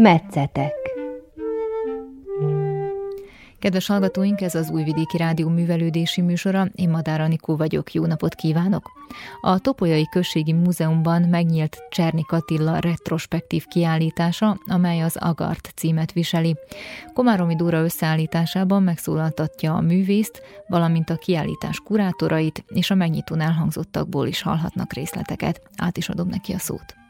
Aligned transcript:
Metszetek 0.00 0.72
Kedves 3.58 3.86
hallgatóink, 3.86 4.40
ez 4.40 4.54
az 4.54 4.70
Újvidéki 4.70 5.16
Rádió 5.16 5.48
művelődési 5.48 6.20
műsora, 6.20 6.66
én 6.74 6.88
Madár 6.88 7.20
Anikó 7.20 7.56
vagyok, 7.56 7.92
jó 7.92 8.06
napot 8.06 8.34
kívánok! 8.34 8.90
A 9.40 9.58
Topolyai 9.58 10.08
Községi 10.08 10.52
Múzeumban 10.52 11.22
megnyílt 11.22 11.78
Csernik 11.90 12.32
Attila 12.32 12.78
retrospektív 12.78 13.64
kiállítása, 13.64 14.58
amely 14.66 15.00
az 15.00 15.16
Agart 15.16 15.72
címet 15.76 16.12
viseli. 16.12 16.56
Komáromi 17.14 17.56
Dóra 17.56 17.82
összeállításában 17.82 18.82
megszólaltatja 18.82 19.74
a 19.74 19.80
művészt, 19.80 20.42
valamint 20.66 21.10
a 21.10 21.16
kiállítás 21.16 21.80
kurátorait, 21.80 22.64
és 22.68 22.90
a 22.90 22.94
megnyitón 22.94 23.40
elhangzottakból 23.40 24.26
is 24.26 24.42
hallhatnak 24.42 24.92
részleteket. 24.92 25.62
Át 25.76 25.96
is 25.96 26.08
adom 26.08 26.28
neki 26.28 26.52
a 26.52 26.58
szót. 26.58 27.06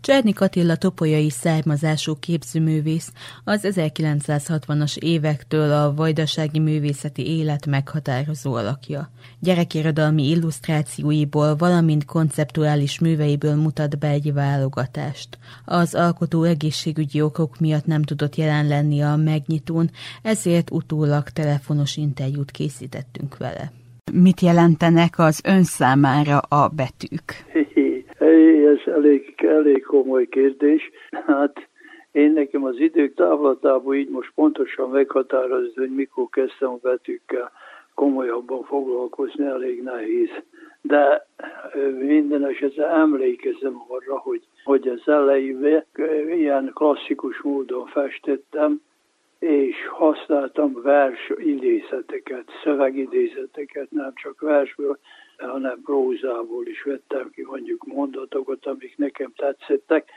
Csernik 0.00 0.40
Attila 0.40 0.76
topolyai 0.76 1.30
származású 1.30 2.14
képzőművész 2.20 3.12
az 3.44 3.68
1960-as 3.68 4.98
évektől 4.98 5.72
a 5.72 5.94
vajdasági 5.94 6.58
művészeti 6.58 7.38
élet 7.38 7.66
meghatározó 7.66 8.54
alakja. 8.54 9.10
Gyerekirodalmi 9.40 10.28
illusztrációiból, 10.28 11.56
valamint 11.56 12.04
konceptuális 12.04 13.00
műveiből 13.00 13.54
mutat 13.54 13.98
be 13.98 14.08
egy 14.08 14.32
válogatást. 14.32 15.38
Az 15.64 15.94
alkotó 15.94 16.42
egészségügyi 16.42 17.20
okok 17.20 17.58
miatt 17.60 17.86
nem 17.86 18.02
tudott 18.02 18.36
jelen 18.36 18.66
lenni 18.66 19.00
a 19.00 19.16
megnyitón, 19.16 19.90
ezért 20.22 20.70
utólag 20.70 21.28
telefonos 21.28 21.96
interjút 21.96 22.50
készítettünk 22.50 23.36
vele. 23.36 23.72
Mit 24.12 24.40
jelentenek 24.40 25.18
az 25.18 25.40
ön 25.44 25.64
számára 25.64 26.38
a 26.38 26.68
betűk? 26.68 27.46
ez 28.68 28.92
elég, 28.94 29.27
elég 29.58 29.82
komoly 29.82 30.28
kérdés. 30.28 30.90
Hát 31.26 31.68
én 32.12 32.32
nekem 32.32 32.64
az 32.64 32.78
idők 32.78 33.14
távlatából 33.14 33.94
így 33.94 34.08
most 34.08 34.32
pontosan 34.34 34.90
meghatározni, 34.90 35.72
hogy 35.74 35.94
mikor 35.94 36.28
kezdtem 36.30 36.68
a 36.68 36.78
betűkkel 36.82 37.52
komolyabban 37.94 38.62
foglalkozni, 38.62 39.46
elég 39.46 39.82
nehéz. 39.82 40.28
De 40.80 41.26
minden 41.98 42.44
esetre 42.44 42.86
emlékezem 42.86 43.82
arra, 43.88 44.18
hogy, 44.18 44.42
hogy 44.64 44.88
az 44.88 45.08
elején 45.08 45.84
ilyen 46.30 46.70
klasszikus 46.74 47.40
módon 47.42 47.86
festettem, 47.86 48.80
és 49.38 49.76
használtam 49.90 50.82
vers 50.82 51.32
idézeteket, 51.36 52.44
szövegidézeteket, 52.62 53.90
nem 53.90 54.12
csak 54.14 54.40
versből, 54.40 54.98
hanem 55.36 55.80
prózából 55.84 56.66
is 56.66 56.82
vettem 56.82 57.30
ki 57.30 57.44
mondjuk 57.44 57.86
mondatokat, 57.86 58.66
amik 58.66 58.96
nekem 58.96 59.32
tetszettek, 59.36 60.10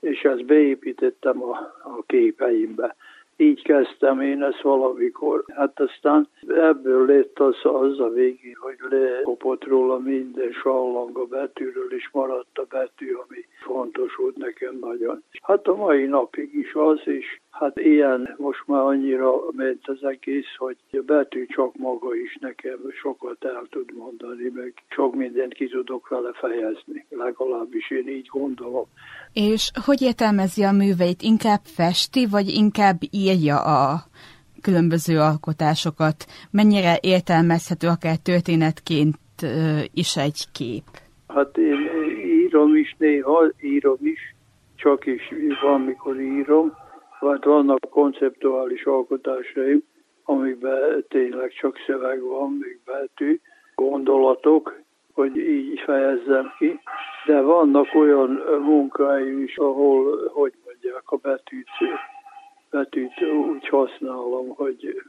és 0.00 0.22
ezt 0.22 0.44
beépítettem 0.44 1.42
a, 1.42 1.50
a 1.82 2.02
képeimbe. 2.06 2.96
Így 3.36 3.62
kezdtem 3.62 4.20
én 4.20 4.42
ezt 4.42 4.60
valamikor. 4.60 5.44
Hát 5.54 5.80
aztán 5.80 6.28
ebből 6.48 7.06
lett 7.06 7.38
az, 7.38 7.56
az 7.62 8.00
a 8.00 8.08
végén, 8.08 8.56
hogy 8.58 8.76
lekopott 8.88 9.64
róla 9.64 9.98
minden 9.98 10.52
sallang 10.52 11.18
a 11.18 11.24
betűről, 11.24 11.92
és 11.92 12.08
maradt 12.12 12.58
a 12.58 12.66
betű, 12.68 13.12
ami 13.12 13.46
fontos 13.62 14.14
volt 14.14 14.36
nekem 14.36 14.78
nagyon. 14.80 15.22
Hát 15.42 15.66
a 15.66 15.74
mai 15.74 16.06
napig 16.06 16.54
is 16.54 16.74
az, 16.74 17.00
és 17.04 17.40
hát 17.50 17.78
ilyen 17.78 18.34
most 18.36 18.62
már 18.66 18.80
annyira 18.80 19.32
ment 19.50 19.80
az 19.82 20.04
egész, 20.04 20.54
hogy 20.56 20.76
a 20.92 21.02
betű 21.06 21.46
csak 21.46 21.76
maga 21.76 22.14
is 22.14 22.38
nekem 22.40 22.78
sokat 23.02 23.44
el 23.44 23.66
tud 23.70 23.94
mondani, 23.94 24.50
meg 24.54 24.74
sok 24.88 25.14
mindent 25.14 25.54
ki 25.54 25.68
tudok 25.68 26.08
vele 26.08 26.32
fejezni. 26.32 27.06
Legalábbis 27.08 27.90
én 27.90 28.08
így 28.08 28.26
gondolom. 28.26 28.86
És 29.32 29.70
hogy 29.84 30.02
értelmezi 30.02 30.62
a 30.62 30.72
műveit? 30.72 31.22
Inkább 31.22 31.60
festi, 31.62 32.26
vagy 32.26 32.48
inkább 32.48 32.98
írja 33.10 33.56
a 33.60 34.00
különböző 34.60 35.18
alkotásokat? 35.18 36.24
Mennyire 36.50 36.98
értelmezhető 37.00 37.86
akár 37.88 38.16
történetként 38.16 39.16
is 39.92 40.16
egy 40.16 40.44
kép? 40.52 40.84
Hát 41.28 41.56
én 41.56 41.90
írom 42.24 42.76
is 42.76 42.94
néha, 42.98 43.50
írom 43.60 43.98
is, 44.02 44.34
csak 44.76 45.06
is 45.06 45.22
van, 45.62 45.80
mikor 45.80 46.20
írom, 46.20 46.72
vagy 47.20 47.44
vannak 47.44 47.80
konceptuális 47.90 48.84
alkotásaim, 48.84 49.82
amikben 50.24 51.04
tényleg 51.08 51.52
csak 51.52 51.76
szöveg 51.86 52.22
van, 52.22 52.52
még 52.60 52.80
betű, 52.84 53.40
gondolatok, 53.74 54.80
hogy 55.12 55.36
így 55.36 55.80
fejezzem 55.80 56.52
ki, 56.58 56.80
de 57.26 57.40
vannak 57.40 57.94
olyan 57.94 58.30
munkáim 58.62 59.42
is, 59.42 59.56
ahol, 59.56 60.28
hogy 60.28 60.52
mondják, 60.64 61.02
a 61.04 61.16
betűt, 61.16 61.68
betűt 62.70 63.22
úgy 63.22 63.68
használom, 63.68 64.48
hogy 64.48 65.02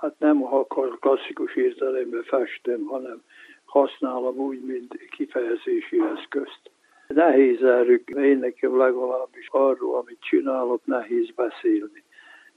hát 0.00 0.14
nem 0.18 0.44
a 0.44 0.64
klasszikus 1.00 1.56
értelemben 1.56 2.22
festem, 2.22 2.84
hanem 2.84 3.22
használom 3.64 4.36
úgy, 4.36 4.64
mint 4.64 4.96
kifejezési 5.10 6.02
eszközt. 6.16 6.70
Nehéz 7.14 7.62
erről, 7.62 8.00
én 8.16 8.38
nekem 8.38 8.76
legalábbis 8.76 9.48
arról, 9.50 9.96
amit 9.96 10.20
csinálok, 10.20 10.80
nehéz 10.84 11.30
beszélni. 11.30 12.02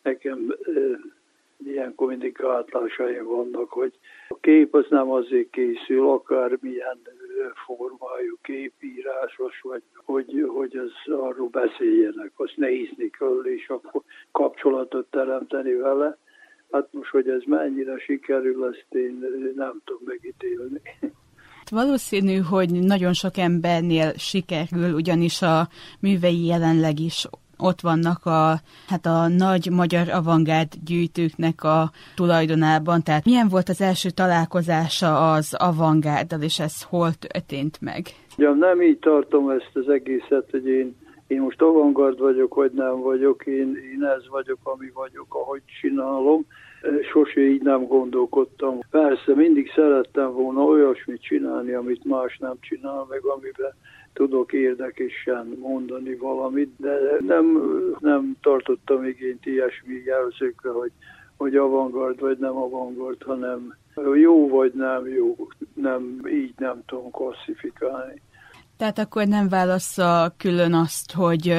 Nekem 0.01 0.55
ilyen 1.65 1.95
kommunikálásaim 1.95 3.25
vannak, 3.25 3.69
hogy 3.69 3.93
a 4.27 4.39
kép 4.39 4.73
az 4.73 4.85
nem 4.89 5.11
azért 5.11 5.49
készül, 5.49 6.09
akármilyen 6.09 6.99
formájú 7.65 8.35
képírásos, 8.41 9.61
vagy 9.61 9.83
hogy, 10.05 10.45
hogy 10.47 10.75
az 10.75 11.13
arról 11.13 11.47
beszéljenek, 11.47 12.31
azt 12.35 12.57
nézni 12.57 13.09
kell, 13.09 13.41
és 13.43 13.69
akkor 13.69 14.01
kapcsolatot 14.31 15.09
teremteni 15.09 15.73
vele. 15.73 16.17
Hát 16.71 16.87
most, 16.91 17.09
hogy 17.09 17.29
ez 17.29 17.41
mennyire 17.45 17.97
sikerül, 17.97 18.65
ezt 18.65 18.93
én 18.95 19.25
nem 19.55 19.81
tudom 19.85 20.01
megítélni. 20.05 20.81
Valószínű, 21.71 22.37
hogy 22.37 22.69
nagyon 22.69 23.13
sok 23.13 23.37
embernél 23.37 24.11
sikerül, 24.17 24.93
ugyanis 24.93 25.41
a 25.41 25.67
művei 25.99 26.45
jelenleg 26.45 26.99
is 26.99 27.27
ott 27.57 27.81
vannak 27.81 28.25
a, 28.25 28.55
hát 28.87 29.05
a 29.05 29.27
nagy 29.27 29.69
magyar 29.71 30.09
avantgárd 30.09 30.73
gyűjtőknek 30.85 31.63
a 31.63 31.91
tulajdonában. 32.15 33.03
Tehát 33.03 33.25
milyen 33.25 33.47
volt 33.47 33.69
az 33.69 33.81
első 33.81 34.09
találkozása 34.09 35.31
az 35.31 35.55
avantgárddal, 35.59 36.41
és 36.41 36.59
ez 36.59 36.83
hol 36.83 37.11
történt 37.13 37.81
meg? 37.81 38.01
Ja, 38.37 38.51
nem 38.53 38.81
így 38.81 38.99
tartom 38.99 39.49
ezt 39.49 39.71
az 39.73 39.89
egészet, 39.89 40.47
hogy 40.51 40.67
én, 40.67 40.95
én 41.27 41.41
most 41.41 41.61
avantgárd 41.61 42.19
vagyok, 42.19 42.53
vagy 42.53 42.71
nem 42.71 42.99
vagyok, 43.01 43.45
én, 43.45 43.77
én 43.93 44.03
ez 44.17 44.27
vagyok, 44.29 44.59
ami 44.63 44.91
vagyok, 44.93 45.27
ahogy 45.29 45.61
csinálom 45.81 46.45
sose 47.11 47.41
így 47.41 47.61
nem 47.61 47.85
gondolkodtam. 47.87 48.79
Persze 48.89 49.35
mindig 49.35 49.71
szerettem 49.75 50.33
volna 50.33 50.61
olyasmit 50.61 51.21
csinálni, 51.21 51.73
amit 51.73 52.03
más 52.03 52.37
nem 52.37 52.55
csinál, 52.59 53.05
meg 53.09 53.25
amiben 53.25 53.73
tudok 54.13 54.53
érdekesen 54.53 55.57
mondani 55.59 56.15
valamit, 56.15 56.71
de 56.77 56.97
nem, 57.19 57.45
nem 57.99 58.37
tartottam 58.41 59.03
igényt 59.03 59.45
ilyesmi 59.45 60.01
jelzőkre, 60.05 60.69
hogy, 60.69 60.91
hogy 61.37 61.55
avantgard 61.55 62.19
vagy 62.19 62.37
nem 62.37 62.55
avantgard, 62.55 63.23
hanem 63.23 63.75
jó 64.13 64.49
vagy 64.49 64.71
nem 64.73 65.07
jó, 65.07 65.47
nem, 65.73 66.21
így 66.27 66.53
nem 66.57 66.81
tudom 66.85 67.11
klasszifikálni. 67.11 68.21
Tehát 68.77 68.99
akkor 68.99 69.27
nem 69.27 69.49
válassza 69.49 70.33
külön 70.37 70.73
azt, 70.73 71.11
hogy 71.11 71.53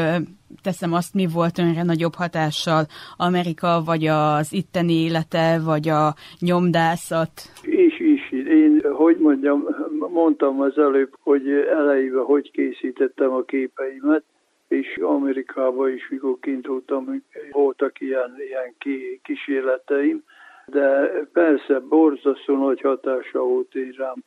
teszem 0.62 0.92
azt, 0.92 1.14
mi 1.14 1.26
volt 1.34 1.58
önre 1.58 1.82
nagyobb 1.82 2.14
hatással, 2.14 2.84
Amerika, 3.16 3.82
vagy 3.84 4.06
az 4.06 4.52
itteni 4.52 4.92
élete, 4.92 5.60
vagy 5.64 5.88
a 5.88 6.14
nyomdászat? 6.38 7.32
Is, 7.62 8.00
is. 8.00 8.30
Én, 8.32 8.82
hogy 8.92 9.16
mondjam, 9.16 9.64
mondtam 10.12 10.60
az 10.60 10.78
előbb, 10.78 11.12
hogy 11.20 11.48
elejében 11.50 12.24
hogy 12.24 12.50
készítettem 12.50 13.30
a 13.32 13.42
képeimet, 13.42 14.24
és 14.68 14.98
Amerikában 15.02 15.92
is, 15.92 16.08
mikor 16.08 16.38
kint 16.40 16.66
voltam, 16.66 17.22
voltak 17.50 18.00
ilyen, 18.00 18.34
ilyen 18.48 18.74
kísérleteim, 19.22 20.22
de 20.66 21.10
persze 21.32 21.78
borzasztó 21.78 22.56
nagy 22.56 22.80
hatása 22.80 23.38
volt 23.38 23.74
én 23.74 23.94
rám 23.96 24.24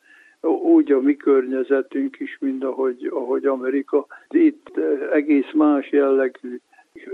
úgy 0.50 0.92
a 0.92 1.00
mi 1.00 1.15
környezetünk 1.15 2.19
is, 2.19 2.38
mint 2.39 2.63
ahogy, 2.63 3.09
ahogy 3.12 3.45
Amerika. 3.45 4.06
Itt 4.30 4.77
eh, 4.77 5.12
egész 5.12 5.51
más 5.53 5.92
jellegű 5.92 6.59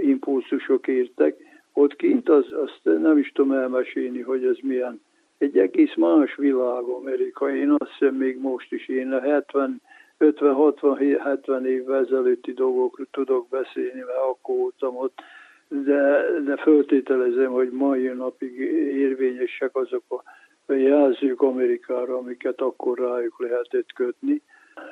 impulzusok 0.01 0.87
értek. 0.87 1.35
Ott 1.73 1.95
kint 1.95 2.29
az, 2.29 2.45
azt 2.51 2.99
nem 2.99 3.17
is 3.17 3.31
tudom 3.31 3.51
elmesélni, 3.51 4.21
hogy 4.21 4.45
ez 4.45 4.57
milyen. 4.61 5.01
Egy 5.37 5.57
egész 5.57 5.95
más 5.95 6.35
világ 6.35 6.83
Amerika. 6.83 7.55
Én 7.55 7.75
azt 7.77 7.91
hiszem 7.91 8.15
még 8.15 8.39
most 8.39 8.71
is, 8.71 8.87
én 8.87 9.11
a 9.11 9.19
70, 9.19 9.81
50-60-70 10.19 11.63
évvel 11.63 12.05
ezelőtti 12.05 12.53
dolgokról 12.53 13.07
tudok 13.11 13.49
beszélni, 13.49 13.99
mert 13.99 14.17
akkor 14.29 14.55
voltam 14.55 14.97
ott, 14.97 15.19
de, 15.67 16.25
de 16.45 16.55
föltételezem, 16.57 17.51
hogy 17.51 17.69
mai 17.69 18.07
napig 18.07 18.59
érvényesek 18.93 19.75
azok 19.75 20.03
a 20.07 20.23
jelzők 20.67 21.41
Amerikára, 21.41 22.17
amiket 22.17 22.61
akkor 22.61 22.97
rájuk 22.97 23.39
lehetett 23.39 23.93
kötni. 23.93 24.41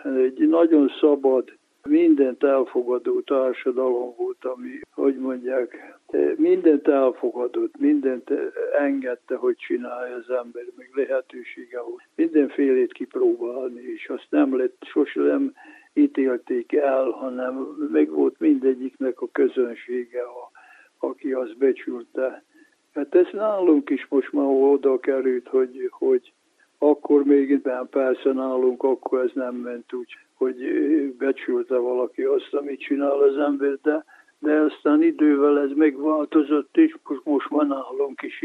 Egy 0.03 0.47
nagyon 0.47 0.91
szabad 0.99 1.57
mindent 1.87 2.43
elfogadó 2.43 3.21
társadalom 3.21 4.13
volt, 4.17 4.45
ami, 4.45 4.79
hogy 4.91 5.15
mondják, 5.15 5.99
mindent 6.35 6.87
elfogadott, 6.87 7.77
mindent 7.77 8.31
engedte, 8.79 9.35
hogy 9.35 9.55
csinálja 9.55 10.15
az 10.15 10.29
ember, 10.29 10.63
meg 10.75 10.89
lehetősége 10.93 11.81
volt. 11.81 12.03
Mindenfélét 12.15 12.93
kipróbálni, 12.93 13.81
és 13.81 14.09
azt 14.09 14.27
nem 14.29 14.57
lett, 14.57 14.77
sose 14.85 15.21
nem 15.21 15.53
ítélték 15.93 16.73
el, 16.73 17.09
hanem 17.09 17.53
meg 17.91 18.09
volt 18.09 18.39
mindegyiknek 18.39 19.21
a 19.21 19.27
közönsége, 19.31 20.21
a, 20.21 20.51
aki 21.07 21.31
azt 21.31 21.57
becsülte. 21.57 22.43
Hát 22.93 23.15
ez 23.15 23.27
nálunk 23.31 23.89
is 23.89 24.07
most 24.09 24.31
már 24.31 24.45
oda 24.45 24.99
került, 24.99 25.47
hogy, 25.47 25.87
hogy 25.89 26.33
akkor 26.77 27.23
még 27.23 27.61
persze 27.89 28.31
nálunk, 28.31 28.83
akkor 28.83 29.23
ez 29.23 29.31
nem 29.33 29.55
ment 29.55 29.93
úgy, 29.93 30.17
hogy 30.33 30.55
becsülte 31.17 31.77
valaki 31.77 32.21
azt, 32.23 32.53
amit 32.53 32.79
csinál 32.79 33.17
az 33.21 33.37
ember, 33.37 33.77
de, 33.81 34.05
de 34.39 34.53
aztán 34.53 35.03
idővel 35.03 35.59
ez 35.59 35.71
megváltozott, 35.75 36.77
és 36.77 36.95
most, 37.03 37.21
most 37.23 37.49
már 37.49 37.67
nálunk 37.67 38.21
is 38.21 38.43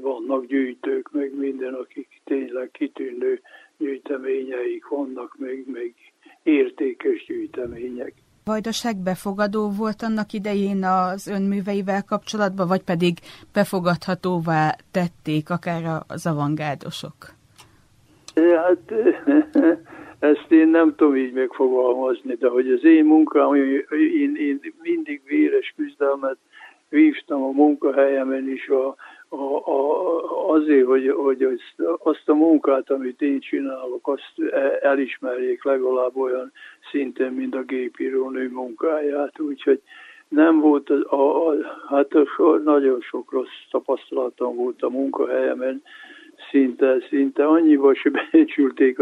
vannak 0.00 0.46
gyűjtők, 0.46 1.10
meg 1.12 1.34
minden, 1.34 1.74
akik 1.74 2.20
tényleg 2.24 2.70
kitűnő 2.70 3.40
gyűjteményeik 3.76 4.88
vannak, 4.88 5.36
meg, 5.38 5.64
meg 5.72 5.94
értékes 6.42 7.24
gyűjtemények. 7.26 8.14
Vajdaság 8.44 8.96
befogadó 8.96 9.70
volt 9.70 10.02
annak 10.02 10.32
idején 10.32 10.84
az 10.84 11.26
önműveivel 11.26 12.02
kapcsolatban, 12.04 12.68
vagy 12.68 12.82
pedig 12.82 13.18
befogadhatóvá 13.52 14.76
tették 14.90 15.50
akár 15.50 16.02
az 16.08 16.26
avangádosok? 16.26 17.16
Hát 18.34 18.92
ezt 20.30 20.46
én 20.48 20.68
nem 20.68 20.94
tudom 20.96 21.16
így 21.16 21.32
megfogalmazni, 21.32 22.34
de 22.34 22.48
hogy 22.48 22.70
az 22.70 22.84
én 22.84 23.04
munkám, 23.04 23.54
én, 23.54 24.36
én 24.36 24.60
mindig 24.82 25.22
véres 25.24 25.74
küzdelmet 25.76 26.36
vívtam 26.88 27.42
a 27.42 27.50
munkahelyemen 27.50 28.48
is 28.48 28.68
a, 28.68 28.94
a, 29.32 29.66
a, 29.66 30.48
azért, 30.50 30.86
hogy, 30.86 31.08
hogy 31.08 31.60
azt, 31.98 32.28
a 32.28 32.34
munkát, 32.34 32.90
amit 32.90 33.22
én 33.22 33.40
csinálok, 33.40 34.08
azt 34.08 34.52
e, 34.52 34.78
elismerjék 34.80 35.64
legalább 35.64 36.16
olyan 36.16 36.52
szinten, 36.90 37.32
mint 37.32 37.54
a 37.54 37.62
gépírónő 37.62 38.50
munkáját. 38.50 39.40
Úgyhogy 39.40 39.80
nem 40.28 40.60
volt, 40.60 40.90
a, 40.90 41.12
a, 41.12 41.48
a, 41.48 41.54
hát 41.88 42.14
a 42.14 42.26
nagyon 42.64 43.00
sok 43.00 43.32
rossz 43.32 43.58
tapasztalatom 43.70 44.56
volt 44.56 44.82
a 44.82 44.88
munkahelyemen, 44.88 45.82
szinte, 46.50 46.96
szinte 47.08 47.44
annyival 47.44 47.94
se 47.94 48.10
becsülték 48.32 48.98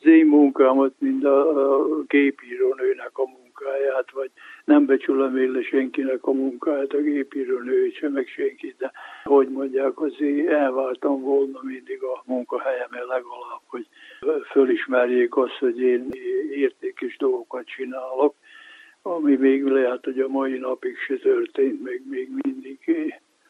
az 0.00 0.06
én 0.06 0.26
munkámat, 0.26 0.92
mint 0.98 1.24
a, 1.24 1.74
a 1.74 2.02
gépírónőnek 2.06 3.10
a 3.12 3.24
munkáját, 3.26 4.10
vagy 4.12 4.30
nem 4.64 4.86
becsülöm 4.86 5.36
éle 5.36 5.62
senkinek 5.62 6.26
a 6.26 6.32
munkáját, 6.32 6.92
a 6.92 7.00
gépírónőt 7.00 7.94
sem, 7.94 8.12
meg 8.12 8.26
senkit, 8.26 8.76
de 8.78 8.92
hogy 9.24 9.48
mondják, 9.48 10.00
azért 10.00 10.48
elváltam 10.48 11.20
volna 11.20 11.58
mindig 11.62 12.02
a 12.02 12.22
munkahelyemen 12.26 13.04
legalább, 13.06 13.62
hogy 13.66 13.86
fölismerjék 14.50 15.36
azt, 15.36 15.58
hogy 15.58 15.80
én 15.80 16.08
értékes 16.50 17.16
dolgokat 17.16 17.66
csinálok, 17.66 18.34
ami 19.02 19.36
még 19.36 19.64
lehet, 19.64 20.04
hogy 20.04 20.20
a 20.20 20.28
mai 20.28 20.58
napig 20.58 20.96
se 20.96 21.16
történt, 21.16 21.82
meg 21.82 22.02
még 22.10 22.28
mindig. 22.42 22.78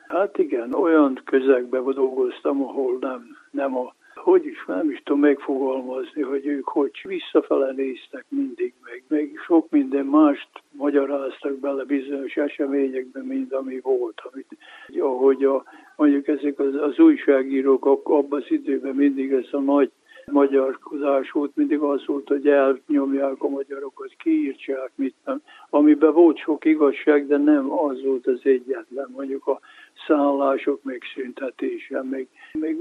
Hát 0.08 0.38
igen, 0.38 0.74
olyan 0.74 1.20
közegben 1.24 1.84
dolgoztam, 1.84 2.62
ahol 2.62 2.96
nem, 3.00 3.36
nem 3.50 3.76
a 3.76 3.94
hogy 4.14 4.46
is 4.46 4.64
nem 4.66 4.90
is 4.90 5.02
tudom 5.04 5.20
megfogalmazni, 5.20 6.22
hogy 6.22 6.46
ők 6.46 6.68
hogy 6.68 6.90
visszafele 7.02 7.72
néztek 7.72 8.24
mindig, 8.28 8.72
meg, 8.84 9.02
meg 9.08 9.30
sok 9.46 9.70
minden 9.70 10.06
mást 10.06 10.48
magyaráztak 10.70 11.58
bele 11.58 11.84
bizonyos 11.84 12.36
eseményekben, 12.36 13.24
mint 13.24 13.52
ami 13.52 13.80
volt. 13.80 14.20
Amit, 14.32 14.56
ahogy 15.00 15.44
a, 15.44 15.64
mondjuk 15.96 16.28
ezek 16.28 16.58
az, 16.58 16.74
az 16.74 16.98
újságírók 16.98 17.86
abban 17.86 18.40
az 18.40 18.50
időben 18.50 18.94
mindig 18.94 19.32
ez 19.32 19.48
a 19.50 19.60
nagy 19.60 19.90
magyarkozás 20.26 21.30
volt, 21.30 21.56
mindig 21.56 21.78
az 21.78 22.06
volt, 22.06 22.28
hogy 22.28 22.48
elnyomják 22.48 23.42
a 23.42 23.48
magyarokat, 23.48 24.14
kiírtsák, 24.18 24.90
mit 24.94 25.14
nem. 25.24 25.42
Amiben 25.70 26.12
volt 26.12 26.38
sok 26.38 26.64
igazság, 26.64 27.26
de 27.26 27.36
nem 27.36 27.72
az 27.72 28.02
volt 28.04 28.26
az 28.26 28.40
egyetlen, 28.42 29.08
mondjuk 29.16 29.46
a 29.46 29.60
szállások 30.06 30.82
megszüntetése, 30.82 32.02
meg, 32.02 32.28
meg 32.52 32.76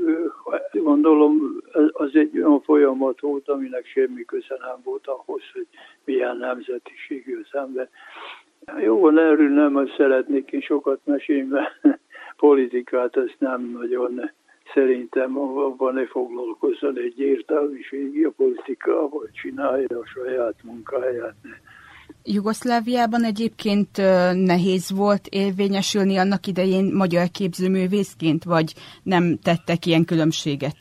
gondolom 0.71 1.61
az 1.91 2.09
egy 2.13 2.37
olyan 2.37 2.61
folyamat 2.61 3.19
volt, 3.19 3.49
aminek 3.49 3.85
semmi 3.85 4.25
köze 4.25 4.57
nem 4.59 4.77
volt 4.83 5.07
ahhoz, 5.07 5.41
hogy 5.53 5.67
milyen 6.05 6.37
nemzetiségű 6.37 7.39
az 7.39 7.59
ember. 7.59 7.89
Jó, 8.77 9.17
erről 9.17 9.49
nem 9.49 9.87
szeretnék 9.97 10.51
én 10.51 10.61
sokat 10.61 10.99
mesélni, 11.03 11.49
mert 11.49 11.81
politikát 12.37 13.17
ezt 13.17 13.35
nem 13.39 13.77
nagyon 13.79 14.31
szerintem 14.73 15.37
abban 15.37 15.93
ne 15.93 16.05
foglalkozzon 16.05 16.97
egy 16.97 17.19
értelmiségi 17.19 18.23
a 18.23 18.31
politikával, 18.37 19.29
csinálja 19.33 19.99
a 19.99 20.05
saját 20.05 20.55
munkáját. 20.63 21.35
Jugoszláviában 22.23 23.23
egyébként 23.23 23.97
nehéz 24.33 24.91
volt 24.97 25.27
érvényesülni 25.29 26.17
annak 26.17 26.47
idején 26.47 26.93
magyar 26.93 27.27
képzőművészként, 27.31 28.43
vagy 28.43 28.73
nem 29.03 29.23
tettek 29.43 29.85
ilyen 29.85 30.05
különbséget? 30.05 30.77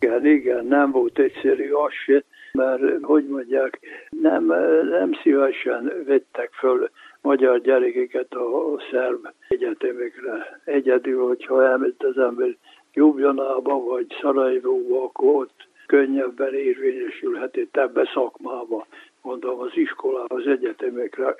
Igen, 0.00 0.26
igen, 0.26 0.66
nem 0.66 0.90
volt 0.90 1.18
egyszerű 1.18 1.70
az 1.70 1.92
se, 2.04 2.24
mert 2.52 2.82
hogy 3.02 3.26
mondják, 3.28 3.78
nem, 4.10 4.44
nem 4.90 5.10
szívesen 5.22 5.92
vettek 6.06 6.50
föl 6.52 6.90
magyar 7.20 7.60
gyerekeket 7.60 8.32
a, 8.32 8.72
a 8.74 8.78
szerb 8.90 9.28
egyetemekre. 9.48 10.60
Egyedül, 10.64 11.26
hogyha 11.26 11.64
elment 11.64 12.02
az 12.02 12.18
ember 12.18 12.56
Jubjanába 12.98 13.84
vagy 13.84 14.06
Szarajevóba, 14.20 15.02
akkor 15.02 15.34
ott 15.34 15.66
könnyebben 15.86 16.54
érvényesülhetett 16.54 17.76
ebbe 17.76 18.10
szakmába. 18.14 18.86
Mondom, 19.22 19.60
az 19.60 19.70
iskolá, 19.74 20.24
az 20.26 20.46
egyetemekre 20.46 21.34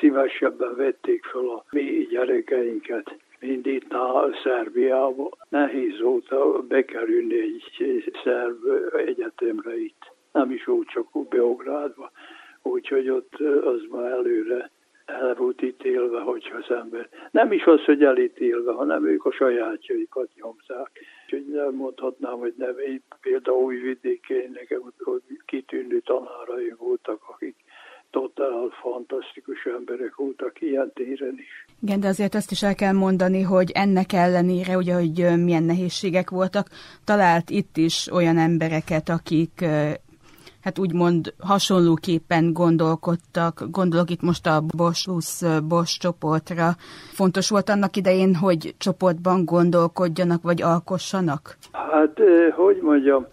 szívesebben 0.00 0.76
vették 0.76 1.24
fel 1.24 1.48
a 1.48 1.64
mi 1.70 2.06
gyerekeinket, 2.10 3.16
mint 3.40 3.66
itt 3.66 3.92
a 3.92 4.30
Szerbiába. 4.42 5.28
Nehéz 5.48 6.00
volt 6.00 6.66
bekerülni 6.66 7.38
egy 7.38 8.12
szerb 8.24 8.64
egyetemre 8.92 9.80
itt. 9.80 10.12
Nem 10.32 10.50
is 10.50 10.66
úgy 10.66 10.86
csak 10.86 11.28
Beográdba. 11.28 12.10
Úgyhogy 12.62 13.10
ott 13.10 13.34
az 13.64 13.80
már 13.90 14.10
előre 14.10 14.70
el 15.08 15.34
volt 15.34 15.62
ítélve, 15.62 16.20
hogyha 16.20 16.56
az 16.56 16.76
ember. 16.76 17.08
Nem 17.30 17.52
is 17.52 17.64
az, 17.64 17.84
hogy 17.84 18.02
elítélve, 18.02 18.72
hanem 18.72 19.06
ők 19.06 19.24
a 19.24 19.32
sajátjaikat 19.32 20.28
nyomták. 20.34 20.90
Úgyhogy 21.24 21.46
nem 21.52 21.74
mondhatnám, 21.74 22.38
hogy 22.38 22.54
nem. 22.56 22.78
Én 22.78 23.02
például 23.20 23.64
új 23.64 23.76
vidékén 23.76 24.50
nekem 24.54 24.92
kitűnő 25.46 26.00
tanárai 26.00 26.74
voltak, 26.78 27.20
akik 27.32 27.54
totál 28.10 28.68
fantasztikus 28.80 29.64
emberek 29.64 30.14
voltak 30.14 30.60
ilyen 30.60 30.90
téren 30.94 31.34
is. 31.38 31.66
Igen, 31.82 32.00
de 32.00 32.08
azért 32.08 32.34
azt 32.34 32.50
is 32.50 32.62
el 32.62 32.74
kell 32.74 32.92
mondani, 32.92 33.42
hogy 33.42 33.70
ennek 33.74 34.12
ellenére, 34.12 34.76
ugye, 34.76 34.94
hogy 34.94 35.42
milyen 35.44 35.62
nehézségek 35.62 36.30
voltak, 36.30 36.66
talált 37.04 37.50
itt 37.50 37.76
is 37.76 38.08
olyan 38.12 38.38
embereket, 38.38 39.08
akik 39.08 39.64
hát 40.68 40.78
úgymond 40.78 41.34
hasonlóképpen 41.38 42.52
gondolkodtak. 42.52 43.54
Gondolok 43.70 44.10
itt 44.10 44.22
most 44.22 44.46
a 44.46 44.60
Bosch 44.76 45.08
Bosch 45.68 45.98
csoportra. 46.00 46.66
Fontos 47.20 47.48
volt 47.50 47.68
annak 47.68 47.96
idején, 47.96 48.34
hogy 48.34 48.74
csoportban 48.78 49.44
gondolkodjanak, 49.44 50.42
vagy 50.42 50.62
alkossanak? 50.62 51.56
Hát, 51.72 52.20
hogy 52.56 52.78
mondjam, 52.82 53.26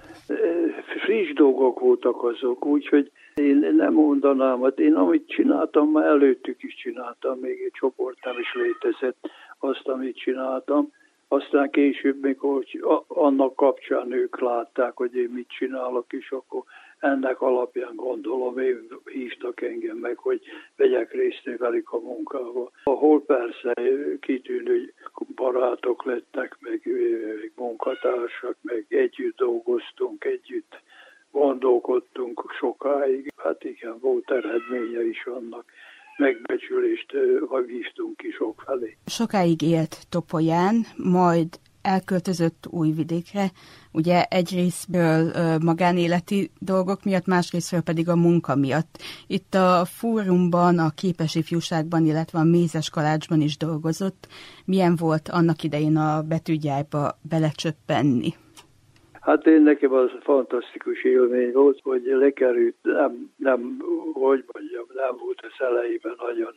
friss 1.03 1.33
dolgok 1.33 1.79
voltak 1.79 2.23
azok, 2.23 2.65
úgyhogy 2.65 3.11
én 3.35 3.73
nem 3.77 3.93
mondanám, 3.93 4.61
hát 4.61 4.79
én 4.79 4.93
amit 4.93 5.27
csináltam, 5.27 5.91
már 5.91 6.05
előttük 6.05 6.63
is 6.63 6.75
csináltam, 6.75 7.37
még 7.39 7.57
egy 7.65 7.71
csoport 7.79 8.17
nem 8.25 8.35
is 8.39 8.53
létezett 8.53 9.29
azt, 9.59 9.87
amit 9.87 10.17
csináltam. 10.17 10.91
Aztán 11.27 11.69
később, 11.69 12.21
mikor 12.21 12.65
annak 13.07 13.55
kapcsán 13.55 14.11
ők 14.11 14.39
látták, 14.39 14.91
hogy 14.95 15.15
én 15.15 15.29
mit 15.33 15.47
csinálok, 15.49 16.05
és 16.09 16.31
akkor 16.31 16.63
ennek 17.05 17.41
alapján 17.41 17.95
gondolom, 17.95 18.57
én 18.57 18.87
hívtak 19.05 19.61
engem 19.61 19.97
meg, 19.97 20.17
hogy 20.17 20.41
vegyek 20.75 21.11
részt 21.11 21.57
velük 21.57 21.91
a 21.91 21.99
munkába. 21.99 22.71
Ahol 22.83 23.21
persze 23.21 23.73
kitűnő 24.19 24.93
barátok 25.35 26.03
lettek, 26.03 26.57
meg 26.59 26.81
munkatársak, 27.55 28.57
meg 28.61 28.85
együtt 28.89 29.37
dolgoztunk, 29.37 30.23
együtt 30.23 30.79
gondolkodtunk 31.31 32.53
sokáig. 32.59 33.33
Hát 33.37 33.63
igen, 33.63 33.99
volt 33.99 34.31
eredménye 34.31 35.07
is 35.07 35.25
annak 35.25 35.65
megbecsülést 36.17 37.11
vívtunk 37.65 38.17
ki 38.17 38.31
sok 38.31 38.61
felé. 38.65 38.97
Sokáig 39.05 39.61
élt 39.61 39.97
Topolyán, 40.09 40.75
majd 40.97 41.47
elköltözött 41.85 42.67
Újvidékre, 42.69 43.45
ugye 43.91 44.23
egy 44.23 44.49
részből 44.53 45.31
magánéleti 45.63 46.51
dolgok 46.59 47.03
miatt, 47.03 47.25
másrésztről 47.25 47.81
pedig 47.81 48.09
a 48.09 48.15
munka 48.15 48.55
miatt. 48.55 48.97
Itt 49.27 49.53
a 49.53 49.85
fórumban, 49.85 50.79
a 50.79 50.89
képes 50.95 51.35
ifjúságban, 51.35 52.05
illetve 52.05 52.39
a 52.39 52.43
mézes 52.43 52.89
kalácsban 52.89 53.41
is 53.41 53.57
dolgozott. 53.57 54.27
Milyen 54.65 54.95
volt 54.95 55.29
annak 55.29 55.63
idején 55.63 55.97
a 55.97 56.21
betűgyárba 56.21 57.17
belecsöppenni? 57.29 58.33
Hát 59.21 59.45
én 59.47 59.61
nekem 59.61 59.93
az 59.93 60.11
fantasztikus 60.21 61.03
élmény 61.03 61.51
volt, 61.51 61.79
hogy 61.83 62.01
lekerült, 62.05 62.75
nem, 62.81 63.31
nem, 63.37 63.77
hogy 64.13 64.43
mondjam, 64.53 64.85
nem 64.93 65.15
volt 65.23 65.39
az 65.41 65.65
elejében 65.65 66.15
nagyon 66.17 66.53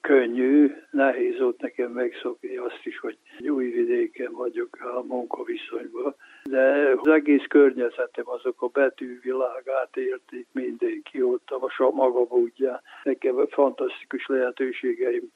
könnyű, 0.00 0.74
nehéz 0.90 1.38
volt 1.38 1.60
nekem 1.60 1.90
megszokni 1.90 2.56
azt 2.56 2.80
is, 2.82 2.98
hogy 2.98 3.18
új 3.48 3.70
vidéken 3.70 4.32
vagyok 4.32 4.78
a 4.80 5.02
munkaviszonyban, 5.02 6.14
de 6.44 6.94
az 6.96 7.08
egész 7.08 7.44
környezetem, 7.48 8.28
azok 8.28 8.62
a 8.62 8.66
betűvilágát 8.66 9.96
érték 9.96 10.46
mindenki 10.52 11.22
ott 11.22 11.50
a 11.50 11.90
maga 11.90 12.26
módján. 12.28 12.80
Nekem 13.02 13.46
fantasztikus 13.48 14.26
lehetőségeim 14.26 15.32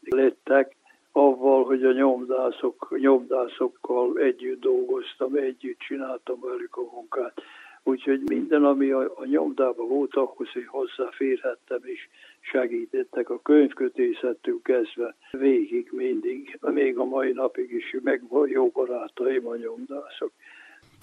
lettek, 0.00 0.76
avval, 1.12 1.64
hogy 1.64 1.84
a 1.84 1.92
nyomdászok, 1.92 2.96
nyomdászokkal 2.98 4.18
együtt 4.18 4.60
dolgoztam, 4.60 5.34
együtt 5.34 5.78
csináltam 5.78 6.40
velük 6.40 6.76
a 6.76 6.82
munkát. 6.92 7.42
Úgyhogy 7.88 8.20
minden, 8.24 8.64
ami 8.64 8.90
a, 8.90 9.12
a 9.14 9.24
nyomdában 9.24 9.88
volt, 9.88 10.14
ahhoz 10.14 10.48
hogy 10.52 10.66
hozzáférhettem, 10.66 11.78
és 11.82 12.08
segítettek 12.40 13.30
a 13.30 13.42
könyvkötészettől 13.42 14.58
kezdve 14.62 15.14
végig 15.30 15.88
mindig, 15.92 16.58
még 16.60 16.98
a 16.98 17.04
mai 17.04 17.32
napig 17.32 17.72
is 17.72 17.96
meg 18.02 18.22
jó 18.46 18.68
barátaim 18.68 19.46
a 19.46 19.56
nyomdászok. 19.56 20.32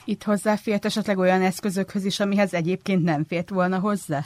Itt 0.05 0.23
hozzáfért 0.23 0.85
esetleg 0.85 1.17
olyan 1.17 1.41
eszközökhöz 1.41 2.05
is, 2.05 2.19
amihez 2.19 2.53
egyébként 2.53 3.03
nem 3.03 3.23
fért 3.23 3.49
volna 3.49 3.79
hozzá? 3.79 4.19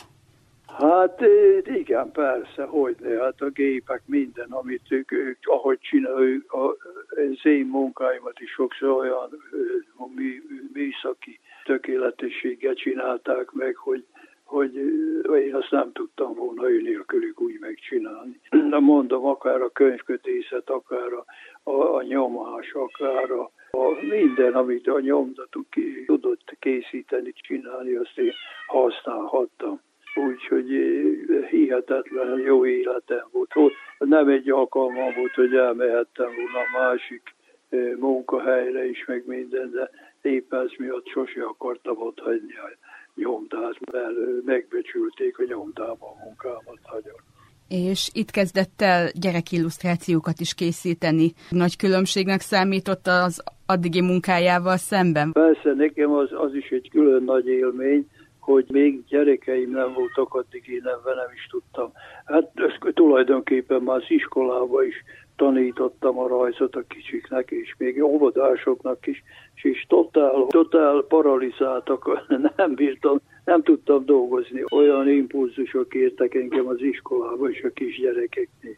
Hát 0.65 1.21
igen, 1.63 2.11
persze, 2.11 2.63
hogy 2.63 2.95
ne, 2.99 3.23
hát 3.23 3.41
a 3.41 3.49
gépek 3.49 4.01
minden, 4.05 4.49
amit 4.49 4.91
ők, 4.91 5.11
ők 5.11 5.37
ahogy 5.41 5.79
csináljuk, 5.79 6.53
az 7.07 7.45
én 7.45 7.65
munkáimat 7.65 8.39
is 8.39 8.51
sokszor 8.51 8.89
olyan 8.89 9.29
műszaki 10.73 11.39
tökéletességgel 11.63 12.73
csinálták 12.73 13.51
meg, 13.51 13.75
hogy, 13.75 14.05
hogy 14.43 14.75
én 15.45 15.55
azt 15.55 15.71
nem 15.71 15.91
tudtam 15.91 16.33
volna 16.33 16.69
ő 16.69 16.81
nélkülük 16.81 17.41
úgy 17.41 17.59
megcsinálni. 17.59 18.39
De 18.69 18.79
mondom, 18.79 19.25
akár 19.25 19.61
a 19.61 19.69
könyvkötészet, 19.69 20.69
akár 20.69 21.13
a, 21.13 21.25
a, 21.71 21.95
a 21.95 22.03
nyomás, 22.03 22.71
akár 22.73 23.31
a, 23.31 23.51
a 23.71 24.05
minden, 24.09 24.53
amit 24.53 24.87
a 24.87 24.99
nyomdatuk 24.99 25.65
tudott 26.05 26.55
készíteni, 26.59 27.33
csinálni, 27.33 27.95
azt 27.95 28.17
én 28.17 28.33
használhattam 28.67 29.79
úgyhogy 30.15 30.67
hihetetlen 31.49 32.39
jó 32.39 32.65
életem 32.65 33.27
volt. 33.31 33.73
Nem 33.97 34.27
egy 34.27 34.49
alkalmam 34.49 35.13
volt, 35.15 35.33
hogy 35.33 35.55
elmehettem 35.55 36.31
volna 36.35 36.59
a 36.59 36.79
másik 36.79 37.21
munkahelyre 37.99 38.89
is, 38.89 39.05
meg 39.05 39.23
minden, 39.25 39.71
de 39.71 39.89
épp 40.21 40.53
ez 40.53 40.69
miatt 40.77 41.07
sose 41.07 41.43
akartam 41.43 41.97
ott 41.97 42.19
hagyni 42.19 42.53
a 42.53 42.77
nyomdát, 43.15 43.91
mert 43.91 44.13
megbecsülték 44.45 45.39
a 45.39 45.43
nyomdába 45.47 46.05
a 46.05 46.23
munkámat 46.25 46.79
nagyon. 46.91 47.15
És 47.67 48.09
itt 48.13 48.31
kezdett 48.31 48.81
el 48.81 49.09
gyerekillusztrációkat 49.19 50.39
is 50.39 50.53
készíteni. 50.53 51.31
Nagy 51.49 51.75
különbségnek 51.75 52.39
számított 52.39 53.07
az 53.07 53.43
addigi 53.65 54.01
munkájával 54.01 54.77
szemben? 54.77 55.31
Persze, 55.31 55.73
nekem 55.73 56.11
az, 56.11 56.29
az 56.31 56.53
is 56.53 56.69
egy 56.69 56.89
külön 56.89 57.23
nagy 57.23 57.47
élmény, 57.47 58.07
hogy 58.39 58.65
még 58.69 59.05
gyerekeim 59.05 59.71
nem 59.71 59.93
voltak, 59.93 60.33
addig 60.33 60.67
én 60.67 60.81
nem, 60.83 60.99
nem 61.03 61.33
is 61.33 61.47
tudtam. 61.49 61.91
Hát 62.25 62.51
ezt 62.55 62.93
tulajdonképpen 62.93 63.81
már 63.81 63.95
az 63.95 64.05
iskolában 64.07 64.85
is 64.85 64.95
tanítottam 65.39 66.19
a 66.19 66.27
rajzot 66.27 66.75
a 66.75 66.84
kicsiknek, 66.88 67.51
és 67.51 67.75
még 67.77 68.03
óvodásoknak 68.03 69.08
is, 69.08 69.24
és, 69.55 69.63
és 69.63 69.86
totál, 69.88 70.46
totál 70.48 71.01
paralizáltak, 71.08 72.25
nem 72.58 72.74
bírtam, 72.75 73.19
nem 73.46 73.63
tudtam 73.63 74.05
dolgozni. 74.05 74.63
Olyan 74.72 75.10
impulzusok 75.10 75.93
értek 75.93 76.36
engem 76.36 76.67
az 76.67 76.81
iskolába 76.81 77.50
és 77.50 77.63
a 77.63 77.69
kisgyerekeknél. 77.69 78.75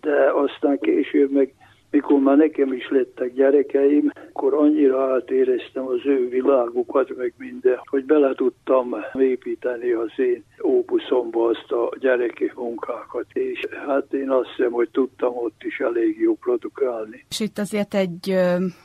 De 0.00 0.30
aztán 0.32 0.78
később 0.78 1.30
meg 1.30 1.54
mikor 1.90 2.20
már 2.20 2.36
nekem 2.36 2.72
is 2.72 2.88
lettek 2.90 3.34
gyerekeim, 3.34 4.10
akkor 4.28 4.54
annyira 4.54 5.12
átéreztem 5.12 5.86
az 5.86 6.00
ő 6.04 6.28
világukat, 6.28 7.16
meg 7.16 7.32
minden, 7.38 7.78
hogy 7.84 8.04
bele 8.04 8.34
tudtam 8.34 8.96
építeni 9.18 9.90
az 9.90 10.12
én 10.16 10.44
ópuszomba 10.64 11.48
azt 11.48 11.72
a 11.72 11.96
gyereki 12.00 12.52
munkákat, 12.54 13.26
és 13.32 13.66
hát 13.86 14.12
én 14.12 14.30
azt 14.30 14.48
hiszem, 14.56 14.72
hogy 14.72 14.88
tudtam 14.90 15.36
ott 15.36 15.62
is 15.62 15.78
elég 15.78 16.20
jó 16.20 16.34
produkálni. 16.34 17.24
És 17.28 17.40
itt 17.40 17.58
azért 17.58 17.94
egy 17.94 18.34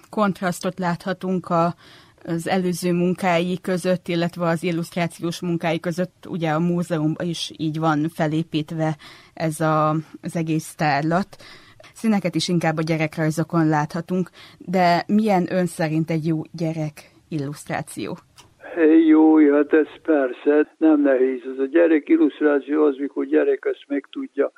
kontrasztot 0.10 0.80
láthatunk 0.80 1.50
a 1.50 1.74
az 2.28 2.48
előző 2.48 2.94
munkái 2.94 3.60
között, 3.62 4.08
illetve 4.08 4.48
az 4.48 4.64
illusztrációs 4.64 5.42
munkái 5.42 5.80
között, 5.80 6.26
ugye 6.28 6.50
a 6.50 6.60
múzeumban 6.60 7.28
is 7.28 7.52
így 7.58 7.80
van 7.80 8.10
felépítve 8.14 8.98
ez 9.34 9.60
a, 9.60 9.90
az 10.22 10.36
egész 10.36 10.74
tárlat. 10.76 11.38
Színeket 12.02 12.36
is 12.36 12.48
inkább 12.48 12.78
a 12.78 12.82
gyerekrajzokon 12.82 13.68
láthatunk, 13.68 14.30
de 14.60 15.04
milyen 15.08 15.46
ön 15.52 15.66
szerint 15.66 16.10
egy 16.10 16.26
jó 16.26 16.42
gyerek 16.52 16.96
illusztráció? 17.30 18.18
Jó, 19.08 19.54
hát 19.54 19.74
ez 19.74 19.88
persze, 20.04 20.76
nem 20.78 21.02
nehéz. 21.02 21.42
Ez 21.54 21.60
a 21.60 21.66
gyerek 21.66 22.10
illusztráció 22.10 22.84
az, 22.84 22.96
mikor 22.98 23.26
gyerek 23.26 23.66
ezt 23.66 23.86
meg 23.88 24.08
tudja, 24.12 24.52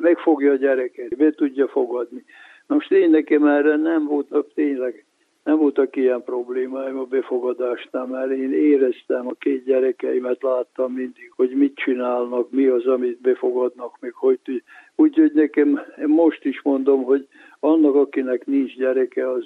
megfogja 0.00 0.52
a 0.52 0.56
gyereket, 0.56 1.16
be 1.16 1.30
tudja 1.30 1.68
fogadni. 1.68 2.24
Most 2.66 2.90
én 2.90 3.10
nekem 3.10 3.46
erre 3.46 3.76
nem 3.76 4.06
volt 4.06 4.46
tényleg 4.54 5.04
nem 5.44 5.56
voltak 5.56 5.96
ilyen 5.96 6.22
problémáim 6.22 6.98
a 6.98 7.04
befogadásnál, 7.04 8.06
mert 8.06 8.30
én 8.30 8.52
éreztem 8.52 9.26
a 9.26 9.34
két 9.38 9.64
gyerekeimet, 9.64 10.42
láttam 10.42 10.92
mindig, 10.92 11.32
hogy 11.36 11.50
mit 11.50 11.74
csinálnak, 11.74 12.50
mi 12.50 12.66
az, 12.66 12.86
amit 12.86 13.20
befogadnak, 13.20 13.96
még 14.00 14.12
hogy 14.12 14.62
Úgyhogy 14.94 15.32
nekem 15.32 15.80
most 16.06 16.44
is 16.44 16.62
mondom, 16.62 17.02
hogy 17.02 17.28
annak, 17.60 17.94
akinek 17.94 18.46
nincs 18.46 18.76
gyereke, 18.76 19.30
az 19.30 19.44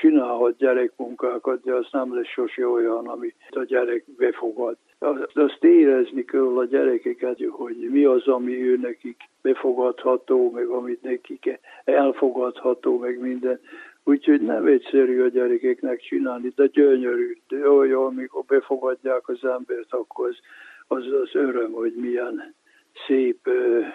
csinálhat 0.00 0.56
gyerekmunkákat, 0.56 1.62
de 1.64 1.74
az 1.74 1.86
nem 1.90 2.14
lesz 2.14 2.26
sose 2.26 2.68
olyan, 2.68 3.06
amit 3.06 3.34
a 3.50 3.62
gyerek 3.62 4.04
befogad. 4.16 4.76
Azt 5.34 5.64
érezni 5.64 6.24
kell 6.24 6.58
a 6.58 6.64
gyerekeket, 6.64 7.38
hogy 7.50 7.88
mi 7.90 8.04
az, 8.04 8.28
ami 8.28 8.62
ő 8.62 8.76
nekik 8.76 9.16
befogadható, 9.42 10.50
meg 10.50 10.66
amit 10.66 11.02
nekik 11.02 11.58
elfogadható, 11.84 12.98
meg 12.98 13.20
minden. 13.20 13.60
Úgyhogy 14.08 14.40
nem 14.40 14.66
egyszerű 14.66 15.22
a 15.22 15.28
gyerekeknek 15.28 16.00
csinálni, 16.00 16.52
de 16.56 16.66
gyönyörű. 16.66 17.36
De 17.48 17.70
olyan, 17.70 18.04
amikor 18.04 18.44
befogadják 18.44 19.28
az 19.28 19.44
embert, 19.44 19.92
akkor 19.92 20.28
az 20.28 20.36
az, 20.86 21.12
az 21.22 21.30
öröm, 21.32 21.72
hogy 21.72 21.94
milyen 21.94 22.54
szép 23.06 23.48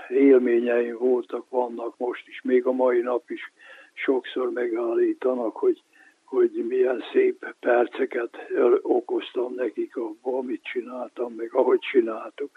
élményeim 0.09 0.97
voltak, 0.97 1.49
vannak 1.49 1.97
most 1.97 2.27
is, 2.27 2.41
még 2.41 2.65
a 2.65 2.71
mai 2.71 3.01
nap 3.01 3.29
is 3.29 3.51
sokszor 3.93 4.51
megállítanak, 4.51 5.55
hogy, 5.55 5.81
hogy 6.23 6.65
milyen 6.67 7.03
szép 7.11 7.45
perceket 7.59 8.37
okoztam 8.81 9.53
nekik 9.55 9.95
abban, 9.97 10.33
amit 10.33 10.63
csináltam, 10.63 11.33
meg 11.33 11.49
ahogy 11.53 11.79
csináltuk. 11.79 12.51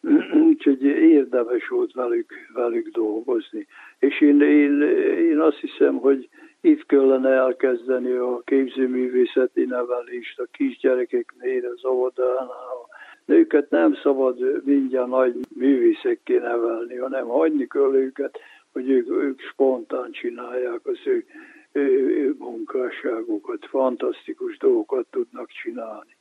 Úgyhogy 0.48 0.82
érdemes 0.84 1.68
volt 1.68 1.92
velük, 1.92 2.32
velük 2.54 2.88
dolgozni. 2.88 3.66
És 3.98 4.20
én, 4.20 4.40
én, 4.40 4.82
én 5.30 5.40
azt 5.40 5.58
hiszem, 5.58 5.96
hogy 5.96 6.28
itt 6.66 6.86
kellene 6.86 7.30
elkezdeni 7.30 8.12
a 8.12 8.42
képzőművészeti 8.44 9.64
nevelést 9.64 10.38
a 10.38 10.46
kisgyerekeknél, 10.50 11.66
az 11.76 11.84
óvodánál. 11.84 12.78
Nőket 13.24 13.70
nem 13.70 13.94
szabad 14.02 14.64
mindjárt 14.64 15.08
nagy 15.08 15.34
művészekké 15.54 16.36
nevelni, 16.36 16.96
hanem 16.96 17.26
hagyni 17.26 17.66
kell 17.66 17.94
őket, 17.94 18.38
hogy 18.72 18.90
ők, 18.90 19.08
ők 19.10 19.40
spontán 19.40 20.10
csinálják 20.12 20.80
az 20.82 20.98
ő, 21.04 21.24
ő, 21.72 21.82
ő 22.24 22.34
munkásságukat, 22.38 23.66
fantasztikus 23.66 24.58
dolgokat 24.58 25.06
tudnak 25.10 25.48
csinálni. 25.48 26.16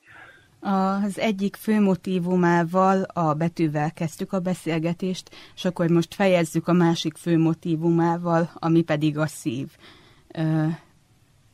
Az 1.05 1.19
egyik 1.19 1.55
fő 1.55 1.79
motivumával 1.79 3.03
a 3.13 3.33
betűvel 3.33 3.91
kezdtük 3.93 4.33
a 4.33 4.39
beszélgetést, 4.39 5.29
és 5.55 5.65
akkor 5.65 5.89
most 5.89 6.13
fejezzük 6.13 6.67
a 6.67 6.73
másik 6.73 7.15
fő 7.15 7.37
motivumával, 7.37 8.49
ami 8.59 8.83
pedig 8.83 9.17
a 9.17 9.27
szív. 9.27 9.67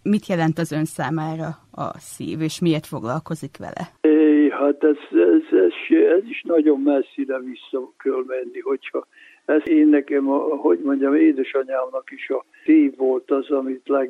Mit 0.04 0.26
jelent 0.26 0.58
az 0.58 0.72
ön 0.72 0.86
számára 0.86 1.48
a 1.72 1.98
szív, 1.98 2.42
és 2.42 2.60
miért 2.60 2.86
foglalkozik 2.86 3.58
vele? 3.58 3.84
É, 4.02 4.50
hát 4.50 4.84
ez, 4.84 4.98
ez, 5.12 5.60
ez, 5.60 5.98
ez 6.18 6.24
is 6.30 6.42
nagyon 6.42 6.82
messzire 6.82 7.40
vissza 7.40 7.92
kell 7.98 8.24
menni, 8.28 8.60
hogyha 8.60 9.08
ez 9.46 9.68
én 9.68 9.88
nekem, 9.88 10.26
hogy 10.58 10.80
mondjam, 10.80 11.16
édesanyámnak 11.16 12.12
is 12.12 12.30
a 12.30 12.46
szív 12.66 12.98
volt 12.98 13.32
az, 13.32 13.50
amit 13.50 13.88
leg, 13.88 14.10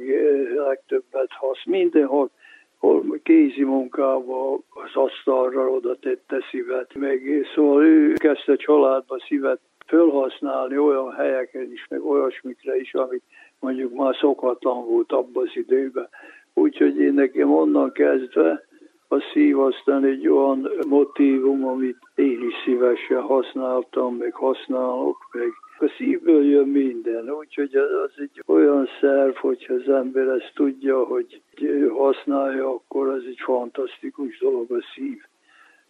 legtöbbet 0.55 1.31
hasz. 1.31 1.65
Mindenhol 1.65 2.29
hol 2.77 3.19
kézi 3.23 3.63
munkába 3.63 4.53
az 4.53 4.91
asztalra 4.93 5.69
oda 5.69 5.95
tette 5.95 6.45
szívet, 6.51 6.93
meg 6.93 7.47
szóval 7.55 7.85
ő 7.85 8.13
kezdte 8.13 8.55
családba 8.55 9.19
szívet 9.27 9.59
felhasználni 9.85 10.77
olyan 10.77 11.11
helyeken 11.11 11.71
is, 11.71 11.85
meg 11.89 12.05
olyasmikre 12.05 12.79
is, 12.79 12.93
amit 12.93 13.23
mondjuk 13.62 13.94
már 13.94 14.15
szokatlan 14.15 14.86
volt 14.86 15.12
abban 15.12 15.48
az 15.48 15.56
időben. 15.56 16.10
Úgyhogy 16.53 16.98
én 16.98 17.13
nekem 17.13 17.53
onnan 17.53 17.91
kezdve 17.91 18.65
a 19.08 19.20
szív 19.34 19.60
aztán 19.60 20.06
egy 20.06 20.27
olyan 20.27 20.70
motívum, 20.88 21.68
amit 21.68 21.98
én 22.15 22.48
is 22.48 22.53
szívesen 22.63 23.22
használtam, 23.22 24.15
meg 24.15 24.34
használok, 24.34 25.18
meg 25.32 25.50
a 25.80 25.94
szívből 25.98 26.46
jön 26.46 26.68
minden, 26.68 27.30
úgyhogy 27.30 27.75
az 27.75 28.12
egy 28.15 28.44
olyan 28.46 28.88
szerv, 29.00 29.36
hogyha 29.36 29.74
az 29.74 29.89
ember 29.89 30.27
ezt 30.27 30.51
tudja, 30.56 31.03
hogy 31.03 31.41
használja, 31.89 32.70
akkor 32.70 33.13
ez 33.13 33.24
egy 33.27 33.39
fantasztikus 33.44 34.39
dolog 34.39 34.72
a 34.72 34.84
szív 34.96 35.22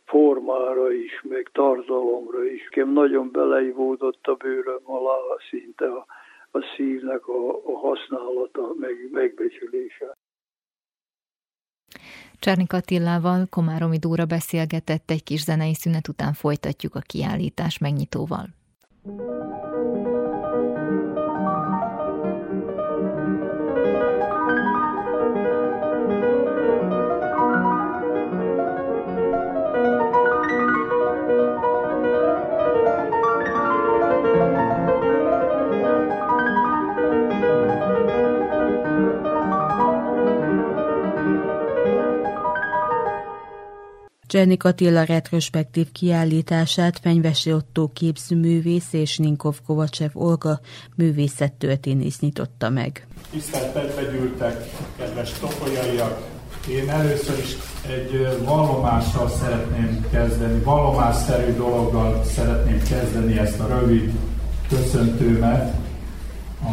formára 0.05 0.91
is, 0.91 1.21
meg 1.29 1.49
tartalomra 1.53 2.45
is. 2.45 2.63
Nekem 2.63 2.93
nagyon 2.93 3.31
beleivódott 3.31 4.27
a 4.27 4.33
bőröm 4.33 4.81
alá 4.83 5.17
szinte 5.49 5.85
a, 5.85 6.05
a 6.51 6.59
szívnek 6.75 7.27
a, 7.27 7.65
a 7.65 7.77
használata, 7.77 8.73
meg 8.79 8.95
megbecsülése. 9.11 10.17
Csárnik 12.39 12.73
Attillával 12.73 13.47
Komáromi 13.49 13.97
Dóra 13.97 14.25
beszélgetett, 14.25 15.09
egy 15.09 15.23
kis 15.23 15.43
zenei 15.43 15.73
szünet 15.73 16.07
után 16.07 16.33
folytatjuk 16.33 16.95
a 16.95 16.99
kiállítás 16.99 17.77
megnyitóval. 17.77 18.47
Jenny 44.33 44.57
Attila 44.59 45.03
retrospektív 45.03 45.91
kiállítását 45.91 46.99
Fenyvesi 46.99 47.53
Otto 47.53 47.87
képzőművész 47.93 48.93
és 48.93 49.17
Ninkov 49.17 49.55
Kovacsev 49.65 50.09
Olga 50.13 50.59
művészettörténész 50.95 52.19
nyitotta 52.19 52.69
meg. 52.69 53.07
Tisztelt 53.31 53.95
begyűltek, 53.95 54.69
kedves 54.97 55.31
topolyaiak! 55.31 56.29
Én 56.69 56.89
először 56.89 57.39
is 57.39 57.57
egy 57.87 58.37
vallomással 58.45 59.29
szeretném 59.29 60.05
kezdeni, 60.11 60.63
vallomásszerű 60.63 61.53
dologgal 61.53 62.23
szeretném 62.23 62.81
kezdeni 62.89 63.37
ezt 63.37 63.59
a 63.59 63.67
rövid 63.67 64.11
köszöntőmet, 64.69 65.75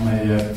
amelyet 0.00 0.56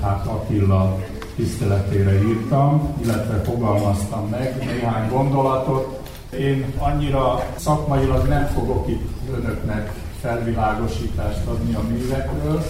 hát 0.00 0.26
Attila 0.26 0.98
tiszteletére 1.36 2.22
írtam, 2.22 2.94
illetve 3.02 3.42
fogalmaztam 3.42 4.28
meg 4.28 4.56
néhány 4.58 5.08
gondolatot, 5.08 6.01
én 6.38 6.72
annyira 6.78 7.46
szakmailag 7.56 8.28
nem 8.28 8.46
fogok 8.46 8.88
itt 8.88 9.08
önöknek 9.32 9.92
felvilágosítást 10.20 11.46
adni 11.46 11.74
a 11.74 11.82
művekről. 11.88 12.62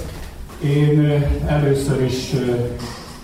Én 0.64 1.24
először 1.46 2.02
is 2.02 2.32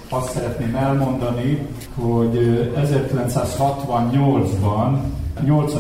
azt 0.09 0.33
szeretném 0.33 0.75
elmondani, 0.75 1.67
hogy 1.95 2.73
1968-ban 2.77 4.99
8 5.45 5.75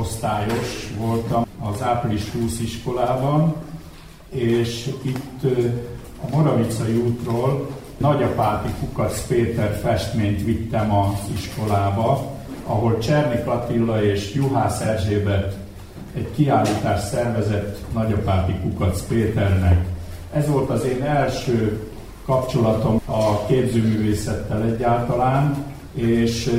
osztályos 0.00 0.92
voltam 0.98 1.46
az 1.60 1.82
április 1.82 2.30
20 2.30 2.60
iskolában, 2.60 3.54
és 4.28 4.90
itt 5.02 5.42
a 6.24 6.36
Moravicai 6.36 6.96
útról 6.96 7.68
Nagyapáti 7.96 8.68
Kukac 8.80 9.26
Péter 9.26 9.78
festményt 9.82 10.44
vittem 10.44 10.94
az 10.94 11.18
iskolába, 11.34 12.38
ahol 12.70 12.98
Csernik 12.98 13.46
Attila 13.46 14.04
és 14.04 14.34
Juhász 14.34 14.80
Erzsébet 14.80 15.56
egy 16.14 16.30
kiállítás 16.34 17.00
szervezett 17.00 17.78
Nagyapáti 17.92 18.52
Kukac 18.52 19.02
Péternek. 19.02 19.84
Ez 20.32 20.48
volt 20.48 20.70
az 20.70 20.84
én 20.84 21.02
első 21.02 21.88
kapcsolatom 22.24 23.00
a 23.04 23.46
képzőművészettel 23.46 24.62
egyáltalán, 24.62 25.64
és 25.94 26.50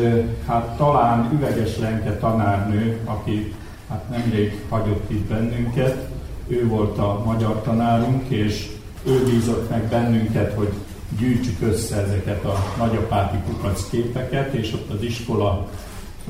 hát 0.48 0.76
talán 0.78 1.30
Üveges 1.34 1.78
Lenke 1.78 2.18
tanárnő, 2.18 3.00
aki 3.06 3.54
hát 3.90 4.10
nemrég 4.10 4.62
hagyott 4.70 5.10
itt 5.10 5.28
bennünket, 5.28 6.08
ő 6.48 6.68
volt 6.68 6.98
a 6.98 7.22
magyar 7.26 7.62
tanárunk, 7.62 8.30
és 8.30 8.70
ő 9.04 9.24
bízott 9.24 9.70
meg 9.70 9.84
bennünket, 9.84 10.54
hogy 10.54 10.74
gyűjtsük 11.20 11.62
össze 11.62 11.96
ezeket 11.96 12.46
a 12.46 12.54
nagyapáti 12.78 13.38
kukac 13.48 13.90
képeket, 13.90 14.54
és 14.54 14.74
ott 14.74 14.90
az 14.90 15.04
iskola 15.04 15.68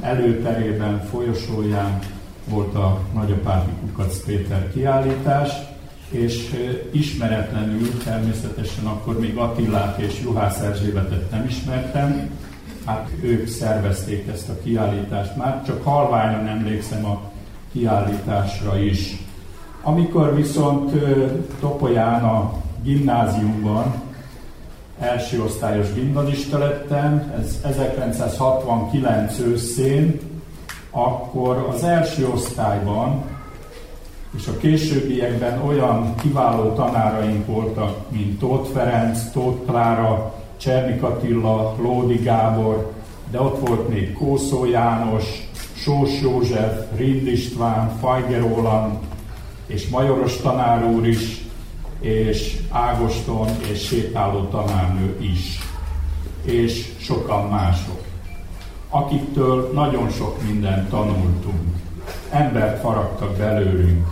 előterében, 0.01 1.03
folyosóján 1.09 1.99
volt 2.45 2.75
a 2.75 2.99
Nagyapáti 3.13 3.69
Kukac 3.81 4.23
Péter 4.25 4.71
kiállítás, 4.73 5.49
és 6.09 6.55
ismeretlenül 6.91 7.97
természetesen 8.03 8.85
akkor 8.85 9.19
még 9.19 9.37
Attilát 9.37 9.97
és 9.99 10.21
Juhász 10.23 10.59
Erzsébetet 10.59 11.31
nem 11.31 11.45
ismertem, 11.49 12.29
hát 12.85 13.09
ők 13.21 13.47
szervezték 13.47 14.27
ezt 14.27 14.49
a 14.49 14.61
kiállítást 14.63 15.35
már, 15.35 15.63
csak 15.65 15.83
halványan 15.83 16.47
emlékszem 16.47 17.05
a 17.05 17.21
kiállításra 17.71 18.79
is. 18.79 19.17
Amikor 19.81 20.35
viszont 20.35 20.91
Topolyán 21.59 22.23
a 22.23 22.53
gimnáziumban 22.83 23.93
első 25.01 25.43
osztályos 25.43 25.93
gimnazista 25.93 26.57
lettem, 26.57 27.33
ez 27.39 27.59
1969 27.63 29.39
őszén, 29.39 30.19
akkor 30.91 31.69
az 31.75 31.83
első 31.83 32.27
osztályban 32.27 33.23
és 34.37 34.47
a 34.47 34.57
későbbiekben 34.57 35.61
olyan 35.67 36.15
kiváló 36.15 36.73
tanáraink 36.73 37.45
voltak, 37.45 38.11
mint 38.11 38.39
Tóth 38.39 38.71
Ferenc, 38.71 39.31
Tóth 39.31 39.65
Klára, 39.65 40.33
Csernik 40.57 41.03
Attila, 41.03 41.75
Lódi 41.81 42.15
Gábor, 42.15 42.91
de 43.31 43.41
ott 43.41 43.67
volt 43.67 43.89
még 43.89 44.13
Kószó 44.13 44.65
János, 44.65 45.49
Sós 45.73 46.21
József, 46.21 46.85
Rind 46.95 47.27
István, 47.27 47.97
Fajger 47.99 48.39
Roland 48.39 48.97
és 49.65 49.89
Majoros 49.89 50.37
tanár 50.37 50.85
úr 50.85 51.07
is, 51.07 51.40
és 52.01 52.57
Ágoston 52.69 53.47
és 53.71 53.85
sétáló 53.85 54.43
tanárnő 54.43 55.17
is, 55.19 55.59
és 56.43 56.93
sokan 56.99 57.49
mások, 57.49 58.01
akiktől 58.89 59.71
nagyon 59.73 60.09
sok 60.09 60.43
mindent 60.43 60.89
tanultunk. 60.89 61.79
Embert 62.29 62.81
faragtak 62.81 63.37
belőlünk. 63.37 64.07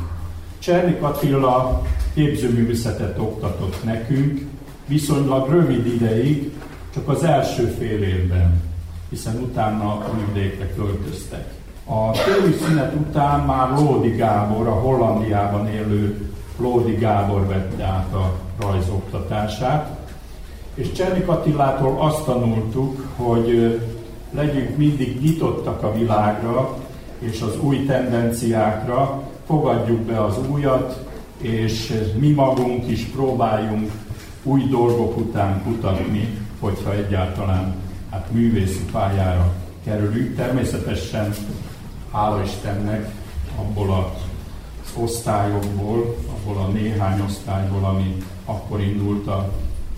Csernik 0.60 1.02
Attila 1.02 1.82
képzőművészetet 2.14 3.18
oktatott 3.20 3.84
nekünk, 3.84 4.48
viszonylag 4.86 5.50
rövid 5.50 5.86
ideig, 5.86 6.52
csak 6.94 7.08
az 7.08 7.24
első 7.24 7.76
fél 7.80 8.04
évben, 8.04 8.62
hiszen 9.10 9.36
utána 9.42 10.06
nyugdékre 10.18 10.74
költöztek. 10.76 11.54
A 11.86 12.12
téli 12.12 12.56
szünet 12.66 12.94
után 12.94 13.40
már 13.46 13.70
Lódi 13.70 14.10
Gábor, 14.10 14.68
a 14.68 14.72
Hollandiában 14.74 15.68
élő 15.68 16.30
Lódi 16.60 16.96
Gábor 16.96 17.48
vette 17.48 17.84
át 17.84 18.14
a 18.14 18.40
rajzoktatását, 18.60 19.98
és 20.74 20.92
Csernik 20.92 21.28
Attilától 21.28 22.02
azt 22.02 22.24
tanultuk, 22.24 23.08
hogy 23.16 23.80
legyünk 24.32 24.78
mindig 24.78 25.22
nyitottak 25.22 25.84
a 25.84 25.94
világra, 25.94 26.78
és 27.20 27.42
az 27.42 27.60
új 27.60 27.86
tendenciákra, 27.86 29.22
fogadjuk 29.46 30.00
be 30.00 30.24
az 30.24 30.38
újat, 30.52 31.08
és 31.38 31.94
mi 32.20 32.30
magunk 32.30 32.88
is 32.88 33.04
próbáljunk 33.04 33.92
új 34.44 34.64
dolgok 34.70 35.18
után 35.18 35.64
kutatni, 35.64 36.38
hogyha 36.60 36.94
egyáltalán 36.94 37.76
hát 38.10 38.28
művészi 38.32 38.84
pályára 38.92 39.54
kerülünk. 39.84 40.36
Természetesen, 40.36 41.34
hála 42.12 42.42
Istennek, 42.44 43.12
abból 43.60 43.92
a 43.92 44.14
osztályokból, 44.98 46.16
abból 46.40 46.64
a 46.64 46.68
néhány 46.68 47.22
osztályból, 47.22 47.84
ami 47.86 48.16
akkor 48.46 48.82
indult 48.82 49.28
a 49.28 49.54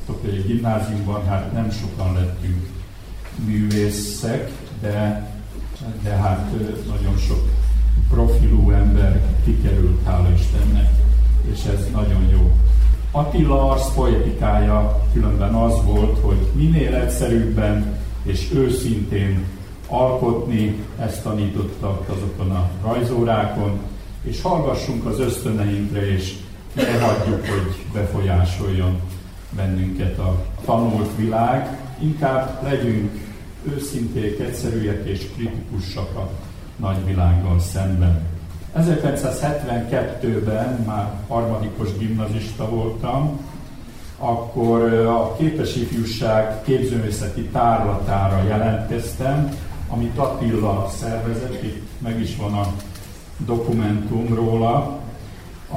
Tokai 0.05 0.43
gimnáziumban, 0.47 1.25
hát 1.25 1.53
nem 1.53 1.71
sokan 1.71 2.13
lettünk 2.13 2.69
művészek, 3.45 4.51
de 4.81 5.29
de 6.03 6.09
hát 6.09 6.51
nagyon 6.87 7.17
sok 7.17 7.49
profilú 8.09 8.71
ember 8.71 9.21
kikerült, 9.43 10.05
hála 10.05 10.29
Istennek, 10.31 10.89
és 11.51 11.63
ez 11.63 11.87
nagyon 11.93 12.29
jó. 12.31 12.51
Attila 13.11 13.69
arsz 13.69 13.93
poetikája 13.93 15.01
különben 15.13 15.53
az 15.53 15.83
volt, 15.85 16.19
hogy 16.19 16.47
minél 16.53 16.95
egyszerűbben 16.95 17.99
és 18.23 18.51
őszintén 18.53 19.45
alkotni, 19.87 20.85
ezt 20.99 21.23
tanítottak 21.23 22.09
azokon 22.09 22.51
a 22.51 22.69
rajzórákon, 22.83 23.79
és 24.23 24.41
hallgassunk 24.41 25.05
az 25.05 25.19
ösztöneinkre, 25.19 26.11
és 26.11 26.33
ne 26.73 26.99
hagyjuk, 26.99 27.47
hogy 27.47 27.85
befolyásoljon 27.93 28.99
bennünket 29.55 30.19
a 30.19 30.45
tanult 30.65 31.15
világ, 31.15 31.77
inkább 31.99 32.63
legyünk 32.63 33.19
őszinték, 33.63 34.39
egyszerűek 34.39 35.07
és 35.07 35.27
kritikusak 35.35 36.15
a 36.15 36.29
nagyvilággal 36.75 37.59
szemben. 37.59 38.29
1972-ben 38.77 40.83
már 40.85 41.11
harmadikos 41.27 41.97
gimnazista 41.97 42.69
voltam, 42.69 43.39
akkor 44.17 44.93
a 44.93 45.35
Képes 45.35 45.75
Ifjúság 45.75 46.63
képzőművészeti 46.63 47.41
tárlatára 47.41 48.43
jelentkeztem, 48.43 49.57
amit 49.89 50.17
Attila 50.17 50.89
szervezett, 50.99 51.63
itt 51.63 51.87
meg 51.97 52.19
is 52.19 52.35
van 52.35 52.53
a 52.53 52.73
dokumentum 53.45 54.35
róla, 54.35 54.99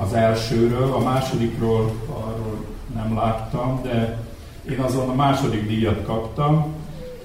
az 0.00 0.12
elsőről, 0.12 0.92
a 0.92 0.98
másodikról 0.98 1.92
arról 2.08 2.64
nem 2.94 3.14
láttam, 3.14 3.80
de 3.82 4.22
én 4.70 4.80
azon 4.80 5.08
a 5.08 5.14
második 5.14 5.66
díjat 5.66 6.04
kaptam, 6.04 6.74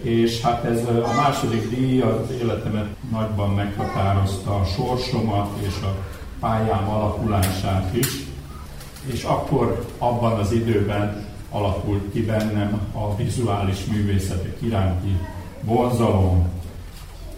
és 0.01 0.41
hát 0.41 0.63
ez 0.63 0.83
a 0.87 1.13
második 1.15 1.69
díj 1.69 2.01
az 2.01 2.31
életemet 2.41 2.87
nagyban 3.11 3.49
meghatározta 3.49 4.55
a 4.55 4.65
sorsomat 4.65 5.49
és 5.61 5.73
a 5.83 5.95
pályám 6.39 6.89
alakulását 6.89 7.95
is, 7.95 8.27
és 9.05 9.23
akkor 9.23 9.85
abban 9.97 10.39
az 10.39 10.51
időben 10.51 11.25
alakult 11.49 12.11
ki 12.11 12.25
bennem 12.25 12.79
a 12.93 13.15
vizuális 13.15 13.85
művészetek 13.85 14.57
iránti 14.59 15.17
vonzalom. 15.61 16.47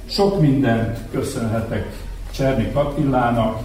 Sok 0.05 0.41
mindent 0.41 0.99
köszönhetek 1.11 2.09
Csernik 2.31 2.75
Attilának, 2.75 3.59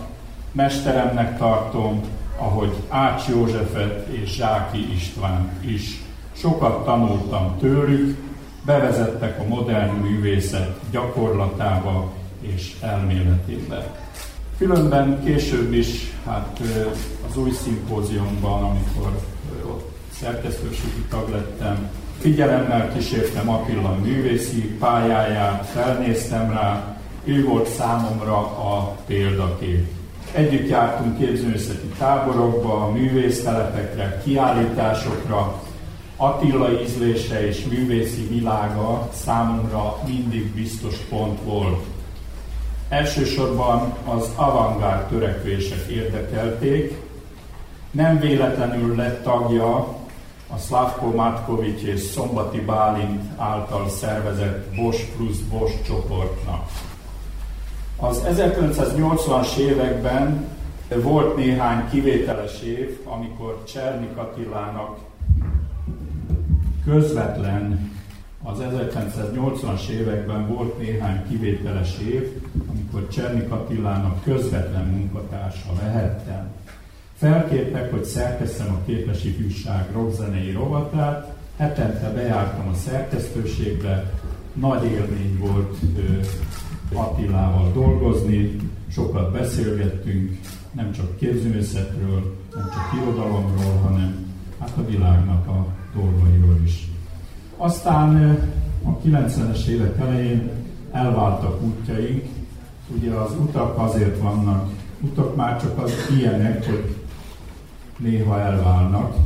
mesteremnek 0.52 1.38
tartom, 1.38 2.00
ahogy 2.38 2.74
Ács 2.88 3.26
Józsefet 3.28 4.08
és 4.08 4.34
Zsáki 4.34 4.92
István 4.94 5.50
is. 5.60 6.02
Sokat 6.32 6.84
tanultam 6.84 7.56
tőlük, 7.58 8.16
bevezettek 8.64 9.40
a 9.40 9.48
modern 9.48 9.94
művészet 9.94 10.78
gyakorlatába 10.90 12.12
és 12.40 12.76
elméletébe. 12.80 13.94
Különben 14.58 15.24
később 15.24 15.72
is, 15.72 16.14
hát 16.26 16.60
az 17.28 17.36
új 17.36 17.50
szimpóziumban, 17.50 18.62
amikor 18.62 19.22
ott 19.64 19.96
szerkesztőségi 20.20 21.04
tag 21.10 21.28
lettem, 21.30 21.88
figyelemmel 22.18 22.92
kísértem 22.92 23.48
Attila 23.48 23.94
művészi 24.02 24.60
pályáját, 24.60 25.66
felnéztem 25.66 26.50
rá, 26.50 26.95
ő 27.26 27.44
volt 27.44 27.68
számomra 27.68 28.36
a 28.38 28.96
példakép. 29.06 29.86
Együtt 30.32 30.68
jártunk 30.68 31.18
képzőművészeti 31.18 31.86
táborokba, 31.98 32.90
művésztelepekre, 32.90 34.22
kiállításokra, 34.24 35.60
Attila 36.18 36.82
ízlése 36.82 37.46
és 37.46 37.64
művészi 37.64 38.26
világa 38.26 39.08
számomra 39.12 39.98
mindig 40.06 40.54
biztos 40.54 40.96
pont 41.08 41.40
volt. 41.42 41.84
Elsősorban 42.88 43.94
az 44.04 44.30
avantgárd 44.34 45.08
törekvések 45.08 45.86
érdekelték, 45.90 46.94
nem 47.90 48.18
véletlenül 48.18 48.96
lett 48.96 49.22
tagja 49.22 49.74
a 50.48 50.58
Slavko 50.66 51.10
Matkovics 51.10 51.82
és 51.82 52.00
Szombati 52.00 52.60
Bálint 52.60 53.22
által 53.36 53.88
szervezett 53.88 54.74
Bosch 54.74 55.04
plusz 55.16 55.38
Bosch 55.38 55.82
csoportnak. 55.86 56.68
Az 57.98 58.22
1980-as 58.28 59.56
években 59.56 60.44
volt 61.02 61.36
néhány 61.36 61.88
kivételes 61.90 62.62
év, 62.62 63.00
amikor 63.04 63.64
Csernik 63.64 64.16
Attilának 64.16 64.98
közvetlen 66.84 67.94
az 68.42 68.58
1980-as 68.60 69.88
években 69.88 70.48
volt 70.48 70.78
néhány 70.78 71.22
kivételes 71.28 71.98
év, 71.98 72.42
amikor 72.68 73.08
Csernik 73.08 73.50
Attilának 73.50 74.22
közvetlen 74.22 74.86
munkatársa 74.86 75.72
lehettem. 75.82 76.50
Felkértek, 77.16 77.90
hogy 77.90 78.04
szerkesztem 78.04 78.74
a 78.74 78.84
Képes 78.86 79.24
Ifjúság 79.24 79.88
rockzenei 79.92 80.52
rovatát, 80.52 81.34
hetente 81.56 82.10
bejártam 82.10 82.68
a 82.68 82.74
szerkesztőségbe, 82.74 84.12
nagy 84.52 84.84
élmény 84.84 85.38
volt 85.38 85.76
Attilával 86.94 87.72
dolgozni, 87.72 88.56
sokat 88.88 89.32
beszélgettünk, 89.32 90.38
nem 90.72 90.92
csak 90.92 91.16
képzőművészetről, 91.16 92.36
nem 92.54 92.64
csak 92.64 93.02
irodalomról, 93.02 93.80
hanem 93.84 94.26
hát 94.58 94.72
a 94.76 94.86
világnak 94.86 95.46
a 95.48 95.66
dolgairól 95.94 96.60
is. 96.64 96.88
Aztán 97.56 98.38
a 98.84 98.98
90-es 99.08 99.66
évek 99.66 99.98
elején 99.98 100.50
elváltak 100.92 101.62
útjaink, 101.62 102.24
ugye 102.96 103.10
az 103.10 103.32
utak 103.40 103.78
azért 103.78 104.20
vannak, 104.20 104.70
utak 105.00 105.36
már 105.36 105.60
csak 105.60 105.78
az 105.78 105.92
ilyenek, 106.18 106.66
hogy 106.66 106.94
néha 107.98 108.40
elválnak. 108.40 109.16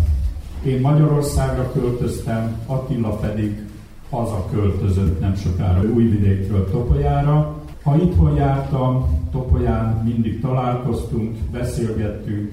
Én 0.64 0.81
Magyarországra 0.81 1.73
költöztem, 1.73 2.61
Attila 2.66 3.11
pedig 3.11 3.69
haza 4.11 4.46
költözött 4.51 5.20
nem 5.20 5.35
sokára 5.35 5.83
Újvidékről 5.83 6.70
Topolyára. 6.70 7.59
Ha 7.83 7.96
itthon 7.96 8.35
jártam, 8.35 9.18
Topolyán 9.33 10.03
mindig 10.05 10.40
találkoztunk, 10.40 11.37
beszélgettünk, 11.53 12.53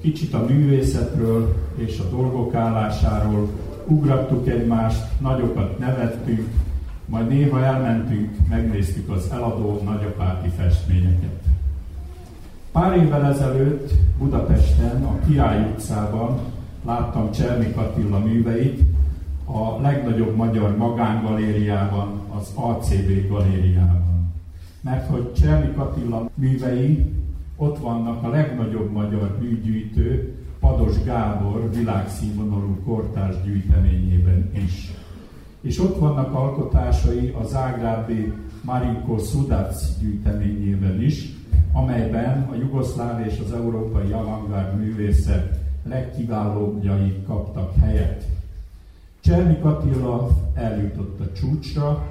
kicsit 0.00 0.34
a 0.34 0.44
művészetről 0.48 1.56
és 1.74 1.98
a 1.98 2.16
dolgok 2.16 2.54
állásáról, 2.54 3.48
ugrattuk 3.86 4.48
egymást, 4.48 5.04
nagyokat 5.20 5.78
nevettünk, 5.78 6.48
majd 7.06 7.28
néha 7.28 7.64
elmentünk, 7.64 8.30
megnéztük 8.48 9.10
az 9.10 9.28
eladó 9.32 9.80
nagyapáti 9.84 10.48
festményeket. 10.48 11.40
Pár 12.72 12.96
évvel 12.96 13.24
ezelőtt 13.24 13.92
Budapesten, 14.18 15.04
a 15.04 15.26
Király 15.26 15.70
utcában 15.70 16.38
láttam 16.84 17.30
Csernik 17.30 17.76
Attila 17.76 18.18
műveit, 18.18 18.80
a 19.44 19.80
legnagyobb 19.80 20.36
magyar 20.36 20.76
magángalériában, 20.76 22.20
az 22.38 22.52
ACB 22.54 23.28
galériában. 23.28 24.32
Mert 24.80 25.08
hogy 25.10 25.32
Csernik 25.32 25.78
Attila 25.78 26.30
művei 26.34 27.12
ott 27.56 27.78
vannak 27.78 28.22
a 28.22 28.28
legnagyobb 28.28 28.92
magyar 28.92 29.38
műgyűjtő, 29.40 30.36
Pados 30.60 31.02
Gábor 31.04 31.70
világszínvonalú 31.74 32.78
kortárs 32.84 33.42
gyűjteményében 33.44 34.50
is. 34.64 34.92
És 35.60 35.78
ott 35.78 35.98
vannak 35.98 36.34
alkotásai 36.34 37.34
az 37.40 37.54
Ágrábi 37.54 38.32
Marinko 38.60 39.18
Sudac 39.18 39.98
gyűjteményében 40.00 41.02
is, 41.02 41.32
amelyben 41.72 42.48
a 42.50 42.54
jugoszláv 42.54 43.26
és 43.26 43.40
az 43.44 43.52
európai 43.52 44.12
avantgárd 44.12 44.78
művészet 44.78 45.58
legkiválóbbjai 45.84 47.22
kaptak 47.26 47.72
helyet. 47.80 48.24
Csernik 49.22 49.64
Attila 49.64 50.28
eljutott 50.54 51.20
a 51.20 51.32
csúcsra, 51.32 52.06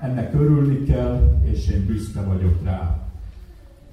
ennek 0.00 0.34
örülni 0.34 0.82
kell, 0.84 1.38
és 1.42 1.68
én 1.68 1.86
büszke 1.86 2.20
vagyok 2.20 2.64
rá. 2.64 2.98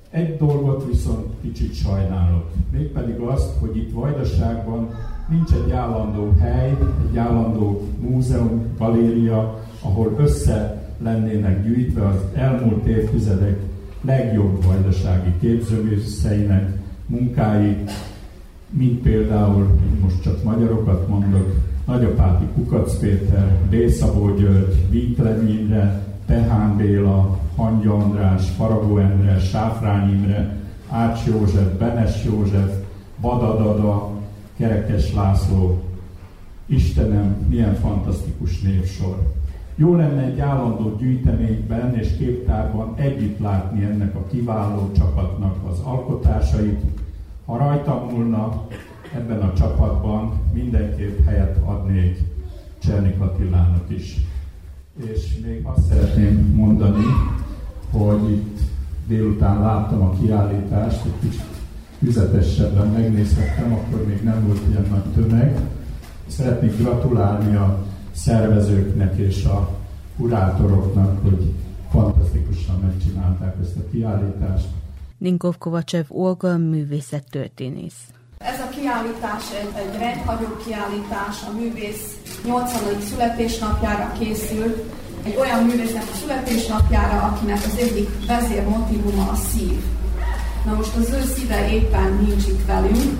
Egy 0.10 0.38
dolgot 0.38 0.86
viszont 0.86 1.28
kicsit 1.42 1.74
sajnálok, 1.74 2.52
mégpedig 2.72 3.20
azt, 3.20 3.58
hogy 3.60 3.78
itt 3.78 3.94
Vajdaságban 3.94 4.90
nincs 5.30 5.52
egy 5.52 5.72
állandó 5.72 6.32
hely, 6.40 6.78
egy 7.10 7.18
állandó 7.18 7.88
múzeum, 8.00 8.76
galéria, 8.78 9.64
ahol 9.82 10.16
össze 10.18 10.90
lennének 10.98 11.64
gyűjtve 11.64 12.08
az 12.08 12.24
elmúlt 12.34 12.86
évtizedek 12.86 13.60
legjobb 14.02 14.64
vajdasági 14.66 15.34
képzőművészeinek 15.40 16.78
munkái, 17.06 17.84
mint 18.70 19.02
például, 19.02 19.80
most 20.02 20.22
csak 20.22 20.44
magyarokat 20.44 21.08
mondok, 21.08 21.71
Nagyapáti 21.92 22.46
Kukac 22.54 23.00
Péter, 23.00 23.58
Bészabó 23.70 24.36
György, 24.36 24.88
Winkler 24.92 25.44
Imre, 25.50 26.04
Tehán 26.26 26.78
Béla, 26.78 27.38
Hangya 27.56 27.94
András, 27.94 28.50
Faragó 28.50 28.98
Endre, 28.98 29.40
Sáfrány 29.40 30.10
Imre, 30.10 30.56
Ács 30.90 31.26
József, 31.26 31.78
Benes 31.78 32.26
József, 32.26 32.76
Badadada, 33.22 34.10
Kerekes 34.58 35.14
László. 35.14 35.82
Istenem, 36.66 37.46
milyen 37.50 37.76
fantasztikus 37.76 38.62
névsor. 38.62 39.18
Jó 39.76 39.96
lenne 39.96 40.22
egy 40.22 40.40
állandó 40.40 40.96
gyűjteményben 40.96 41.96
és 41.96 42.18
képtárban 42.18 42.94
együtt 42.96 43.40
látni 43.40 43.84
ennek 43.84 44.16
a 44.16 44.28
kiváló 44.28 44.92
csapatnak 44.92 45.56
az 45.72 45.80
alkotásait. 45.80 46.80
Ha 47.46 47.58
rajtam 47.58 48.08
múlna, 48.12 48.68
ebben 49.16 49.42
a 49.42 49.54
csapatban 49.54 50.40
mindenképp 50.54 51.26
helyet 51.26 51.58
adnék 51.66 52.20
Csernik 52.80 53.20
Attilának 53.20 53.84
is. 53.88 54.18
És 55.06 55.40
még 55.46 55.66
azt 55.66 55.88
szeretném 55.88 56.54
mondani, 56.56 57.04
hogy 57.92 58.32
itt 58.32 58.60
délután 59.08 59.62
láttam 59.62 60.02
a 60.02 60.14
kiállítást, 60.22 61.06
egy 61.06 61.20
kicsit 61.22 61.46
füzetesebben 61.98 62.88
megnézhettem, 62.88 63.74
akkor 63.74 64.08
még 64.08 64.24
nem 64.24 64.46
volt 64.46 64.60
ilyen 64.70 64.86
nagy 64.90 65.14
tömeg. 65.14 65.60
Szeretnék 66.28 66.78
gratulálni 66.78 67.56
a 67.56 67.86
szervezőknek 68.12 69.18
és 69.18 69.46
a 69.46 69.78
kurátoroknak, 70.18 71.24
hogy 71.24 71.54
fantasztikusan 71.90 72.80
megcsinálták 72.80 73.56
ezt 73.62 73.78
a 73.78 73.90
kiállítást. 73.92 74.68
Ninkov 75.18 75.58
Kovacsev 75.58 76.06
Olga 76.08 76.58
művészettörténész. 76.58 78.12
Kiállítás 78.76 79.44
egy, 79.60 79.82
egy 79.82 80.00
rendhagyó 80.00 80.58
kiállítás, 80.66 81.36
a 81.48 81.52
művész 81.58 82.04
80. 82.46 83.02
születésnapjára 83.10 84.12
készült, 84.20 84.84
egy 85.24 85.36
olyan 85.40 85.64
művésznek 85.64 86.04
a 86.14 86.18
születésnapjára, 86.22 87.22
akinek 87.22 87.58
az 87.66 87.78
egyik 87.78 88.10
vezér 88.28 88.64
motivuma 88.68 89.30
a 89.32 89.36
szív. 89.36 89.80
Na 90.66 90.74
most 90.74 90.96
az 90.96 91.10
ő 91.10 91.34
szíve 91.36 91.72
éppen 91.72 92.26
nincs 92.28 92.48
itt 92.48 92.66
velünk, 92.66 93.20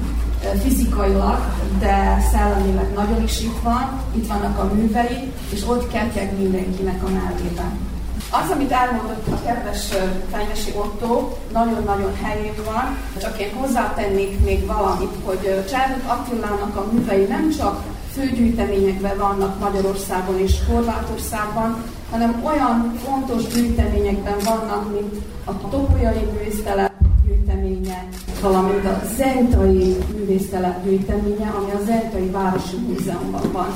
fizikailag, 0.64 1.40
de 1.80 2.18
szellemileg 2.32 2.94
nagyon 2.94 3.24
is 3.24 3.42
itt 3.42 3.60
van, 3.64 4.02
itt 4.16 4.28
vannak 4.28 4.58
a 4.58 4.74
művei, 4.74 5.32
és 5.50 5.64
ott 5.68 5.92
ketyeg 5.92 6.38
mindenkinek 6.38 7.04
a 7.04 7.10
melében. 7.10 7.91
Az, 8.34 8.50
amit 8.52 8.72
elmondott 8.72 9.28
a 9.28 9.42
kedves 9.46 9.88
Fenyvesi 10.32 10.72
Otto, 10.76 11.30
nagyon-nagyon 11.54 12.16
helyén 12.24 12.54
van, 12.66 12.98
csak 13.22 13.40
én 13.42 13.54
hozzátennék 13.54 14.44
még 14.44 14.66
valamit, 14.66 15.16
hogy 15.26 15.66
Csernök 15.70 16.04
Attilának 16.06 16.76
a 16.76 16.88
művei 16.92 17.26
nem 17.26 17.50
csak 17.58 17.84
főgyűjteményekben 18.14 19.18
vannak 19.18 19.60
Magyarországon 19.60 20.40
és 20.40 20.56
Horvátországban, 20.70 21.84
hanem 22.12 22.42
olyan 22.46 22.94
fontos 23.06 23.48
gyűjteményekben 23.48 24.38
vannak, 24.46 24.92
mint 24.92 25.16
a 25.46 25.70
Topolyai 25.70 26.24
Művésztelep 26.32 26.94
gyűjteménye, 27.26 28.08
valamint 28.42 28.86
a 28.86 29.02
Zentai 29.16 29.98
Művésztelep 30.16 30.84
gyűjteménye, 30.84 31.54
ami 31.58 31.72
a 31.72 31.84
Zentai 31.86 32.30
Városi 32.30 32.78
Múzeumban 32.88 33.52
van. 33.52 33.76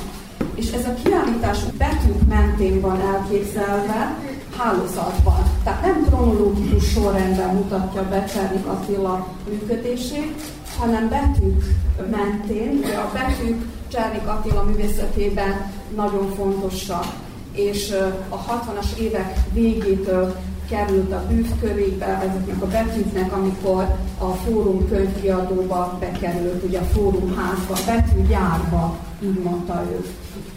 És 0.54 0.72
ez 0.72 0.86
a 0.86 0.94
kiállítás 1.04 1.60
betűk 1.78 2.28
mentén 2.28 2.82
van 2.82 3.02
elképzelve, 3.02 4.16
hálózatban. 4.58 5.44
Tehát 5.64 5.82
nem 5.82 6.06
kronológikus 6.06 6.90
sorrendben 6.92 7.56
mutatja 7.56 8.08
be 8.10 8.24
Csernik 8.24 8.66
Attila 8.66 9.28
működését, 9.50 10.42
hanem 10.80 11.10
betűk 11.10 11.64
mentén, 12.12 12.84
a 12.84 13.12
betűk 13.14 13.66
Csernik 13.88 14.28
Attila 14.28 14.64
művészetében 14.64 15.72
nagyon 15.96 16.34
fontosak. 16.36 17.06
És 17.52 17.94
a 18.30 18.38
60-as 18.38 18.98
évek 18.98 19.40
végétől 19.54 20.36
került 20.70 21.12
a 21.12 21.26
bűvkörébe 21.30 22.06
ezeknek 22.06 22.62
a 22.62 22.68
betűknek, 22.68 23.34
amikor 23.34 23.96
a 24.18 24.26
fórum 24.26 24.90
könyvkiadóba 24.90 25.98
bekerült, 26.00 26.64
ugye 26.64 26.80
a 26.80 26.84
fórumházba, 26.84 27.76
betűgyárba, 27.86 28.98
így 29.24 29.40
mondta 29.40 29.86
ő. 29.92 30.06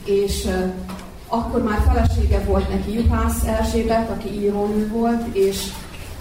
És 0.05 0.49
akkor 1.29 1.63
már 1.63 1.83
felesége 1.87 2.45
volt 2.45 2.69
neki 2.69 2.93
Juhász 2.93 3.45
Erzsébet, 3.47 4.11
aki 4.11 4.29
írónő 4.29 4.89
volt, 4.89 5.37
és 5.37 5.63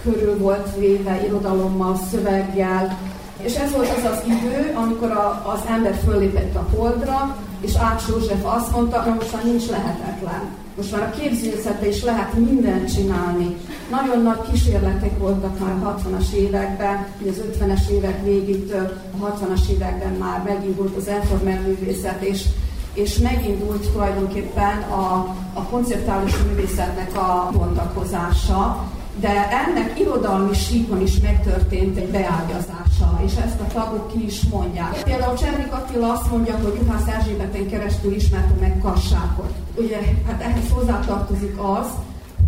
körül 0.02 0.38
volt 0.38 0.76
véve 0.78 1.24
irodalommal, 1.24 2.00
szöveggel, 2.10 2.98
és 3.42 3.54
ez 3.54 3.72
volt 3.72 3.88
az 3.96 4.04
az 4.04 4.22
idő, 4.26 4.72
amikor 4.74 5.10
a, 5.10 5.52
az 5.54 5.60
ember 5.68 5.94
föllépett 6.04 6.54
a 6.54 6.68
holdra, 6.76 7.36
és 7.60 7.74
Ács 7.74 8.02
József 8.08 8.44
azt 8.44 8.72
mondta, 8.72 9.02
hogy 9.02 9.14
most 9.14 9.32
már 9.32 9.44
nincs 9.44 9.68
lehetetlen. 9.68 10.42
Most 10.76 10.92
már 10.92 11.02
a 11.02 11.18
képzőszetben 11.18 11.88
is 11.88 12.02
lehet 12.02 12.32
mindent 12.34 12.94
csinálni. 12.94 13.56
Nagyon 13.90 14.22
nagy 14.22 14.50
kísérletek 14.50 15.18
voltak 15.18 15.58
már 15.58 15.72
a 15.72 15.96
60-as 15.96 16.32
években, 16.32 17.06
az 17.28 17.42
50-es 17.60 17.88
évek 17.90 18.24
végétől 18.24 18.92
a 19.20 19.26
60-as 19.26 19.68
években 19.70 20.12
már 20.12 20.42
megindult 20.42 20.96
az 20.96 21.08
informel 21.08 21.60
művészet, 21.60 22.22
és 22.22 22.44
és 23.02 23.18
megindult 23.18 23.90
tulajdonképpen 23.92 24.82
a, 24.82 25.36
a 25.52 25.62
konceptuális 25.70 26.32
művészetnek 26.48 27.16
a 27.16 27.50
bontakozása, 27.52 28.86
de 29.20 29.48
ennek 29.50 29.98
irodalmi 30.00 30.54
síkon 30.54 31.00
is 31.02 31.20
megtörtént 31.20 31.96
egy 31.96 32.08
beágyazása, 32.08 33.20
és 33.24 33.32
ezt 33.44 33.60
a 33.60 33.72
tagok 33.72 34.12
ki 34.12 34.24
is 34.24 34.42
mondják. 34.42 35.02
Például 35.02 35.36
Csernik 35.36 35.72
Attila 35.72 36.12
azt 36.12 36.30
mondja, 36.30 36.58
hogy 36.62 36.78
Juhász 36.80 37.06
Erzsébeten 37.06 37.68
keresztül 37.68 38.14
ismerte 38.14 38.54
meg 38.60 38.78
Kassákot. 38.82 39.52
Ugye, 39.74 39.98
hát 40.26 40.42
ehhez 40.42 40.70
hozzátartozik 40.72 41.58
az, 41.58 41.86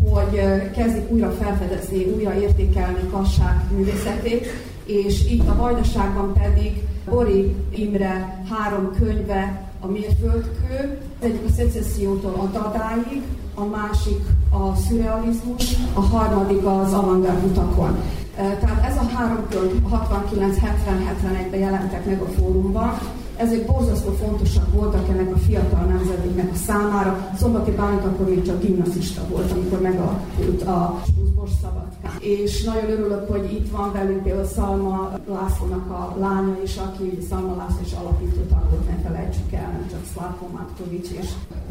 hogy 0.09 0.41
kezdik 0.77 1.11
újra 1.11 1.31
felfedezni, 1.31 2.05
újra 2.05 2.41
értékelni 2.41 3.09
Kassák 3.13 3.71
művészetét, 3.71 4.47
és 4.85 5.31
itt 5.31 5.49
a 5.49 5.57
Vajdaságban 5.57 6.33
pedig 6.33 6.83
Ori 7.09 7.55
Imre 7.71 8.43
három 8.51 8.91
könyve 8.99 9.70
a 9.81 9.87
mérföldkő, 9.87 10.99
egyik 11.21 11.45
a 11.49 11.53
szecessziótól 11.57 12.35
a 12.39 12.45
dadáig, 12.59 13.23
a 13.55 13.65
másik 13.65 14.25
a 14.51 14.77
szürrealizmus, 14.77 15.77
a 15.95 16.01
harmadik 16.01 16.65
az 16.65 16.93
avantgárd 16.93 17.45
utakon. 17.45 17.99
Tehát 18.35 18.85
ez 18.91 18.97
a 18.97 19.17
három 19.17 19.47
könyv 19.49 19.83
69-70-71-ben 19.91 21.61
jelentek 21.61 22.07
meg 22.07 22.21
a 22.21 22.27
fórumban, 22.27 22.99
ezek 23.37 23.67
borzasztó 23.67 24.11
fontosak 24.11 24.73
voltak 24.73 25.09
ennek 25.09 25.35
a 25.35 25.39
fiatal 25.39 25.85
nemzedéknek 25.85 26.51
a 26.53 26.57
számára. 26.57 27.31
Szombati 27.39 27.71
Bálint 27.71 28.05
akkor 28.05 28.29
még 28.29 28.43
csak 28.43 28.61
gimnazista 28.61 29.23
volt, 29.29 29.51
amikor 29.51 29.81
megalakult 29.81 30.63
a 30.63 31.03
Sluszbos 31.05 31.51
Szabadkán. 31.63 31.90
És 32.21 32.63
nagyon 32.63 32.91
örülök, 32.91 33.31
hogy 33.31 33.53
itt 33.53 33.71
van 33.71 33.93
velünk 33.93 34.23
például 34.23 34.47
Szalma 34.47 35.19
Lászlónak 35.27 35.91
a 35.91 36.15
lánya 36.19 36.57
is, 36.63 36.77
aki 36.77 37.19
Szalma 37.29 37.57
László 37.57 37.81
is 37.85 37.93
alapító 37.93 38.41
tag 38.41 38.71
volt, 38.71 38.89
ne 38.89 39.09
felejtsük 39.09 39.53
el, 39.53 39.71
nem 39.71 39.87
csak 39.91 40.05
Szlávko 40.13 40.47
Matkovics 40.47 41.11
és 41.11 41.27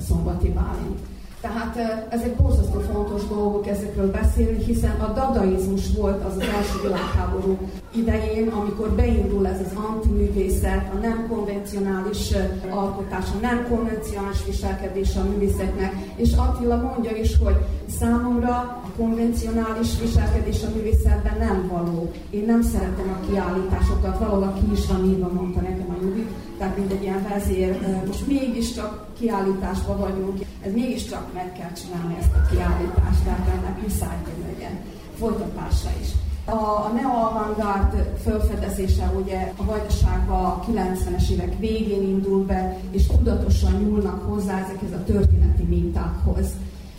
Szombati 0.07 0.49
Bálint. 0.49 0.99
Tehát 1.41 1.77
ezek 2.09 2.35
borzasztó 2.35 2.79
fontos 2.79 3.27
dolgok 3.27 3.67
ezekről 3.67 4.11
beszélni, 4.11 4.63
hiszen 4.63 4.99
a 4.99 5.13
dadaizmus 5.13 5.91
volt 5.97 6.25
az 6.25 6.35
az 6.35 6.41
első 6.41 6.81
világháború 6.81 7.57
idején, 7.95 8.47
amikor 8.47 8.89
beindul 8.89 9.47
ez 9.47 9.59
az 9.59 9.73
antiművészet, 9.89 10.91
a 10.93 10.97
nem 10.97 11.27
konvencionális 11.29 12.33
alkotás, 12.69 13.25
a 13.25 13.39
nem 13.41 13.67
konvencionális 13.69 14.45
viselkedés 14.45 15.15
a 15.15 15.23
művészetnek, 15.23 15.93
és 16.15 16.33
Attila 16.33 16.75
mondja 16.75 17.15
is, 17.15 17.37
hogy 17.43 17.55
számomra 17.99 18.55
a 18.57 18.91
konvencionális 18.97 19.99
viselkedés 20.01 20.63
a 20.63 20.69
művészetben 20.75 21.37
nem 21.37 21.67
való. 21.71 22.11
Én 22.29 22.45
nem 22.45 22.61
szeretem 22.61 23.17
a 23.21 23.25
kiállításokat, 23.29 24.19
valahol 24.19 24.53
ki 24.53 24.71
is 24.71 24.87
van 24.87 25.05
írva, 25.05 25.31
mondta 25.33 25.61
nekem 25.61 25.88
Judit, 26.09 26.29
tehát 26.57 26.77
mint 26.77 26.91
egy 26.91 27.01
ilyen 27.01 27.27
vezér, 27.29 27.79
most 28.07 28.27
mégiscsak 28.27 29.05
kiállításban 29.19 29.99
vagyunk, 29.99 30.39
ez 30.65 30.73
mégiscsak 30.73 31.33
meg 31.33 31.51
kell 31.51 31.71
csinálni 31.71 32.15
ezt 32.19 32.33
a 32.33 32.47
kiállítást, 32.51 33.23
tehát 33.23 33.47
ennek 33.47 33.81
muszáj, 33.81 34.17
hogy 34.23 34.53
legyen 34.53 34.79
folytatása 35.19 35.89
is. 36.01 36.07
A, 36.45 36.91
neo-avantgárd 36.93 38.17
felfedezése 38.23 39.11
ugye 39.23 39.53
a 39.57 39.65
vajdaságban 39.65 40.45
a 40.45 40.63
90-es 40.71 41.29
évek 41.29 41.59
végén 41.59 42.01
indul 42.01 42.45
be, 42.45 42.77
és 42.91 43.05
tudatosan 43.07 43.73
nyúlnak 43.81 44.21
hozzá 44.29 44.59
ezekhez 44.59 44.91
a 44.91 45.03
történeti 45.03 45.63
mintákhoz. 45.63 46.47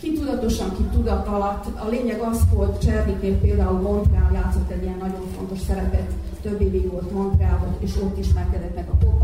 Ki 0.01 0.13
tudatosan, 0.13 0.75
ki 0.75 0.83
tudat 0.83 1.27
alatt. 1.27 1.65
A 1.79 1.87
lényeg 1.89 2.19
az 2.19 2.39
volt, 2.53 2.81
Cserniknél 2.81 3.39
például 3.39 3.79
Montreal 3.79 4.31
játszott 4.33 4.71
egy 4.71 4.83
ilyen 4.83 4.97
nagyon 4.97 5.25
fontos 5.37 5.59
szerepet, 5.67 6.11
több 6.41 6.61
évig 6.61 6.91
volt 6.91 7.11
Montrealban, 7.11 7.75
és 7.79 7.95
ott 7.95 8.17
ismerkedett 8.17 8.75
meg 8.75 8.89
a 8.89 8.95
pop 8.95 9.21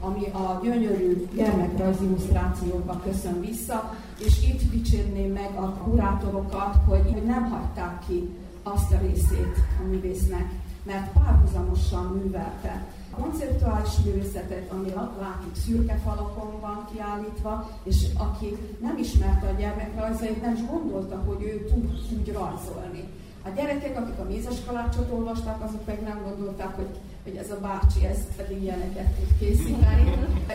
ami 0.00 0.26
a 0.26 0.60
gyönyörű 0.62 1.28
gyermekrajzi 1.34 2.04
illusztrációkba 2.04 3.00
köszön 3.04 3.40
vissza, 3.40 3.94
és 4.24 4.48
itt 4.48 4.70
dicsérném 4.70 5.32
meg 5.32 5.50
a 5.56 5.72
kurátorokat, 5.72 6.76
hogy 6.86 7.22
nem 7.26 7.50
hagyták 7.50 7.98
ki 8.06 8.28
azt 8.62 8.92
a 8.92 8.98
részét 8.98 9.56
a 9.80 9.86
művésznek, 9.86 10.52
mert 10.82 11.12
párhuzamosan 11.12 12.04
művelte 12.04 12.86
a 13.10 13.20
konceptuális 13.20 13.90
művészetet, 14.04 14.70
ami 14.72 14.88
látjuk 15.20 15.56
szürke 15.56 16.00
falakon 16.04 16.60
van 16.60 16.88
kiállítva, 16.92 17.70
és 17.82 18.06
aki 18.18 18.56
nem 18.80 18.98
ismerte 18.98 19.46
a 19.46 19.58
gyermekrajzait, 19.58 20.42
nem 20.42 20.54
is 20.54 20.66
gondolta, 20.66 21.16
hogy 21.26 21.42
ő 21.42 21.64
tud 21.64 21.90
úgy 22.18 22.32
rajzolni. 22.32 23.08
A 23.44 23.48
gyerekek, 23.56 23.98
akik 23.98 24.18
a 24.18 24.24
mézes 24.24 24.64
kalácsot 24.66 25.10
olvasták, 25.10 25.62
azok 25.62 25.86
meg 25.86 26.02
nem 26.02 26.22
gondolták, 26.22 26.76
hogy 26.76 26.88
hogy 27.24 27.36
ez 27.36 27.50
a 27.50 27.58
bácsi, 27.60 28.06
ez 28.06 28.18
pedig 28.36 28.62
ilyeneket 28.62 29.08
tud 29.16 29.38
készíteni. 29.38 30.04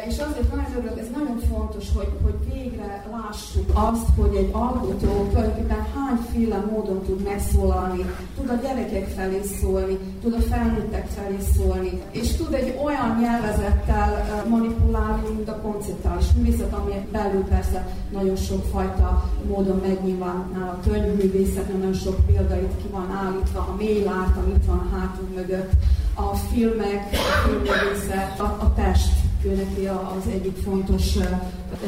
És 0.07 0.17
azért 0.17 0.55
nagyon 0.55 0.71
örülök, 0.77 0.99
ez 0.99 1.09
nagyon 1.17 1.39
fontos, 1.51 1.85
hogy, 1.95 2.11
hogy 2.23 2.53
végre 2.53 3.05
lássuk 3.11 3.69
azt, 3.73 4.07
hogy 4.17 4.35
egy 4.35 4.49
alkotó 4.51 5.27
tulajdonképpen 5.29 5.85
hányféle 5.95 6.57
módon 6.71 7.01
tud 7.01 7.23
megszólalni, 7.23 8.05
tud 8.37 8.49
a 8.49 8.55
gyerekek 8.61 9.07
felé 9.07 9.41
szólni, 9.61 9.97
tud 10.21 10.33
a 10.33 10.41
felnőttek 10.41 11.07
felé 11.07 11.37
szólni, 11.55 12.01
és 12.11 12.35
tud 12.35 12.53
egy 12.53 12.79
olyan 12.83 13.17
nyelvezettel 13.21 14.45
manipulálni, 14.49 15.29
mint 15.35 15.49
a 15.49 15.61
konceptuális 15.61 16.25
művészet, 16.35 16.73
ami 16.73 16.93
belül 17.11 17.43
persze 17.43 17.87
nagyon 18.11 18.35
sok 18.35 18.65
fajta 18.71 19.29
módon 19.47 19.79
megnyilvánul 19.87 20.63
a 20.63 20.79
könyvművészet, 20.87 21.73
nagyon 21.73 21.93
sok 21.93 22.25
példait 22.25 22.75
ki 22.81 22.87
van 22.91 23.11
állítva, 23.11 23.59
a 23.59 23.75
mély 23.77 24.07
árt, 24.07 24.37
amit 24.37 24.65
van 24.65 24.77
a 24.77 24.97
hátunk 24.97 25.35
mögött, 25.35 25.71
a 26.19 26.35
filmek, 26.35 27.07
a 27.11 27.47
filmrészet, 27.47 28.39
a, 28.39 28.43
a 28.43 28.73
test 28.75 29.19
neki 29.43 29.85
az 29.87 30.31
egyik 30.31 30.57
fontos 30.57 31.17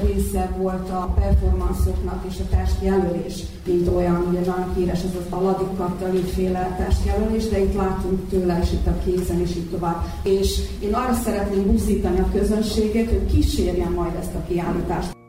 része 0.04 0.56
volt 0.58 0.90
a 0.90 1.14
performanszoknak 1.16 2.26
és 2.30 2.36
a 2.40 2.56
testjelölés, 2.56 3.44
mint 3.66 3.88
olyan, 3.88 4.26
ugye 4.30 4.40
nagyon 4.40 4.74
híres 4.76 5.00
ez 5.00 5.16
az 5.20 5.26
Aladik 5.30 6.28
féle 6.34 6.76
testjelölés, 6.78 7.48
de 7.48 7.60
itt 7.60 7.76
látunk 7.76 8.30
tőle, 8.30 8.60
és 8.64 8.72
itt 8.72 8.88
a 8.88 8.98
kézen, 9.06 9.40
és 9.40 9.56
így 9.56 9.70
tovább. 9.70 10.06
És 10.24 10.60
én 10.80 10.94
arra 10.94 11.14
szeretném 11.14 11.66
buzdítani 11.66 12.20
a 12.20 12.32
közönséget, 12.32 13.10
hogy 13.10 13.26
kísérjen 13.26 13.92
majd 13.92 14.16
ezt 14.20 14.36
a 14.36 14.44
kiállítást. 14.48 15.21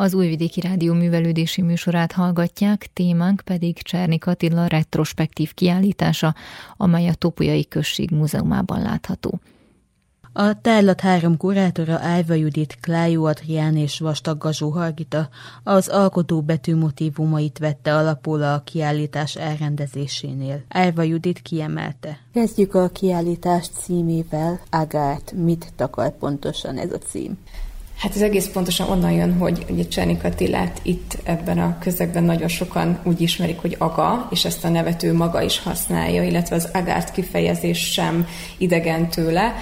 Az 0.00 0.14
Újvidéki 0.14 0.60
Rádió 0.60 0.94
művelődési 0.94 1.62
műsorát 1.62 2.12
hallgatják, 2.12 2.90
témánk 2.92 3.40
pedig 3.44 3.82
Csernik 3.82 4.26
Attila 4.26 4.66
retrospektív 4.66 5.54
kiállítása, 5.54 6.34
amely 6.76 7.08
a 7.08 7.14
Topolyai 7.14 7.68
Község 7.68 8.10
Múzeumában 8.10 8.82
látható. 8.82 9.40
A 10.32 10.60
tárlat 10.60 11.00
három 11.00 11.36
kurátora 11.36 11.98
Ájva 11.98 12.34
Judit, 12.34 12.78
Klájó 12.80 13.24
Adrián 13.24 13.76
és 13.76 13.98
Vastag 13.98 14.38
Gazsó 14.38 14.70
Hargita 14.70 15.28
az 15.62 15.88
alkotó 15.88 16.42
betű 16.42 16.76
motivumait 16.76 17.58
vette 17.58 17.96
alapul 17.96 18.42
a 18.42 18.62
kiállítás 18.64 19.36
elrendezésénél. 19.36 20.62
Ájva 20.68 21.02
Judit 21.02 21.38
kiemelte. 21.38 22.18
Kezdjük 22.32 22.74
a 22.74 22.88
kiállítás 22.88 23.68
címével. 23.68 24.60
Agárt, 24.70 25.32
mit 25.32 25.72
takar 25.76 26.16
pontosan 26.16 26.76
ez 26.76 26.92
a 26.92 26.98
cím? 26.98 27.38
Hát 28.00 28.14
ez 28.14 28.22
egész 28.22 28.46
pontosan 28.52 28.88
onnan 28.88 29.10
jön, 29.12 29.38
hogy 29.38 29.64
ugye 29.70 29.88
Csernik 29.88 30.24
Attilát 30.24 30.80
itt 30.82 31.18
ebben 31.22 31.58
a 31.58 31.78
közegben 31.78 32.24
nagyon 32.24 32.48
sokan 32.48 32.98
úgy 33.04 33.20
ismerik, 33.20 33.58
hogy 33.58 33.76
aga, 33.78 34.28
és 34.30 34.44
ezt 34.44 34.64
a 34.64 34.68
nevető 34.68 35.14
maga 35.14 35.42
is 35.42 35.58
használja, 35.58 36.22
illetve 36.22 36.56
az 36.56 36.68
agárt 36.72 37.12
kifejezés 37.12 37.92
sem 37.92 38.26
idegen 38.58 39.08
tőle. 39.08 39.54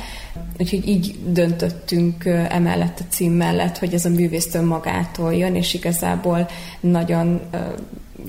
Úgyhogy 0.60 0.88
így 0.88 1.14
döntöttünk 1.26 2.24
emellett 2.24 3.00
a 3.00 3.04
cím 3.08 3.32
mellett, 3.32 3.78
hogy 3.78 3.94
ez 3.94 4.04
a 4.04 4.10
művésztől 4.10 4.62
magától 4.62 5.34
jön, 5.34 5.54
és 5.54 5.74
igazából 5.74 6.48
nagyon 6.80 7.40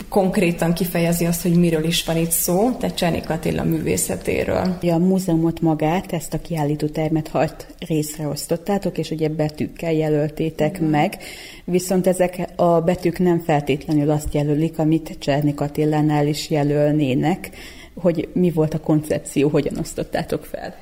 konkrétan 0.10 0.74
kifejezi 0.74 1.26
azt, 1.26 1.42
hogy 1.42 1.54
miről 1.54 1.84
is 1.84 2.04
van 2.04 2.18
itt 2.18 2.32
szó, 2.32 2.72
tehát 2.72 2.96
Csernik 2.96 3.30
Attila 3.30 3.64
művészetéről. 3.64 4.78
A 4.82 4.98
múzeumot 4.98 5.62
magát, 5.62 6.14
ezt 6.14 6.34
a 6.34 6.42
kiállító 6.42 6.88
termet 6.88 7.28
hat 7.28 7.68
részre 7.88 8.28
osztottátok, 8.28 8.98
és 8.98 9.12
ugye 9.12 9.30
betűkkel 9.30 9.94
jelöltétek 9.94 10.82
mm. 10.82 10.86
meg, 10.86 11.18
viszont 11.64 12.08
ezek 12.08 12.48
a 12.56 12.82
betűk 12.82 13.20
nem 13.20 13.40
feltétlenül 13.40 14.10
azt 14.10 14.34
jelölik, 14.34 14.80
amit 14.80 15.16
Csernik 15.20 15.62
Attilánál 15.62 16.28
is 16.28 16.50
jelölnének, 16.50 17.50
hogy 17.94 18.30
mi 18.34 18.52
volt 18.52 18.74
a 18.74 18.80
koncepció, 18.80 19.50
hogyan 19.50 19.78
osztottátok 19.78 20.46
fel. 20.46 20.76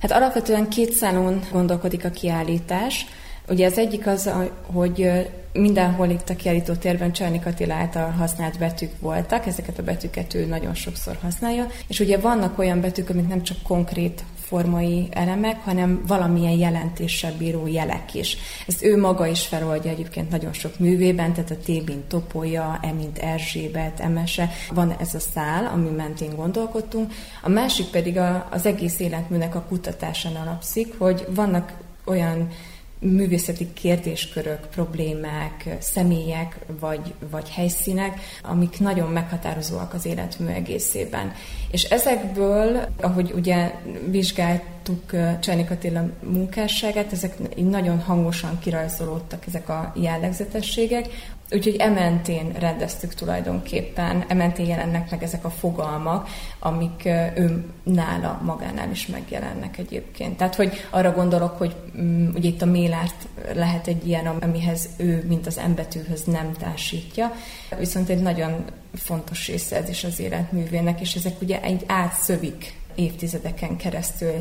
Hát 0.00 0.12
alapvetően 0.12 0.68
két 0.68 0.92
szálon 0.92 1.40
gondolkodik 1.52 2.04
a 2.04 2.10
kiállítás. 2.10 3.06
Ugye 3.48 3.66
az 3.66 3.78
egyik 3.78 4.06
az, 4.06 4.30
hogy 4.72 5.10
mindenhol 5.52 6.08
itt 6.08 6.28
a 6.28 6.36
kiállító 6.36 6.74
térben 6.74 7.12
Csernik 7.12 7.46
Attila 7.46 7.74
által 7.74 8.10
használt 8.10 8.58
betűk 8.58 8.92
voltak, 9.00 9.46
ezeket 9.46 9.78
a 9.78 9.82
betűket 9.82 10.34
ő 10.34 10.44
nagyon 10.44 10.74
sokszor 10.74 11.18
használja, 11.22 11.66
és 11.88 12.00
ugye 12.00 12.18
vannak 12.18 12.58
olyan 12.58 12.80
betűk, 12.80 13.10
amik 13.10 13.28
nem 13.28 13.42
csak 13.42 13.56
konkrét 13.62 14.24
formai 14.48 15.08
elemek, 15.10 15.64
hanem 15.64 16.02
valamilyen 16.06 16.52
jelentéssel 16.52 17.32
bíró 17.38 17.66
jelek 17.66 18.14
is. 18.14 18.36
Ezt 18.66 18.84
ő 18.84 19.00
maga 19.00 19.26
is 19.26 19.46
feloldja 19.46 19.90
egyébként 19.90 20.30
nagyon 20.30 20.52
sok 20.52 20.78
művében, 20.78 21.32
tehát 21.32 21.50
a 21.50 21.56
T, 21.56 21.66
mint 21.66 22.04
Topolya, 22.08 22.78
E, 22.82 22.92
mint 22.92 23.18
Erzsébet, 23.18 24.00
Emese. 24.00 24.50
Van 24.70 24.96
ez 24.98 25.14
a 25.14 25.18
szál, 25.18 25.66
ami 25.66 25.88
mentén 25.88 26.36
gondolkodtunk. 26.36 27.12
A 27.42 27.48
másik 27.48 27.86
pedig 27.86 28.18
a, 28.18 28.48
az 28.50 28.66
egész 28.66 28.98
életműnek 28.98 29.54
a 29.54 29.64
kutatásán 29.68 30.34
alapszik, 30.34 30.98
hogy 30.98 31.26
vannak 31.34 31.72
olyan 32.04 32.48
művészeti 33.00 33.72
kérdéskörök, 33.72 34.66
problémák, 34.66 35.76
személyek 35.80 36.58
vagy, 36.80 37.14
vagy 37.30 37.48
helyszínek, 37.48 38.20
amik 38.42 38.78
nagyon 38.78 39.10
meghatározóak 39.10 39.94
az 39.94 40.06
életmű 40.06 40.46
egészében. 40.46 41.32
És 41.70 41.82
ezekből, 41.82 42.88
ahogy 43.00 43.32
ugye 43.34 43.74
vizsgáltuk 44.10 45.10
Csernik 45.40 45.70
Attila 45.70 46.08
munkásságát, 46.22 47.12
ezek 47.12 47.56
nagyon 47.56 48.00
hangosan 48.00 48.58
kirajzolódtak 48.58 49.46
ezek 49.46 49.68
a 49.68 49.92
jellegzetességek, 49.96 51.06
Úgyhogy 51.50 51.76
ementén 51.76 52.52
rendeztük 52.52 53.14
tulajdonképpen, 53.14 54.24
ementén 54.28 54.66
jelennek 54.66 55.10
meg 55.10 55.22
ezek 55.22 55.44
a 55.44 55.50
fogalmak, 55.50 56.28
amik 56.58 57.04
ő 57.36 57.64
nála 57.82 58.40
magánál 58.44 58.90
is 58.90 59.06
megjelennek 59.06 59.78
egyébként. 59.78 60.36
Tehát, 60.36 60.54
hogy 60.54 60.86
arra 60.90 61.12
gondolok, 61.12 61.58
hogy 61.58 61.76
um, 61.94 62.30
ugye 62.34 62.48
itt 62.48 62.62
a 62.62 62.66
mélárt 62.66 63.28
lehet 63.54 63.86
egy 63.86 64.06
ilyen, 64.06 64.26
amihez 64.26 64.88
ő, 64.96 65.24
mint 65.28 65.46
az 65.46 65.58
embetűhöz 65.58 66.24
nem 66.24 66.52
társítja, 66.52 67.32
viszont 67.78 68.08
egy 68.08 68.22
nagyon 68.22 68.64
fontos 68.94 69.46
része 69.46 69.76
ez 69.76 69.88
is 69.88 70.04
az 70.04 70.20
életművének, 70.20 71.00
és 71.00 71.14
ezek 71.14 71.40
ugye 71.40 71.62
egy 71.62 71.84
átszövik 71.86 72.74
évtizedeken 72.94 73.76
keresztül 73.76 74.32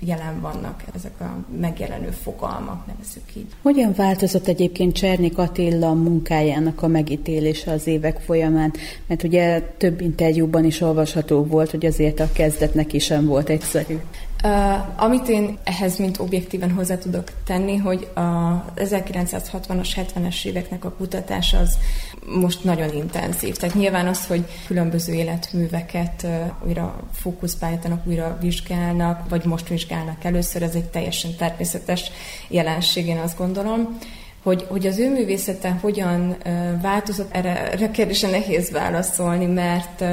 jelen 0.00 0.40
vannak 0.40 0.82
ezek 0.94 1.20
a 1.20 1.44
megjelenő 1.60 2.10
fogalmak, 2.10 2.86
nevezzük 2.86 3.36
így. 3.36 3.46
Hogyan 3.62 3.92
változott 3.96 4.46
egyébként 4.46 4.94
Csernik 4.94 5.38
Attila 5.38 5.92
munkájának 5.92 6.82
a 6.82 6.86
megítélése 6.86 7.72
az 7.72 7.86
évek 7.86 8.20
folyamán? 8.20 8.72
Mert 9.06 9.22
ugye 9.22 9.60
több 9.60 10.00
interjúban 10.00 10.64
is 10.64 10.80
olvasható 10.80 11.44
volt, 11.44 11.70
hogy 11.70 11.86
azért 11.86 12.20
a 12.20 12.32
kezdetnek 12.32 12.92
is 12.92 13.04
sem 13.04 13.26
volt 13.26 13.48
egyszerű. 13.48 13.98
Uh, 14.44 15.02
amit 15.02 15.28
én 15.28 15.58
ehhez 15.64 15.98
mint 15.98 16.18
objektíven 16.18 16.70
hozzá 16.70 16.98
tudok 16.98 17.24
tenni, 17.44 17.76
hogy 17.76 18.08
a 18.14 18.64
1960-as, 18.76 19.88
70-es 19.96 20.44
éveknek 20.44 20.84
a 20.84 20.92
kutatás 20.92 21.52
az 21.52 21.78
most 22.26 22.64
nagyon 22.64 22.94
intenzív. 22.94 23.56
Tehát 23.56 23.74
nyilván 23.74 24.06
az, 24.06 24.26
hogy 24.26 24.44
különböző 24.66 25.12
életműveket 25.12 26.22
uh, 26.22 26.66
újra 26.66 27.00
fókuszba 27.12 27.66
állítanak, 27.66 28.06
újra 28.06 28.38
vizsgálnak, 28.40 29.28
vagy 29.28 29.44
most 29.44 29.68
vizsgálnak 29.68 30.24
először, 30.24 30.62
ez 30.62 30.74
egy 30.74 30.88
teljesen 30.88 31.36
természetes 31.36 32.10
jelenség, 32.48 33.06
én 33.06 33.18
azt 33.18 33.38
gondolom. 33.38 33.98
Hogy, 34.42 34.66
hogy 34.68 34.86
az 34.86 34.98
ő 34.98 35.10
művészete 35.10 35.78
hogyan 35.80 36.36
változott, 36.82 37.34
erre, 37.34 37.72
erre 37.72 37.90
kérdésre 37.90 38.30
nehéz 38.30 38.70
válaszolni, 38.70 39.46
mert 39.46 40.04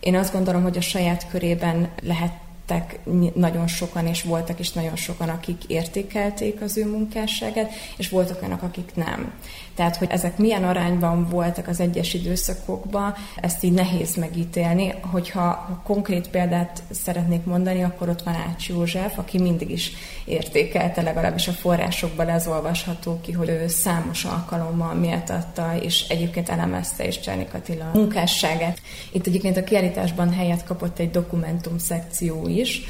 én 0.00 0.16
azt 0.16 0.32
gondolom, 0.32 0.62
hogy 0.62 0.76
a 0.76 0.80
saját 0.80 1.26
körében 1.28 1.88
lehet 2.02 2.32
lettek 2.68 3.00
nagyon 3.34 3.66
sokan, 3.66 4.06
és 4.06 4.22
voltak 4.22 4.58
is 4.58 4.72
nagyon 4.72 4.96
sokan, 4.96 5.28
akik 5.28 5.64
értékelték 5.66 6.60
az 6.60 6.76
ő 6.76 6.86
munkásságát, 6.88 7.72
és 7.96 8.08
voltak 8.08 8.42
olyanok, 8.42 8.62
akik 8.62 8.90
nem. 8.94 9.32
Tehát, 9.74 9.96
hogy 9.96 10.08
ezek 10.10 10.38
milyen 10.38 10.64
arányban 10.64 11.28
voltak 11.28 11.68
az 11.68 11.80
egyes 11.80 12.14
időszakokban, 12.14 13.14
ezt 13.40 13.64
így 13.64 13.72
nehéz 13.72 14.16
megítélni. 14.16 14.94
Hogyha 15.10 15.44
ha 15.44 15.80
konkrét 15.84 16.28
példát 16.28 16.82
szeretnék 16.90 17.44
mondani, 17.44 17.82
akkor 17.82 18.08
ott 18.08 18.22
van 18.22 18.34
Ács 18.34 18.68
József, 18.68 19.18
aki 19.18 19.38
mindig 19.38 19.70
is 19.70 19.92
értékelte, 20.24 21.02
legalábbis 21.02 21.48
a 21.48 21.52
forrásokban 21.52 22.28
ez 22.28 22.46
olvasható 22.46 23.20
ki, 23.20 23.32
hogy 23.32 23.48
ő 23.48 23.68
számos 23.68 24.24
alkalommal 24.24 24.94
méltatta, 24.94 25.76
és 25.80 26.08
egyébként 26.08 26.48
elemezte 26.48 27.06
is 27.06 27.20
Csernik 27.20 27.54
Attila 27.54 27.90
munkásságát. 27.94 28.80
Itt 29.12 29.26
egyébként 29.26 29.56
a 29.56 29.64
kiállításban 29.64 30.32
helyet 30.32 30.64
kapott 30.64 30.98
egy 30.98 31.10
dokumentum 31.10 31.78
szekció 31.78 32.48
is, 32.48 32.82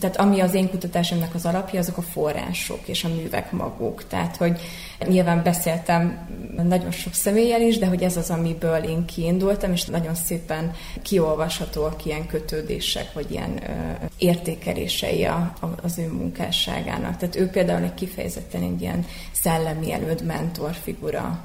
tehát 0.00 0.16
ami 0.16 0.40
az 0.40 0.54
én 0.54 0.70
kutatásomnak 0.70 1.34
az 1.34 1.46
alapja, 1.46 1.78
azok 1.78 1.96
a 1.96 2.02
források 2.02 2.88
és 2.88 3.04
a 3.04 3.08
művek 3.08 3.52
maguk. 3.52 4.06
Tehát, 4.08 4.36
hogy 4.36 4.60
nyilván 5.08 5.42
beszéltem 5.42 6.28
nagyon 6.62 6.90
sok 6.90 7.14
személlyel 7.14 7.60
is, 7.60 7.78
de 7.78 7.86
hogy 7.86 8.02
ez 8.02 8.16
az, 8.16 8.30
amiből 8.30 8.82
én 8.82 9.04
kiindultam, 9.04 9.72
és 9.72 9.84
nagyon 9.84 10.14
szépen 10.14 10.72
kiolvashatóak 11.02 12.04
ilyen 12.04 12.26
kötődések, 12.26 13.12
vagy 13.12 13.30
ilyen 13.30 13.50
ö, 13.50 14.04
értékelései 14.18 15.24
a, 15.24 15.54
a, 15.60 15.66
az 15.82 15.98
ő 15.98 16.12
munkásságának. 16.12 17.16
Tehát 17.16 17.36
ő 17.36 17.48
például 17.48 17.84
egy 17.84 17.94
kifejezetten 17.94 18.62
egy 18.62 18.80
ilyen 18.80 19.04
szellemi 19.32 19.92
előd 19.92 20.24
mentor 20.24 20.72
figura, 20.82 21.40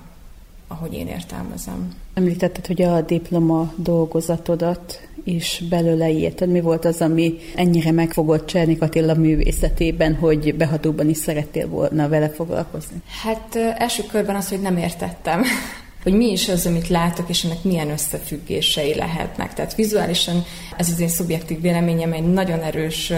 ahogy 0.67 0.93
én 0.93 1.07
értelmezem. 1.07 1.93
Említetted, 2.13 2.65
hogy 2.65 2.81
a 2.81 3.01
diploma 3.01 3.73
dolgozatodat 3.75 5.06
is 5.27 5.63
belőle 5.69 6.09
írtad. 6.09 6.49
Mi 6.49 6.61
volt 6.61 6.85
az, 6.85 7.01
ami 7.01 7.35
ennyire 7.55 7.91
megfogott 7.91 8.45
Csernik 8.45 8.81
Attila 8.81 9.13
művészetében, 9.13 10.15
hogy 10.15 10.55
behatóban 10.55 11.09
is 11.09 11.17
szerettél 11.17 11.67
volna 11.67 12.07
vele 12.07 12.29
foglalkozni? 12.29 12.97
Hát 13.23 13.55
első 13.77 14.03
körben 14.11 14.35
az, 14.35 14.49
hogy 14.49 14.61
nem 14.61 14.77
értettem 14.77 15.43
hogy 16.07 16.13
mi 16.13 16.31
is 16.31 16.49
az, 16.49 16.65
amit 16.65 16.87
látok, 16.87 17.29
és 17.29 17.43
ennek 17.43 17.63
milyen 17.63 17.89
összefüggései 17.89 18.95
lehetnek. 18.95 19.53
Tehát 19.53 19.75
vizuálisan 19.75 20.45
ez 20.77 20.89
az 20.89 20.99
én 20.99 21.07
szubjektív 21.07 21.61
véleményem 21.61 22.13
egy 22.13 22.23
nagyon 22.23 22.59
erős 22.59 23.13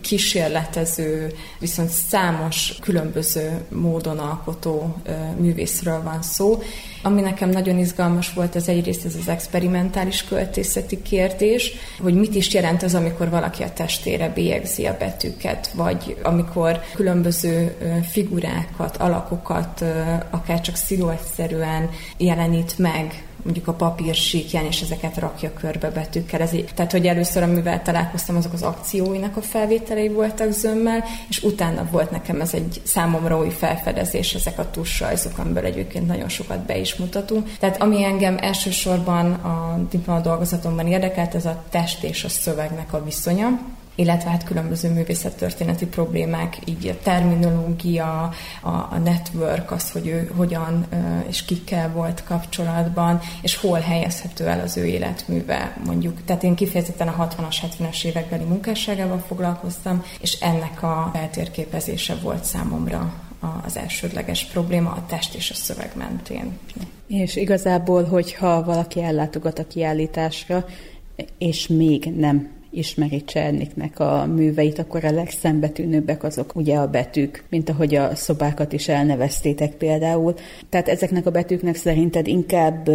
kísérletező, 0.00 1.32
viszont 1.58 1.90
számos 1.90 2.78
különböző 2.80 3.64
módon 3.68 4.18
alkotó 4.18 4.96
művészről 5.38 6.02
van 6.02 6.22
szó. 6.22 6.62
Ami 7.06 7.20
nekem 7.20 7.48
nagyon 7.48 7.78
izgalmas 7.78 8.32
volt, 8.32 8.54
az 8.54 8.68
egyrészt 8.68 9.04
ez 9.04 9.14
az 9.14 9.28
experimentális 9.28 10.24
költészeti 10.24 11.02
kérdés, 11.02 11.72
hogy 12.00 12.14
mit 12.14 12.34
is 12.34 12.54
jelent 12.54 12.82
az, 12.82 12.94
amikor 12.94 13.30
valaki 13.30 13.62
a 13.62 13.72
testére 13.72 14.28
bélyegzi 14.28 14.86
a 14.86 14.96
betűket, 14.98 15.70
vagy 15.74 16.16
amikor 16.22 16.80
különböző 16.94 17.76
figurákat, 18.10 18.96
alakokat, 18.96 19.84
akár 20.30 20.60
csak 20.60 20.76
sziluettszerűen 20.76 21.90
jelenít 22.16 22.78
meg 22.78 23.25
mondjuk 23.46 23.68
a 23.68 23.72
papír 23.72 24.14
síkján, 24.14 24.64
és 24.64 24.80
ezeket 24.80 25.16
rakja 25.16 25.52
körbe 25.52 25.90
betűkkel. 25.90 26.40
Ez 26.40 26.52
így, 26.52 26.68
tehát, 26.74 26.92
hogy 26.92 27.06
először, 27.06 27.42
amivel 27.42 27.82
találkoztam, 27.82 28.36
azok 28.36 28.52
az 28.52 28.62
akcióinak 28.62 29.36
a 29.36 29.42
felvételei 29.42 30.08
voltak 30.08 30.50
zömmel, 30.50 31.04
és 31.28 31.42
utána 31.42 31.88
volt 31.90 32.10
nekem 32.10 32.40
ez 32.40 32.54
egy 32.54 32.80
számomra 32.84 33.38
új 33.38 33.50
felfedezés, 33.50 34.34
ezek 34.34 34.58
a 34.58 34.70
tussajzok, 34.70 35.38
amiből 35.38 35.64
egyébként 35.64 36.06
nagyon 36.06 36.28
sokat 36.28 36.58
be 36.58 36.78
is 36.78 36.94
mutatunk. 36.94 37.50
Tehát 37.58 37.82
ami 37.82 38.04
engem 38.04 38.36
elsősorban 38.40 39.32
a 39.32 39.86
diploma 39.90 40.20
dolgozatomban 40.20 40.86
érdekelt, 40.86 41.34
ez 41.34 41.46
a 41.46 41.64
test 41.70 42.04
és 42.04 42.24
a 42.24 42.28
szövegnek 42.28 42.92
a 42.92 43.04
viszonya 43.04 43.58
illetve 43.96 44.30
hát 44.30 44.44
különböző 44.44 44.90
művészettörténeti 44.90 45.86
problémák, 45.86 46.58
így 46.64 46.86
a 46.88 47.02
terminológia, 47.02 48.32
a, 48.62 48.68
a 48.68 49.00
network, 49.04 49.70
az, 49.70 49.90
hogy 49.90 50.06
ő 50.06 50.30
hogyan 50.36 50.86
és 51.28 51.44
kikkel 51.44 51.92
volt 51.92 52.24
kapcsolatban, 52.24 53.20
és 53.42 53.56
hol 53.56 53.78
helyezhető 53.78 54.46
el 54.46 54.60
az 54.60 54.76
ő 54.76 54.86
életműve, 54.86 55.76
mondjuk. 55.84 56.24
Tehát 56.24 56.42
én 56.42 56.54
kifejezetten 56.54 57.08
a 57.08 57.28
60-as, 57.28 57.56
70-es 57.62 58.04
évekbeli 58.04 58.44
munkásságával 58.44 59.24
foglalkoztam, 59.26 60.02
és 60.20 60.40
ennek 60.40 60.82
a 60.82 61.10
feltérképezése 61.12 62.14
volt 62.22 62.44
számomra 62.44 63.12
az 63.64 63.76
elsődleges 63.76 64.44
probléma 64.44 64.90
a 64.90 65.04
test 65.08 65.34
és 65.34 65.50
a 65.50 65.54
szöveg 65.54 65.90
mentén. 65.96 66.58
És 67.06 67.36
igazából, 67.36 68.04
hogyha 68.04 68.64
valaki 68.64 69.02
ellátogat 69.02 69.58
a 69.58 69.66
kiállításra, 69.66 70.64
és 71.38 71.66
még 71.66 72.04
nem 72.16 72.55
ismeri 72.70 73.24
Cserniknek 73.24 74.00
a 74.00 74.26
műveit, 74.26 74.78
akkor 74.78 75.04
a 75.04 75.10
legszembetűnőbbek 75.10 76.22
azok 76.22 76.56
ugye 76.56 76.76
a 76.76 76.88
betűk, 76.88 77.44
mint 77.50 77.68
ahogy 77.68 77.94
a 77.94 78.14
szobákat 78.14 78.72
is 78.72 78.88
elneveztétek 78.88 79.72
például. 79.72 80.34
Tehát 80.68 80.88
ezeknek 80.88 81.26
a 81.26 81.30
betűknek 81.30 81.74
szerinted 81.74 82.26
inkább 82.26 82.90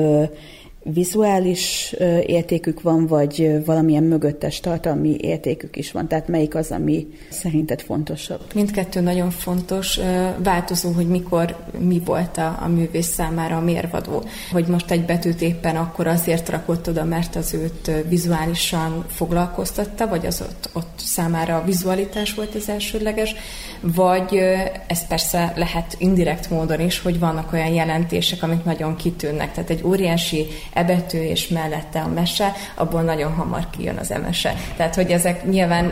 vizuális 0.83 1.95
értékük 2.25 2.81
van, 2.81 3.07
vagy 3.07 3.65
valamilyen 3.65 4.03
mögöttes 4.03 4.59
tartalmi 4.59 5.15
értékük 5.19 5.75
is 5.75 5.91
van? 5.91 6.07
Tehát 6.07 6.27
melyik 6.27 6.55
az, 6.55 6.71
ami 6.71 7.07
szerinted 7.29 7.81
fontosabb? 7.81 8.41
Mindkettő 8.53 8.99
nagyon 8.99 9.29
fontos. 9.29 9.99
Változó, 10.43 10.91
hogy 10.91 11.07
mikor 11.07 11.55
mi 11.79 12.01
volt 12.05 12.37
a, 12.37 12.57
a 12.61 12.67
művész 12.67 13.13
számára 13.13 13.57
a 13.57 13.61
mérvadó. 13.61 14.23
Hogy 14.51 14.67
most 14.67 14.91
egy 14.91 15.05
betűt 15.05 15.41
éppen 15.41 15.75
akkor 15.75 16.07
azért 16.07 16.49
rakott 16.49 16.89
oda, 16.89 17.03
mert 17.03 17.35
az 17.35 17.53
őt 17.53 17.91
vizuálisan 18.07 19.05
foglalkoztatta, 19.07 20.07
vagy 20.07 20.25
az 20.25 20.41
ott, 20.41 20.69
ott 20.73 20.99
számára 20.99 21.55
a 21.55 21.65
vizualitás 21.65 22.33
volt 22.33 22.55
az 22.55 22.69
elsődleges, 22.69 23.35
vagy 23.81 24.35
ez 24.87 25.07
persze 25.07 25.53
lehet 25.55 25.95
indirekt 25.97 26.49
módon 26.49 26.79
is, 26.79 26.99
hogy 26.99 27.19
vannak 27.19 27.53
olyan 27.53 27.73
jelentések, 27.73 28.43
amik 28.43 28.63
nagyon 28.63 28.95
kitűnnek. 28.95 29.51
Tehát 29.51 29.69
egy 29.69 29.83
óriási 29.83 30.47
ebetű 30.73 31.19
és 31.19 31.47
mellette 31.47 31.99
a 31.99 32.07
mese, 32.07 32.51
abból 32.75 33.01
nagyon 33.01 33.33
hamar 33.33 33.69
kijön 33.69 33.97
az 33.97 34.11
emese. 34.11 34.53
Tehát, 34.77 34.95
hogy 34.95 35.11
ezek 35.11 35.49
nyilván 35.49 35.91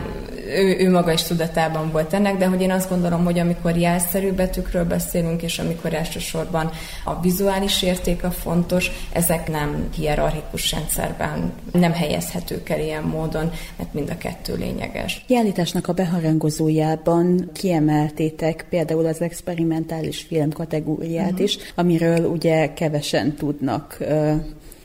ő, 0.49 0.77
ő 0.79 0.91
maga 0.91 1.11
is 1.11 1.23
tudatában 1.23 1.91
volt 1.91 2.13
ennek, 2.13 2.37
de 2.37 2.45
hogy 2.45 2.61
én 2.61 2.71
azt 2.71 2.89
gondolom, 2.89 3.23
hogy 3.23 3.39
amikor 3.39 3.77
jelszerű 3.77 4.31
betűkről 4.31 4.85
beszélünk, 4.85 5.41
és 5.41 5.59
amikor 5.59 5.93
elsősorban 5.93 6.71
a 7.03 7.21
vizuális 7.21 7.81
érték 7.81 8.23
a 8.23 8.31
fontos, 8.31 8.91
ezek 9.11 9.49
nem 9.49 9.89
hierarchikus 9.95 10.71
rendszerben 10.71 11.51
nem 11.71 11.93
helyezhetők 11.93 12.69
el 12.69 12.79
ilyen 12.79 13.03
módon, 13.03 13.51
mert 13.77 13.93
mind 13.93 14.09
a 14.09 14.17
kettő 14.17 14.55
lényeges. 14.55 15.23
Kiállításnak 15.27 15.87
a 15.87 15.93
beharangozójában 15.93 17.49
kiemeltétek 17.53 18.65
például 18.69 19.05
az 19.05 19.21
experimentális 19.21 20.21
film 20.21 20.51
kategóriát 20.51 21.31
uh-huh. 21.31 21.43
is, 21.43 21.57
amiről 21.75 22.25
ugye 22.25 22.73
kevesen 22.73 23.35
tudnak 23.35 23.97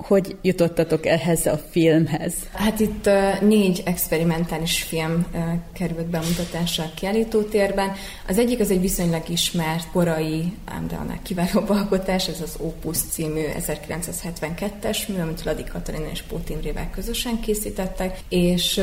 hogy 0.07 0.37
jutottatok 0.43 1.07
ehhez 1.07 1.47
a 1.47 1.61
filmhez? 1.71 2.35
Hát 2.53 2.81
itt 2.81 3.09
négy 3.41 3.83
experimentális 3.85 4.83
film 4.83 5.27
került 5.73 6.07
bemutatásra 6.07 6.85
a 6.85 6.91
kiállítótérben. 6.95 7.93
Az 8.29 8.39
egyik 8.39 8.61
az 8.61 8.71
egy 8.71 8.81
viszonylag 8.81 9.29
ismert 9.29 9.91
korai, 9.93 10.53
ám 10.65 10.87
de 10.89 10.97
annál 10.97 11.19
kiválóbb 11.23 11.71
alkotás, 11.71 12.29
ez 12.29 12.41
az 12.41 12.55
Opus 12.59 12.99
című 13.11 13.43
1972-es 13.59 15.09
mű, 15.09 15.21
amit 15.21 15.45
Ladi 15.45 15.65
Katalina 15.65 16.11
és 16.13 16.23
Pót 16.23 16.51
Imrével 16.51 16.91
közösen 16.91 17.41
készítettek, 17.41 18.19
és 18.29 18.81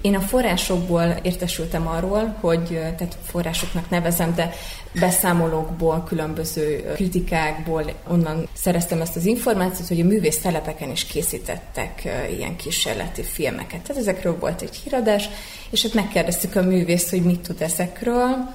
én 0.00 0.14
a 0.14 0.20
forrásokból 0.20 1.16
értesültem 1.22 1.88
arról, 1.88 2.36
hogy, 2.40 2.68
tehát 2.68 3.16
forrásoknak 3.24 3.90
nevezem, 3.90 4.34
de 4.34 4.52
beszámolókból, 5.00 6.04
különböző 6.06 6.92
kritikákból 6.94 7.92
onnan 8.08 8.48
szereztem 8.52 9.00
ezt 9.00 9.16
az 9.16 9.24
információt, 9.24 9.88
hogy 9.88 10.00
a 10.00 10.04
művész 10.04 10.38
telepeken 10.38 10.90
is 10.90 11.04
készítettek 11.04 12.02
ilyen 12.36 12.56
kísérleti 12.56 13.22
filmeket. 13.22 13.80
Tehát 13.80 14.02
ezekről 14.02 14.38
volt 14.38 14.62
egy 14.62 14.76
híradás, 14.76 15.28
és 15.70 15.84
ott 15.84 15.94
megkérdeztük 15.94 16.56
a 16.56 16.62
művészt, 16.62 17.10
hogy 17.10 17.22
mit 17.22 17.40
tud 17.40 17.62
ezekről, 17.62 18.54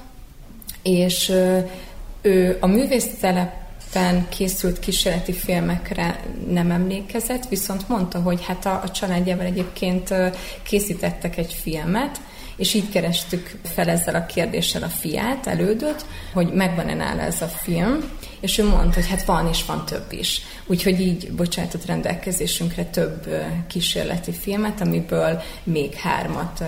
és 0.82 1.32
ő 2.22 2.56
a 2.60 2.66
művész 2.66 3.08
telepen 3.20 4.28
készült 4.28 4.78
kísérleti 4.78 5.32
filmekre 5.32 6.20
nem 6.48 6.70
emlékezett, 6.70 7.48
viszont 7.48 7.88
mondta, 7.88 8.20
hogy 8.20 8.44
hát 8.46 8.66
a, 8.66 8.80
a 8.84 8.90
családjával 8.90 9.46
egyébként 9.46 10.14
készítettek 10.62 11.36
egy 11.36 11.52
filmet, 11.62 12.20
És 12.62 12.74
így 12.74 12.90
kerestük 12.90 13.50
fel 13.62 13.88
ezzel 13.88 14.14
a 14.14 14.26
kérdéssel 14.26 14.82
a 14.82 14.88
fiát, 14.88 15.46
elődöt, 15.46 16.04
hogy 16.32 16.52
megvan-e 16.52 16.94
nála 16.94 17.20
ez 17.20 17.42
a 17.42 17.46
film, 17.46 18.10
és 18.42 18.58
ő 18.58 18.64
mondta, 18.68 18.94
hogy 18.94 19.08
hát 19.08 19.24
van 19.24 19.48
és 19.48 19.64
van 19.64 19.84
több 19.86 20.06
is. 20.12 20.40
Úgyhogy 20.66 21.00
így 21.00 21.32
bocsátott 21.32 21.86
rendelkezésünkre 21.86 22.84
több 22.84 23.28
kísérleti 23.66 24.32
filmet, 24.32 24.80
amiből 24.80 25.42
még 25.62 25.94
hármat 25.94 26.64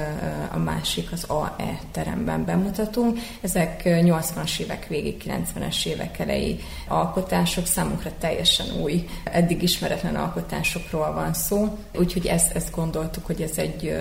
a 0.53 0.59
másik, 0.59 1.13
az 1.13 1.25
AE 1.25 1.79
teremben 1.93 2.45
bemutatunk. 2.45 3.19
Ezek 3.41 3.83
80-as 3.85 4.59
évek 4.59 4.87
végig, 4.87 5.23
90-es 5.25 5.87
évek 5.87 6.19
elejé 6.19 6.59
alkotások, 6.89 7.67
számunkra 7.67 8.11
teljesen 8.19 8.67
új, 8.83 9.09
eddig 9.25 9.63
ismeretlen 9.63 10.17
alkotásokról 10.17 11.13
van 11.13 11.35
szó, 11.35 11.79
úgyhogy 11.99 12.27
ezt, 12.27 12.55
ezt 12.55 12.71
gondoltuk, 12.71 13.27
hogy 13.27 13.41
ez 13.41 13.57
egy 13.57 13.97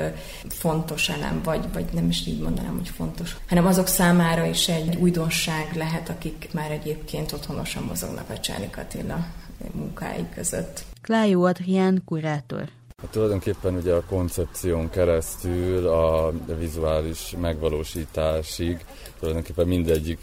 fontos 0.50 1.10
elem, 1.10 1.42
vagy, 1.44 1.66
vagy 1.74 1.86
nem 1.94 2.10
is 2.10 2.28
így 2.28 2.40
mondanám, 2.40 2.78
hogy 2.78 2.90
fontos, 2.96 3.36
hanem 3.50 3.66
azok 3.66 3.88
számára 3.88 4.46
is 4.46 4.68
egy 4.68 4.96
újdonság 4.96 5.72
lehet, 5.76 6.10
akik 6.10 6.48
már 6.52 6.72
egyébként 6.72 7.32
otthonosan 7.64 7.84
mozognak 7.84 8.30
a 8.30 8.40
Csánik 8.40 8.78
Attila 8.78 9.26
munkái 9.72 10.26
között. 10.36 10.84
Klájó 11.02 11.44
Adrián, 11.44 12.02
kurátor. 12.06 12.70
Hát 13.02 13.12
tulajdonképpen 13.12 13.76
ugye 13.76 13.94
a 13.94 14.04
koncepción 14.04 14.90
keresztül 14.90 15.88
a 15.88 16.32
vizuális 16.60 17.36
megvalósításig 17.42 18.86
tulajdonképpen 19.20 19.68
mindegyik 19.68 20.20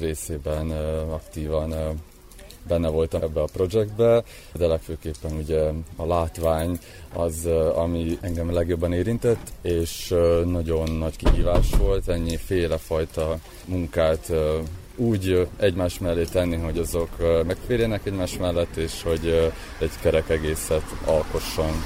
részében 0.00 0.70
aktívan 1.10 2.00
benne 2.68 2.88
voltam 2.88 3.22
ebbe 3.22 3.40
a 3.40 3.48
projektbe, 3.52 4.22
de 4.52 4.66
legfőképpen 4.66 5.32
ugye 5.32 5.70
a 5.96 6.06
látvány 6.06 6.78
az, 7.14 7.46
ami 7.74 8.18
engem 8.20 8.52
legjobban 8.52 8.92
érintett, 8.92 9.52
és 9.62 10.14
nagyon 10.44 10.90
nagy 10.90 11.16
kihívás 11.16 11.70
volt 11.78 12.08
ennyi 12.08 12.36
félefajta 12.36 13.38
munkát 13.64 14.32
úgy 15.00 15.48
egymás 15.56 15.98
mellé 15.98 16.24
tenni, 16.24 16.56
hogy 16.56 16.78
azok 16.78 17.08
megférjenek 17.46 18.06
egymás 18.06 18.36
mellett, 18.36 18.76
és 18.76 19.02
hogy 19.02 19.52
egy 19.78 19.90
kerek 20.00 20.28
egészet 20.28 20.84
alkosson. 21.04 21.84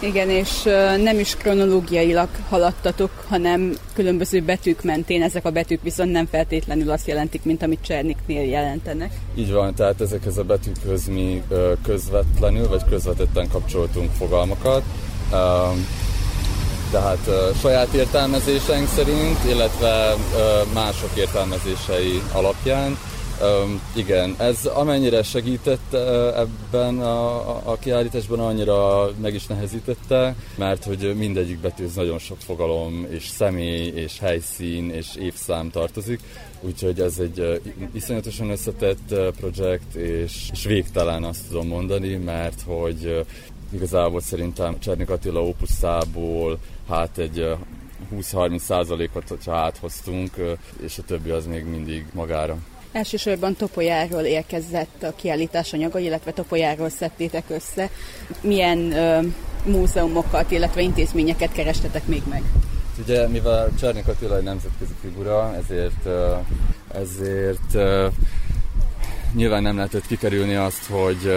Igen, 0.00 0.30
és 0.30 0.62
nem 1.02 1.18
is 1.18 1.36
kronológiailag 1.36 2.28
haladtatok, 2.48 3.10
hanem 3.28 3.72
különböző 3.94 4.40
betűk 4.42 4.82
mentén. 4.82 5.22
Ezek 5.22 5.44
a 5.44 5.50
betűk 5.50 5.82
viszont 5.82 6.10
nem 6.10 6.26
feltétlenül 6.26 6.90
azt 6.90 7.06
jelentik, 7.06 7.44
mint 7.44 7.62
amit 7.62 7.82
Cserniknél 7.82 8.48
jelentenek. 8.48 9.12
Így 9.34 9.52
van, 9.52 9.74
tehát 9.74 10.00
ezekhez 10.00 10.38
a 10.38 10.42
betűkhöz 10.42 11.06
mi 11.06 11.42
közvetlenül 11.82 12.68
vagy 12.68 12.84
közvetetten 12.88 13.48
kapcsoltunk 13.48 14.10
fogalmakat 14.12 14.82
tehát 16.90 17.26
uh, 17.26 17.56
saját 17.60 17.92
értelmezéseink 17.92 18.88
szerint, 18.88 19.44
illetve 19.44 20.14
uh, 20.14 20.72
mások 20.74 21.10
értelmezései 21.16 22.22
alapján. 22.32 22.96
Um, 23.42 23.80
igen, 23.94 24.34
ez 24.38 24.64
amennyire 24.64 25.22
segített 25.22 25.92
uh, 25.92 26.00
ebben 26.38 27.00
a, 27.00 27.70
a 27.70 27.76
kiállításban, 27.80 28.40
annyira 28.40 29.10
meg 29.20 29.34
is 29.34 29.46
nehezítette, 29.46 30.34
mert 30.54 30.84
hogy 30.84 31.14
mindegyik 31.16 31.58
betűz 31.58 31.94
nagyon 31.94 32.18
sok 32.18 32.36
fogalom, 32.40 33.06
és 33.10 33.28
személy, 33.28 33.86
és 33.86 34.18
helyszín, 34.18 34.90
és 34.90 35.06
évszám 35.18 35.70
tartozik, 35.70 36.20
úgyhogy 36.60 37.00
ez 37.00 37.18
egy 37.18 37.40
uh, 37.40 37.56
iszonyatosan 37.92 38.50
összetett 38.50 39.10
uh, 39.10 39.26
projekt, 39.40 39.94
és, 39.94 40.48
és 40.52 40.64
végtelen 40.64 41.24
azt 41.24 41.48
tudom 41.48 41.66
mondani, 41.66 42.14
mert 42.14 42.60
hogy 42.66 43.24
igazából 43.70 44.20
szerintem 44.20 44.78
Csernik 44.78 45.10
Attila 45.10 45.42
opuszából 45.42 46.58
hát 46.88 47.18
egy 47.18 47.56
20-30 48.14 48.58
százalékot, 48.58 49.28
hogyha 49.28 49.56
áthoztunk, 49.56 50.30
és 50.82 50.98
a 50.98 51.02
többi 51.02 51.30
az 51.30 51.46
még 51.46 51.64
mindig 51.64 52.06
magára. 52.12 52.56
Elsősorban 52.92 53.54
Topolyáról 53.54 54.22
érkezett 54.22 55.02
a 55.02 55.14
kiállítás 55.16 55.72
anyaga, 55.72 55.98
illetve 55.98 56.32
Topolyáról 56.32 56.88
szedtétek 56.88 57.44
össze. 57.48 57.90
Milyen 58.40 58.92
ö, 58.92 59.20
múzeumokat, 59.64 60.50
illetve 60.50 60.80
intézményeket 60.80 61.52
kerestetek 61.52 62.06
még 62.06 62.22
meg? 62.28 62.42
Ugye, 63.02 63.28
mivel 63.28 63.70
Csernik 63.80 64.08
Attila 64.08 64.36
egy 64.36 64.42
nemzetközi 64.42 64.92
figura, 65.00 65.54
ezért, 65.54 66.08
ezért 66.94 67.76
nyilván 69.34 69.62
nem 69.62 69.76
lehetett 69.76 70.06
kikerülni 70.06 70.54
azt, 70.54 70.86
hogy 70.86 71.32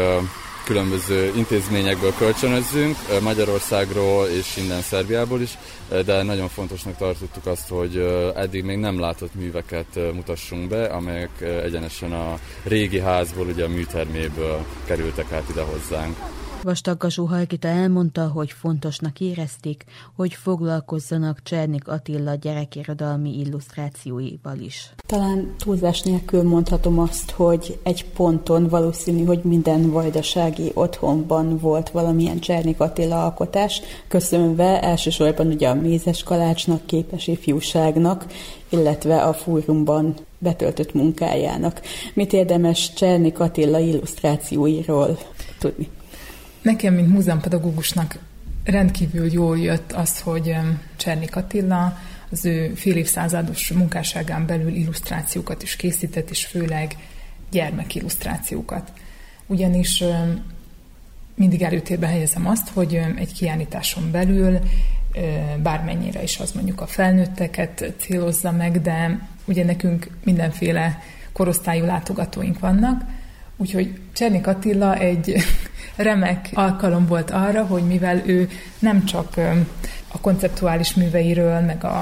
különböző 0.69 1.31
intézményekből 1.35 2.13
kölcsönözzünk, 2.17 2.97
Magyarországról 3.21 4.27
és 4.27 4.57
innen 4.57 4.81
Szerbiából 4.81 5.41
is, 5.41 5.57
de 6.05 6.23
nagyon 6.23 6.47
fontosnak 6.47 6.97
tartottuk 6.97 7.45
azt, 7.45 7.69
hogy 7.69 7.97
eddig 8.35 8.63
még 8.63 8.77
nem 8.77 8.99
látott 8.99 9.35
műveket 9.35 9.99
mutassunk 10.13 10.69
be, 10.69 10.83
amelyek 10.85 11.41
egyenesen 11.63 12.11
a 12.11 12.39
régi 12.63 12.99
házból, 12.99 13.45
ugye 13.47 13.63
a 13.63 13.67
műterméből 13.67 14.65
kerültek 14.85 15.31
át 15.31 15.49
ide 15.49 15.61
hozzánk. 15.61 16.17
Vastaggasú 16.63 17.25
Halkita 17.25 17.67
elmondta, 17.67 18.27
hogy 18.27 18.51
fontosnak 18.51 19.19
érezték, 19.19 19.83
hogy 20.15 20.33
foglalkozzanak 20.33 21.39
Csernik 21.43 21.87
Attila 21.87 22.35
gyerekirodalmi 22.35 23.39
illusztrációival 23.39 24.57
is. 24.57 24.93
Talán 25.05 25.55
túlzás 25.57 26.01
nélkül 26.01 26.43
mondhatom 26.43 26.99
azt, 26.99 27.31
hogy 27.31 27.79
egy 27.83 28.05
ponton 28.05 28.67
valószínű, 28.67 29.25
hogy 29.25 29.39
minden 29.43 29.91
vajdasági 29.91 30.71
otthonban 30.73 31.57
volt 31.57 31.89
valamilyen 31.89 32.39
Csernik 32.39 32.79
Attila 32.79 33.23
alkotás, 33.23 33.81
köszönve 34.07 34.81
elsősorban 34.81 35.47
ugye 35.47 35.69
a 35.69 35.73
Mézes 35.73 36.23
Kalácsnak, 36.23 36.85
képes 36.85 37.27
ifjúságnak, 37.27 38.25
illetve 38.69 39.23
a 39.23 39.33
fórumban 39.33 40.13
betöltött 40.37 40.93
munkájának. 40.93 41.81
Mit 42.13 42.33
érdemes 42.33 42.93
Csernik 42.93 43.39
Attila 43.39 43.79
illusztrációiról 43.79 45.17
tudni? 45.59 45.89
Nekem, 46.61 46.93
mint 46.93 47.07
múzeumpedagógusnak 47.07 48.19
rendkívül 48.63 49.31
jól 49.31 49.59
jött 49.59 49.91
az, 49.91 50.19
hogy 50.19 50.55
Csernik 50.97 51.35
Attila 51.35 51.97
az 52.31 52.45
ő 52.45 52.73
fél 52.75 52.95
évszázados 52.95 53.71
munkásságán 53.71 54.45
belül 54.45 54.73
illusztrációkat 54.73 55.63
is 55.63 55.75
készített, 55.75 56.29
és 56.29 56.45
főleg 56.45 56.95
gyermekillusztrációkat. 57.51 58.91
Ugyanis 59.45 60.03
mindig 61.35 61.61
előtérbe 61.61 62.07
helyezem 62.07 62.47
azt, 62.47 62.69
hogy 62.69 63.01
egy 63.15 63.33
kiállításon 63.33 64.11
belül 64.11 64.59
bármennyire 65.63 66.23
is 66.23 66.39
az 66.39 66.51
mondjuk 66.51 66.81
a 66.81 66.87
felnőtteket 66.87 67.93
célozza 67.97 68.51
meg, 68.51 68.81
de 68.81 69.27
ugye 69.45 69.63
nekünk 69.63 70.09
mindenféle 70.23 71.01
korosztályú 71.31 71.85
látogatóink 71.85 72.59
vannak, 72.59 73.03
úgyhogy 73.57 73.99
Csernik 74.13 74.47
Attila 74.47 74.95
egy 74.95 75.35
remek 76.03 76.49
alkalom 76.53 77.05
volt 77.07 77.31
arra, 77.31 77.65
hogy 77.65 77.83
mivel 77.83 78.21
ő 78.25 78.49
nem 78.79 79.05
csak 79.05 79.37
a 80.07 80.19
konceptuális 80.21 80.93
műveiről, 80.93 81.59
meg 81.59 81.83
a, 81.83 82.01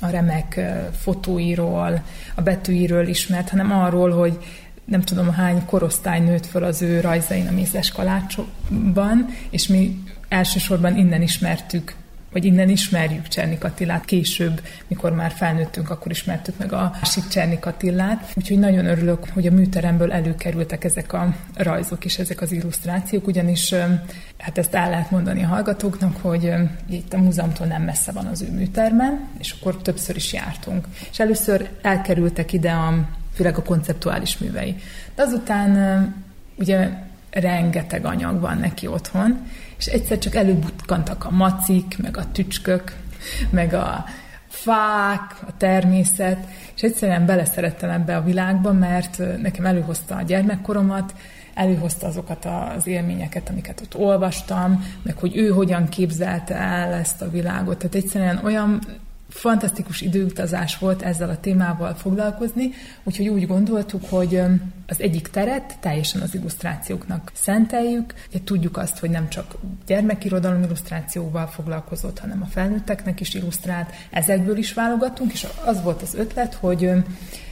a 0.00 0.08
remek 0.10 0.60
fotóiról, 1.00 2.02
a 2.34 2.42
betűiről 2.42 3.08
ismert, 3.08 3.48
hanem 3.48 3.72
arról, 3.72 4.10
hogy 4.10 4.38
nem 4.84 5.00
tudom 5.00 5.32
hány 5.32 5.64
korosztály 5.66 6.20
nőtt 6.20 6.46
föl 6.46 6.64
az 6.64 6.82
ő 6.82 7.00
rajzain 7.00 7.46
a 7.46 7.52
Mézes 7.52 7.90
Kalácsokban, 7.90 9.26
és 9.50 9.66
mi 9.66 10.02
elsősorban 10.28 10.96
innen 10.96 11.22
ismertük 11.22 11.94
vagy 12.32 12.44
innen 12.44 12.68
ismerjük 12.68 13.28
Csernik 13.28 13.64
Attilát. 13.64 14.04
Később, 14.04 14.62
mikor 14.86 15.12
már 15.12 15.30
felnőttünk, 15.30 15.90
akkor 15.90 16.10
ismertük 16.10 16.58
meg 16.58 16.72
a 16.72 16.92
másik 17.00 17.28
Csernik 17.28 17.66
Attilát. 17.66 18.32
Úgyhogy 18.34 18.58
nagyon 18.58 18.86
örülök, 18.86 19.24
hogy 19.32 19.46
a 19.46 19.50
műteremből 19.50 20.12
előkerültek 20.12 20.84
ezek 20.84 21.12
a 21.12 21.34
rajzok 21.54 22.04
és 22.04 22.18
ezek 22.18 22.40
az 22.40 22.52
illusztrációk, 22.52 23.26
ugyanis 23.26 23.74
hát 24.38 24.58
ezt 24.58 24.74
el 24.74 24.90
lehet 24.90 25.10
mondani 25.10 25.42
a 25.42 25.46
hallgatóknak, 25.46 26.16
hogy 26.20 26.52
itt 26.90 27.12
a 27.12 27.18
múzeumtól 27.18 27.66
nem 27.66 27.82
messze 27.82 28.12
van 28.12 28.26
az 28.26 28.42
ő 28.42 28.50
műterme, 28.50 29.20
és 29.38 29.54
akkor 29.58 29.82
többször 29.82 30.16
is 30.16 30.32
jártunk. 30.32 30.86
És 31.10 31.18
először 31.18 31.68
elkerültek 31.82 32.52
ide 32.52 32.70
a 32.70 33.08
főleg 33.34 33.56
a 33.58 33.62
konceptuális 33.62 34.38
művei. 34.38 34.76
De 35.14 35.22
azután 35.22 36.14
ugye 36.56 36.88
rengeteg 37.30 38.04
anyag 38.04 38.40
van 38.40 38.58
neki 38.58 38.86
otthon, 38.86 39.46
és 39.78 39.86
egyszer 39.86 40.18
csak 40.18 40.34
előbutkantak 40.34 41.24
a 41.24 41.30
macik, 41.30 41.98
meg 42.02 42.16
a 42.16 42.30
tücskök, 42.32 42.96
meg 43.50 43.74
a 43.74 44.04
fák, 44.48 45.36
a 45.46 45.56
természet, 45.56 46.38
és 46.74 46.82
egyszerűen 46.82 47.26
beleszerettem 47.26 47.90
ebbe 47.90 48.16
a 48.16 48.22
világba, 48.22 48.72
mert 48.72 49.18
nekem 49.42 49.66
előhozta 49.66 50.16
a 50.16 50.22
gyermekkoromat, 50.22 51.14
előhozta 51.54 52.06
azokat 52.06 52.48
az 52.76 52.86
élményeket, 52.86 53.48
amiket 53.48 53.80
ott 53.80 53.96
olvastam, 53.96 54.84
meg 55.02 55.18
hogy 55.18 55.36
ő 55.36 55.48
hogyan 55.48 55.88
képzelte 55.88 56.54
el 56.54 56.92
ezt 56.92 57.22
a 57.22 57.30
világot. 57.30 57.78
Tehát 57.78 57.94
egyszerűen 57.94 58.40
olyan 58.44 58.80
fantasztikus 59.28 60.00
időutazás 60.00 60.78
volt 60.78 61.02
ezzel 61.02 61.30
a 61.30 61.40
témával 61.40 61.94
foglalkozni, 61.94 62.70
úgyhogy 63.04 63.28
úgy 63.28 63.46
gondoltuk, 63.46 64.04
hogy 64.08 64.40
az 64.86 65.00
egyik 65.00 65.28
teret 65.28 65.78
teljesen 65.80 66.20
az 66.20 66.34
illusztrációknak 66.34 67.32
szenteljük. 67.34 68.14
Ugye 68.28 68.38
tudjuk 68.44 68.76
azt, 68.76 68.98
hogy 68.98 69.10
nem 69.10 69.28
csak 69.28 69.54
gyermekirodalom 69.86 70.62
illusztrációval 70.62 71.46
foglalkozott, 71.46 72.18
hanem 72.18 72.42
a 72.42 72.46
felnőtteknek 72.46 73.20
is 73.20 73.34
illusztrált. 73.34 73.90
Ezekből 74.10 74.56
is 74.56 74.72
válogattunk, 74.72 75.32
és 75.32 75.46
az 75.64 75.82
volt 75.82 76.02
az 76.02 76.14
ötlet, 76.14 76.54
hogy 76.54 76.90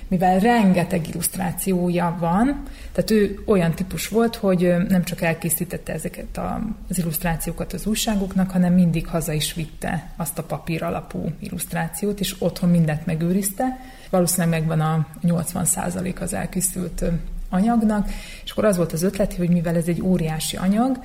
mivel 0.09 0.39
rengeteg 0.39 1.09
illusztrációja 1.09 2.17
van, 2.21 2.63
tehát 2.93 3.11
ő 3.11 3.43
olyan 3.47 3.73
típus 3.73 4.09
volt, 4.09 4.37
hogy 4.37 4.75
nem 4.89 5.05
csak 5.05 5.21
elkészítette 5.23 5.93
ezeket 5.93 6.41
az 6.89 6.99
illusztrációkat 6.99 7.73
az 7.73 7.87
újságoknak, 7.87 8.51
hanem 8.51 8.73
mindig 8.73 9.07
haza 9.07 9.33
is 9.33 9.55
vitte 9.55 10.11
azt 10.17 10.39
a 10.39 10.43
papír 10.43 10.83
alapú 10.83 11.33
illusztrációt, 11.39 12.21
és 12.21 12.35
otthon 12.39 12.71
mindent 12.71 13.07
megőrizte. 13.07 13.81
Valószínűleg 14.11 14.59
megvan 14.59 14.81
a 14.81 15.07
80% 15.23 16.21
az 16.21 16.33
elkészült 16.33 17.05
anyagnak, 17.49 18.09
és 18.45 18.51
akkor 18.51 18.65
az 18.65 18.77
volt 18.77 18.93
az 18.93 19.03
ötlet, 19.03 19.35
hogy 19.35 19.49
mivel 19.49 19.77
ez 19.77 19.87
egy 19.87 20.03
óriási 20.03 20.57
anyag, 20.57 20.99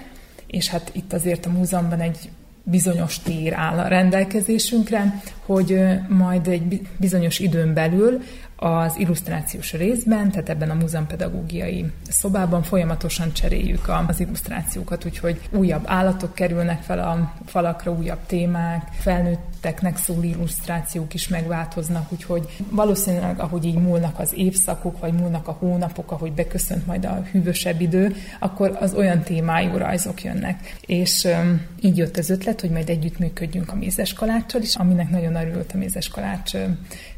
és 0.48 0.68
hát 0.68 0.90
itt 0.94 1.14
azért 1.14 1.46
a 1.46 1.50
múzeumban 1.50 2.00
egy 2.00 2.30
bizonyos 2.64 3.20
tér 3.20 3.54
áll 3.54 3.80
a 3.80 3.88
rendelkezésünkre, 3.88 5.22
hogy 5.46 5.82
majd 6.08 6.48
egy 6.48 6.88
bizonyos 6.98 7.40
időn 7.40 7.74
belül 7.74 8.22
az 8.64 8.98
illusztrációs 8.98 9.74
részben, 9.74 10.32
tehát 10.32 10.50
ebben 10.50 10.70
a 10.70 10.74
múzeumpedagógiai 10.74 11.92
szobában 12.10 12.64
folyamatosan 12.64 13.34
cseréljük 13.34 13.92
az 14.08 14.20
illusztrációkat, 14.20 15.06
úgyhogy 15.06 15.42
újabb 15.52 15.84
állatok 15.86 16.34
kerülnek 16.34 16.82
fel 16.82 17.00
a 17.00 17.34
falakra, 17.46 17.92
újabb 17.92 18.20
témák, 18.26 18.88
felnőtteknek 19.00 19.98
szól 19.98 20.24
illusztrációk 20.24 21.14
is 21.14 21.28
megváltoznak, 21.28 22.12
úgyhogy 22.12 22.64
valószínűleg, 22.70 23.40
ahogy 23.40 23.66
így 23.66 23.82
múlnak 23.82 24.20
az 24.20 24.34
évszakok, 24.36 25.00
vagy 25.00 25.14
múlnak 25.14 25.48
a 25.48 25.58
hónapok, 25.60 26.12
ahogy 26.12 26.32
beköszönt 26.32 26.86
majd 26.86 27.06
a 27.06 27.24
hűvösebb 27.32 27.82
idő, 27.82 28.16
akkor 28.40 28.78
az 28.80 28.94
olyan 28.94 29.22
témájú 29.22 29.78
rajzok 29.78 30.24
jönnek. 30.24 30.76
És 30.86 31.24
um, 31.24 31.62
így 31.80 31.98
jött 31.98 32.18
az 32.18 32.30
ötlet, 32.30 32.62
hogy 32.62 32.70
majd 32.70 32.90
együttműködjünk 32.90 33.72
a 33.72 33.76
Mézes 33.76 34.14
Kaláccsal 34.14 34.62
is, 34.62 34.76
aminek 34.76 35.10
nagyon 35.10 35.36
örült 35.36 35.72
a 35.74 35.78
Mézes 35.78 36.08
Kalács 36.08 36.54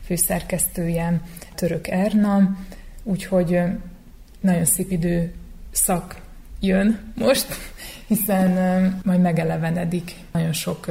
főszerkesztője 0.06 1.22
Török 1.56 1.88
Erna, 1.88 2.58
úgyhogy 3.04 3.60
nagyon 4.40 4.66
szép 4.66 4.92
idő 4.92 5.34
szak 5.72 6.22
jön 6.60 7.14
most, 7.16 7.46
hiszen 8.08 8.52
majd 9.04 9.22
megelevenedik 9.22 10.16
nagyon 10.32 10.54
sok 10.54 10.86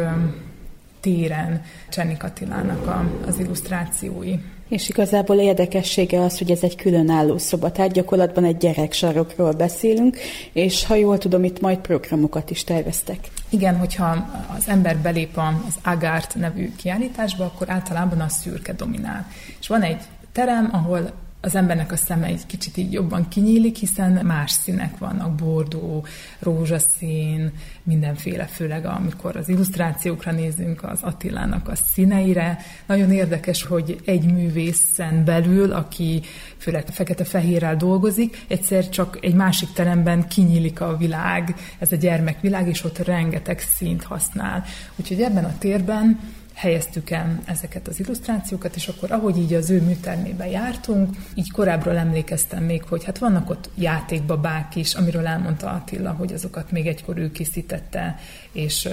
téren 1.01 1.63
Csennik 1.89 2.23
Attilának 2.23 3.07
az 3.27 3.39
illusztrációi. 3.39 4.35
És 4.69 4.89
igazából 4.89 5.37
érdekessége 5.37 6.21
az, 6.21 6.39
hogy 6.39 6.51
ez 6.51 6.63
egy 6.63 6.77
különálló 6.77 7.39
szoba, 7.39 7.73
tehát 7.73 7.93
gyakorlatban 7.93 8.45
egy 8.45 8.57
gyereksarokról 8.57 9.53
beszélünk, 9.53 10.17
és 10.53 10.85
ha 10.85 10.95
jól 10.95 11.19
tudom, 11.19 11.45
itt 11.45 11.61
majd 11.61 11.79
programokat 11.79 12.51
is 12.51 12.65
terveztek. 12.65 13.19
Igen, 13.53 13.79
hogyha 13.79 14.27
az 14.57 14.69
ember 14.69 14.99
belép 14.99 15.37
az 15.37 15.79
Agárt 15.83 16.35
nevű 16.35 16.75
kiállításba, 16.75 17.45
akkor 17.45 17.71
általában 17.71 18.21
a 18.21 18.29
szürke 18.29 18.73
dominál. 18.73 19.27
És 19.61 19.69
van 19.69 19.83
egy 19.83 20.03
terem, 20.33 20.69
ahol 20.73 21.13
az 21.45 21.55
embernek 21.55 21.93
a 21.93 21.97
szeme 21.97 22.27
egy 22.27 22.47
kicsit 22.47 22.77
így 22.77 22.93
jobban 22.93 23.29
kinyílik, 23.29 23.77
hiszen 23.77 24.27
más 24.27 24.51
színek 24.51 24.99
vannak, 24.99 25.35
bordó, 25.35 26.07
rózsaszín, 26.39 27.53
mindenféle, 27.83 28.45
főleg 28.45 28.87
amikor 28.87 29.37
az 29.37 29.49
illusztrációkra 29.49 30.33
nézünk, 30.33 30.85
az 30.85 31.03
Attilának 31.03 31.69
a 31.69 31.75
színeire. 31.75 32.59
Nagyon 32.87 33.13
érdekes, 33.13 33.63
hogy 33.63 34.01
egy 34.05 34.33
művészen 34.33 35.25
belül, 35.25 35.73
aki 35.73 36.23
főleg 36.57 36.87
fekete-fehérrel 36.87 37.77
dolgozik, 37.77 38.45
egyszer 38.49 38.89
csak 38.89 39.19
egy 39.21 39.35
másik 39.35 39.73
teremben 39.73 40.29
kinyílik 40.29 40.81
a 40.81 40.97
világ, 40.97 41.55
ez 41.79 41.93
a 41.93 41.97
gyermekvilág, 41.97 42.69
és 42.69 42.85
ott 42.85 42.99
rengeteg 42.99 43.61
színt 43.61 44.03
használ. 44.03 44.65
Úgyhogy 44.97 45.23
ebben 45.23 45.45
a 45.45 45.59
térben 45.59 46.19
helyeztük 46.55 47.11
el 47.11 47.41
ezeket 47.45 47.89
az 47.89 48.01
illusztrációkat, 48.01 48.77
és 48.77 48.89
akkor 48.89 49.13
ahogy 49.13 49.39
így 49.39 49.55
az 49.55 49.71
ő 49.71 49.81
műtermébe 49.81 50.49
jártunk, 50.49 51.17
így 51.35 51.51
korábbról 51.51 51.97
emlékeztem 51.97 52.65
még, 52.65 52.83
hogy 52.83 53.05
hát 53.05 53.19
vannak 53.19 53.51
ott 53.51 53.71
játékbabák 53.75 54.77
is, 54.77 54.95
amiről 54.95 55.27
elmondta 55.27 55.71
Attila, 55.71 56.13
hogy 56.13 56.33
azokat 56.33 56.71
még 56.71 56.87
egykor 56.87 57.19
ő 57.19 57.33
készítette, 57.33 58.19
és 58.53 58.89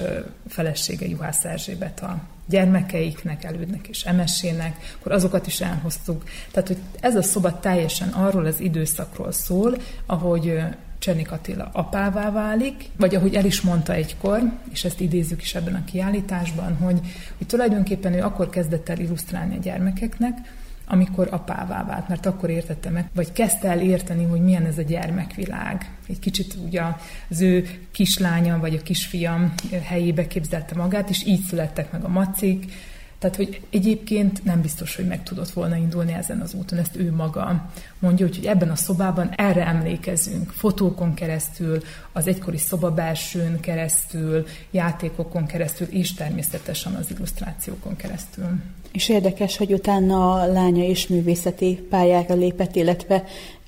felesége 0.48 1.08
Juhász 1.08 1.44
Erzsébet 1.44 2.00
a 2.00 2.20
gyermekeiknek, 2.46 3.44
elődnek 3.44 3.88
és 3.88 4.04
emesének, 4.04 4.94
akkor 4.98 5.12
azokat 5.12 5.46
is 5.46 5.60
elhoztuk. 5.60 6.24
Tehát, 6.50 6.68
hogy 6.68 6.78
ez 7.00 7.16
a 7.16 7.22
szoba 7.22 7.60
teljesen 7.60 8.08
arról 8.08 8.46
az 8.46 8.60
időszakról 8.60 9.32
szól, 9.32 9.76
ahogy 10.06 10.62
Csernik 11.00 11.32
Attila 11.32 11.70
apává 11.72 12.30
válik, 12.30 12.88
vagy 12.96 13.14
ahogy 13.14 13.34
el 13.34 13.44
is 13.44 13.60
mondta 13.60 13.92
egykor, 13.92 14.40
és 14.72 14.84
ezt 14.84 15.00
idézzük 15.00 15.42
is 15.42 15.54
ebben 15.54 15.74
a 15.74 15.84
kiállításban, 15.84 16.76
hogy, 16.76 17.00
hogy 17.38 17.46
tulajdonképpen 17.46 18.12
ő 18.12 18.22
akkor 18.22 18.50
kezdett 18.50 18.88
el 18.88 18.98
illusztrálni 18.98 19.56
a 19.56 19.60
gyermekeknek, 19.60 20.38
amikor 20.86 21.28
apává 21.30 21.84
vált, 21.84 22.08
mert 22.08 22.26
akkor 22.26 22.50
értette 22.50 22.90
meg, 22.90 23.10
vagy 23.14 23.32
kezdte 23.32 23.68
el 23.68 23.80
érteni, 23.80 24.24
hogy 24.24 24.40
milyen 24.40 24.66
ez 24.66 24.78
a 24.78 24.82
gyermekvilág. 24.82 25.90
Egy 26.08 26.18
kicsit 26.18 26.54
ugye 26.64 26.82
az 27.28 27.40
ő 27.40 27.68
kislánya, 27.90 28.58
vagy 28.58 28.74
a 28.74 28.82
kisfiam 28.82 29.54
helyébe 29.82 30.26
képzelte 30.26 30.74
magát, 30.74 31.10
és 31.10 31.26
így 31.26 31.42
születtek 31.42 31.92
meg 31.92 32.04
a 32.04 32.08
macik, 32.08 32.72
tehát, 33.20 33.36
hogy 33.36 33.60
egyébként 33.70 34.44
nem 34.44 34.60
biztos, 34.60 34.96
hogy 34.96 35.06
meg 35.06 35.22
tudott 35.22 35.50
volna 35.50 35.76
indulni 35.76 36.12
ezen 36.12 36.40
az 36.40 36.54
úton, 36.54 36.78
ezt 36.78 36.96
ő 36.96 37.12
maga 37.12 37.70
mondja, 37.98 38.26
hogy 38.26 38.46
ebben 38.46 38.70
a 38.70 38.76
szobában 38.76 39.30
erre 39.36 39.66
emlékezünk, 39.66 40.50
fotókon 40.50 41.14
keresztül, 41.14 41.82
az 42.12 42.26
egykori 42.26 42.56
szobabelsőn 42.56 43.60
keresztül, 43.60 44.46
játékokon 44.70 45.46
keresztül, 45.46 45.86
és 45.90 46.14
természetesen 46.14 46.94
az 46.94 47.10
illusztrációkon 47.10 47.96
keresztül. 47.96 48.46
És 48.92 49.08
érdekes, 49.08 49.56
hogy 49.56 49.72
utána 49.72 50.32
a 50.32 50.46
lánya 50.46 50.84
is 50.84 51.06
művészeti 51.06 51.86
pályára 51.90 52.34
lépett, 52.34 52.76
illetve 52.76 53.24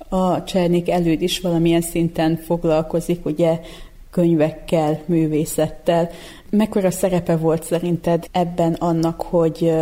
a 0.09 0.43
Csernék 0.43 0.89
előd 0.89 1.21
is 1.21 1.39
valamilyen 1.39 1.81
szinten 1.81 2.37
foglalkozik, 2.37 3.25
ugye 3.25 3.59
könyvekkel, 4.13 5.01
művészettel. 5.05 6.09
Mekkora 6.49 6.91
szerepe 6.91 7.35
volt 7.35 7.63
szerinted 7.63 8.27
ebben 8.31 8.73
annak, 8.73 9.21
hogy 9.21 9.73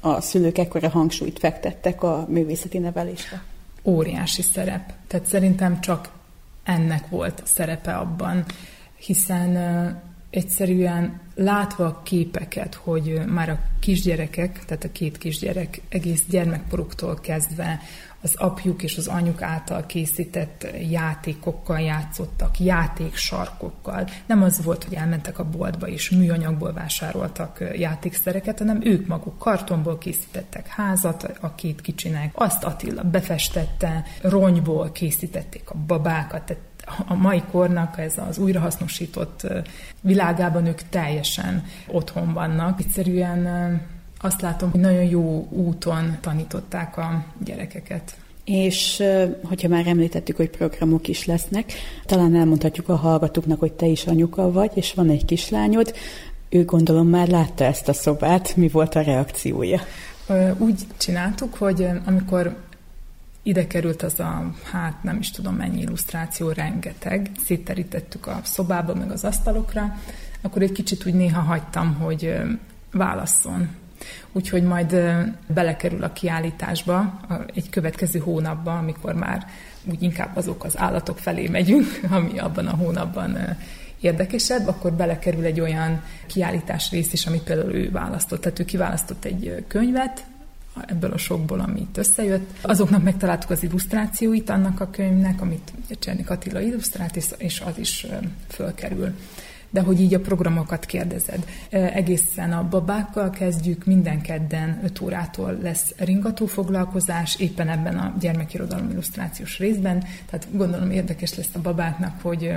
a 0.00 0.20
szülők 0.20 0.58
ekkora 0.58 0.88
hangsúlyt 0.88 1.38
fektettek 1.38 2.02
a 2.02 2.26
művészeti 2.28 2.78
nevelésre? 2.78 3.42
Óriási 3.84 4.42
szerep. 4.42 4.92
Tehát 5.06 5.26
szerintem 5.26 5.80
csak 5.80 6.08
ennek 6.64 7.08
volt 7.08 7.42
szerepe 7.44 7.92
abban, 7.92 8.44
hiszen 8.96 9.56
egyszerűen 10.30 11.20
látva 11.34 11.84
a 11.84 12.02
képeket, 12.02 12.74
hogy 12.74 13.20
már 13.26 13.48
a 13.48 13.58
kisgyerekek, 13.80 14.64
tehát 14.64 14.84
a 14.84 14.92
két 14.92 15.18
kisgyerek 15.18 15.80
egész 15.88 16.22
gyermekporuktól 16.28 17.14
kezdve 17.20 17.80
az 18.26 18.34
apjuk 18.36 18.82
és 18.82 18.96
az 18.96 19.06
anyuk 19.06 19.42
által 19.42 19.86
készített 19.86 20.66
játékokkal 20.90 21.80
játszottak, 21.80 22.58
játéksarkokkal. 22.60 24.08
Nem 24.26 24.42
az 24.42 24.64
volt, 24.64 24.84
hogy 24.84 24.94
elmentek 24.94 25.38
a 25.38 25.44
boltba 25.44 25.88
és 25.88 26.10
műanyagból 26.10 26.72
vásároltak 26.72 27.64
játékszereket, 27.76 28.58
hanem 28.58 28.80
ők 28.84 29.06
maguk 29.06 29.38
kartonból 29.38 29.98
készítettek 29.98 30.66
házat 30.66 31.38
a 31.40 31.54
két 31.54 31.80
kicsinek, 31.80 32.30
azt 32.34 32.64
Attila 32.64 33.02
befestette, 33.02 34.04
ronyból 34.22 34.92
készítették 34.92 35.70
a 35.70 35.74
babákat, 35.86 36.42
tehát 36.42 36.62
a 37.06 37.14
mai 37.14 37.42
kornak 37.50 37.98
ez 37.98 38.18
az 38.28 38.38
újrahasznosított 38.38 39.46
világában 40.00 40.66
ők 40.66 40.82
teljesen 40.82 41.64
otthon 41.86 42.32
vannak. 42.32 42.80
Egyszerűen 42.80 43.80
azt 44.26 44.40
látom, 44.40 44.70
hogy 44.70 44.80
nagyon 44.80 45.04
jó 45.04 45.46
úton 45.50 46.16
tanították 46.20 46.96
a 46.96 47.24
gyerekeket. 47.44 48.16
És 48.44 49.02
hogyha 49.42 49.68
már 49.68 49.86
említettük, 49.86 50.36
hogy 50.36 50.50
programok 50.50 51.08
is 51.08 51.24
lesznek, 51.24 51.72
talán 52.04 52.36
elmondhatjuk 52.36 52.88
a 52.88 52.96
hallgatóknak, 52.96 53.58
hogy 53.58 53.72
te 53.72 53.86
is 53.86 54.06
anyuka 54.06 54.52
vagy, 54.52 54.70
és 54.74 54.94
van 54.94 55.10
egy 55.10 55.24
kislányod. 55.24 55.94
Ő 56.48 56.64
gondolom 56.64 57.08
már 57.08 57.28
látta 57.28 57.64
ezt 57.64 57.88
a 57.88 57.92
szobát, 57.92 58.56
mi 58.56 58.68
volt 58.68 58.94
a 58.94 59.00
reakciója? 59.00 59.80
Úgy 60.58 60.80
csináltuk, 60.96 61.54
hogy 61.54 61.88
amikor 62.06 62.56
ide 63.42 63.66
került 63.66 64.02
az 64.02 64.20
a, 64.20 64.52
hát 64.72 65.02
nem 65.02 65.18
is 65.18 65.30
tudom 65.30 65.54
mennyi 65.54 65.80
illusztráció, 65.80 66.50
rengeteg, 66.50 67.30
szétterítettük 67.44 68.26
a 68.26 68.40
szobába, 68.44 68.94
meg 68.94 69.10
az 69.10 69.24
asztalokra, 69.24 69.96
akkor 70.40 70.62
egy 70.62 70.72
kicsit 70.72 71.06
úgy 71.06 71.14
néha 71.14 71.40
hagytam, 71.40 71.94
hogy 71.94 72.34
válasszon 72.92 73.68
úgyhogy 74.32 74.62
majd 74.62 74.96
belekerül 75.46 76.04
a 76.04 76.12
kiállításba 76.12 77.20
egy 77.54 77.70
következő 77.70 78.18
hónapban, 78.18 78.76
amikor 78.76 79.14
már 79.14 79.46
úgy 79.84 80.02
inkább 80.02 80.36
azok 80.36 80.64
az 80.64 80.78
állatok 80.78 81.18
felé 81.18 81.48
megyünk, 81.48 82.00
ami 82.10 82.38
abban 82.38 82.66
a 82.66 82.76
hónapban 82.76 83.38
érdekesebb, 84.00 84.68
akkor 84.68 84.92
belekerül 84.92 85.44
egy 85.44 85.60
olyan 85.60 86.02
kiállítás 86.26 86.90
rész 86.90 87.12
is, 87.12 87.26
amit 87.26 87.42
például 87.42 87.74
ő 87.74 87.90
választott. 87.90 88.40
Tehát 88.40 88.58
ő 88.58 88.64
kiválasztott 88.64 89.24
egy 89.24 89.64
könyvet, 89.68 90.24
ebből 90.86 91.12
a 91.12 91.18
sokból, 91.18 91.60
amit 91.60 91.96
összejött. 91.96 92.50
Azoknak 92.62 93.02
megtaláltuk 93.02 93.50
az 93.50 93.62
illusztrációit 93.62 94.50
annak 94.50 94.80
a 94.80 94.90
könyvnek, 94.90 95.40
amit 95.40 95.72
Csernik 95.98 96.30
Attila 96.30 96.60
illusztrált, 96.60 97.16
és 97.38 97.60
az 97.60 97.78
is 97.78 98.06
fölkerül 98.48 99.14
de 99.70 99.80
hogy 99.80 100.00
így 100.00 100.14
a 100.14 100.20
programokat 100.20 100.86
kérdezed. 100.86 101.46
Egészen 101.70 102.52
a 102.52 102.68
babákkal 102.68 103.30
kezdjük, 103.30 103.84
minden 103.84 104.20
kedden 104.20 104.80
5 104.84 105.00
órától 105.00 105.58
lesz 105.62 105.94
ringató 105.96 106.46
foglalkozás, 106.46 107.36
éppen 107.38 107.68
ebben 107.68 107.98
a 107.98 108.14
gyermekirodalom 108.20 108.90
illusztrációs 108.90 109.58
részben, 109.58 110.04
tehát 110.30 110.46
gondolom 110.52 110.90
érdekes 110.90 111.34
lesz 111.34 111.54
a 111.54 111.60
babáknak, 111.60 112.20
hogy 112.22 112.54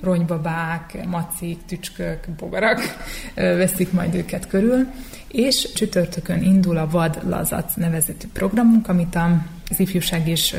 ronybabák, 0.00 1.06
macik, 1.06 1.64
tücskök, 1.66 2.28
bogarak 2.38 2.80
veszik 3.34 3.92
majd 3.92 4.14
őket 4.14 4.46
körül, 4.46 4.86
és 5.28 5.72
csütörtökön 5.72 6.42
indul 6.42 6.76
a 6.76 6.88
Vad 6.88 7.18
Lazac 7.28 7.74
nevezetű 7.74 8.28
programunk, 8.32 8.88
amit 8.88 9.18
az 9.70 9.80
Ifjúság 9.80 10.28
és 10.28 10.56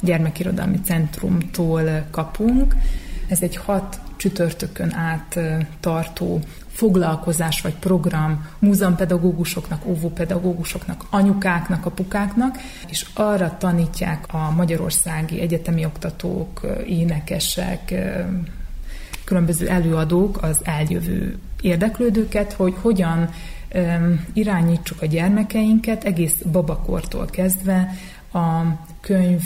Gyermekirodalmi 0.00 0.80
Centrumtól 0.84 2.06
kapunk. 2.10 2.74
Ez 3.28 3.42
egy 3.42 3.56
hat 3.56 4.00
csütörtökön 4.18 4.94
át 4.94 5.38
tartó 5.80 6.40
foglalkozás 6.72 7.60
vagy 7.60 7.74
program 7.74 8.46
múzeumpedagógusoknak, 8.58 9.86
óvópedagógusoknak, 9.86 11.04
anyukáknak, 11.10 11.86
apukáknak, 11.86 12.56
és 12.88 13.06
arra 13.14 13.56
tanítják 13.58 14.24
a 14.28 14.50
magyarországi 14.50 15.40
egyetemi 15.40 15.84
oktatók, 15.84 16.60
énekesek, 16.86 17.94
különböző 19.24 19.68
előadók 19.68 20.42
az 20.42 20.60
eljövő 20.62 21.38
érdeklődőket, 21.60 22.52
hogy 22.52 22.74
hogyan 22.80 23.30
irányítsuk 24.32 25.02
a 25.02 25.06
gyermekeinket 25.06 26.04
egész 26.04 26.34
babakortól 26.52 27.26
kezdve 27.26 27.94
a 28.32 28.62
könyv 29.00 29.42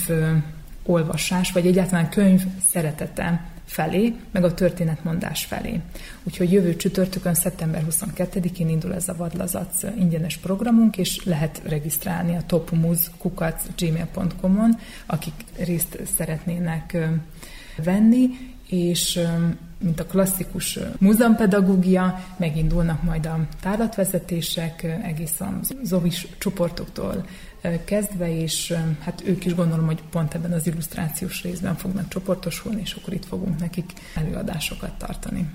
olvasás, 0.84 1.52
vagy 1.52 1.66
egyáltalán 1.66 2.08
könyv 2.08 2.42
szeretete 2.70 3.51
felé, 3.72 4.14
meg 4.30 4.44
a 4.44 4.54
történetmondás 4.54 5.44
felé. 5.44 5.80
Úgyhogy 6.22 6.52
jövő 6.52 6.76
csütörtökön, 6.76 7.34
szeptember 7.34 7.84
22-én 7.90 8.68
indul 8.68 8.94
ez 8.94 9.08
a 9.08 9.16
Vadlazac 9.16 9.82
ingyenes 9.98 10.36
programunk, 10.36 10.98
és 10.98 11.24
lehet 11.24 11.62
regisztrálni 11.66 12.36
a 12.36 12.42
topmuz.gmail.com-on, 12.46 14.78
akik 15.06 15.34
részt 15.58 15.98
szeretnének 16.16 16.96
venni, 17.76 18.28
és 18.68 19.20
mint 19.78 20.00
a 20.00 20.06
klasszikus 20.06 20.78
múzeumpedagógia, 20.98 22.24
megindulnak 22.36 23.02
majd 23.02 23.26
a 23.26 23.38
tárlatvezetések 23.60 24.82
egész 25.02 25.40
a 25.40 25.60
zovis 25.82 26.26
csoportoktól 26.38 27.24
kezdve, 27.84 28.40
és 28.40 28.74
hát 29.00 29.22
ők 29.26 29.44
is 29.44 29.54
gondolom, 29.54 29.86
hogy 29.86 30.02
pont 30.02 30.34
ebben 30.34 30.52
az 30.52 30.66
illusztrációs 30.66 31.42
részben 31.42 31.74
fognak 31.74 32.08
csoportosulni, 32.08 32.80
és 32.80 32.94
akkor 32.94 33.12
itt 33.12 33.24
fogunk 33.24 33.58
nekik 33.58 33.92
előadásokat 34.14 34.98
tartani. 34.98 35.50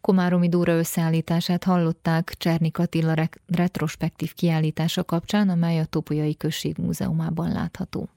Komáromi 0.00 0.48
Dóra 0.48 0.72
összeállítását 0.72 1.64
hallották 1.64 2.34
Csernik 2.38 2.78
Attila 2.78 3.28
retrospektív 3.46 4.34
kiállítása 4.34 5.04
kapcsán, 5.04 5.48
amely 5.48 5.78
a 5.78 5.84
Topolyai 5.84 6.36
Község 6.36 6.76
Múzeumában 6.76 7.52
látható. 7.52 8.08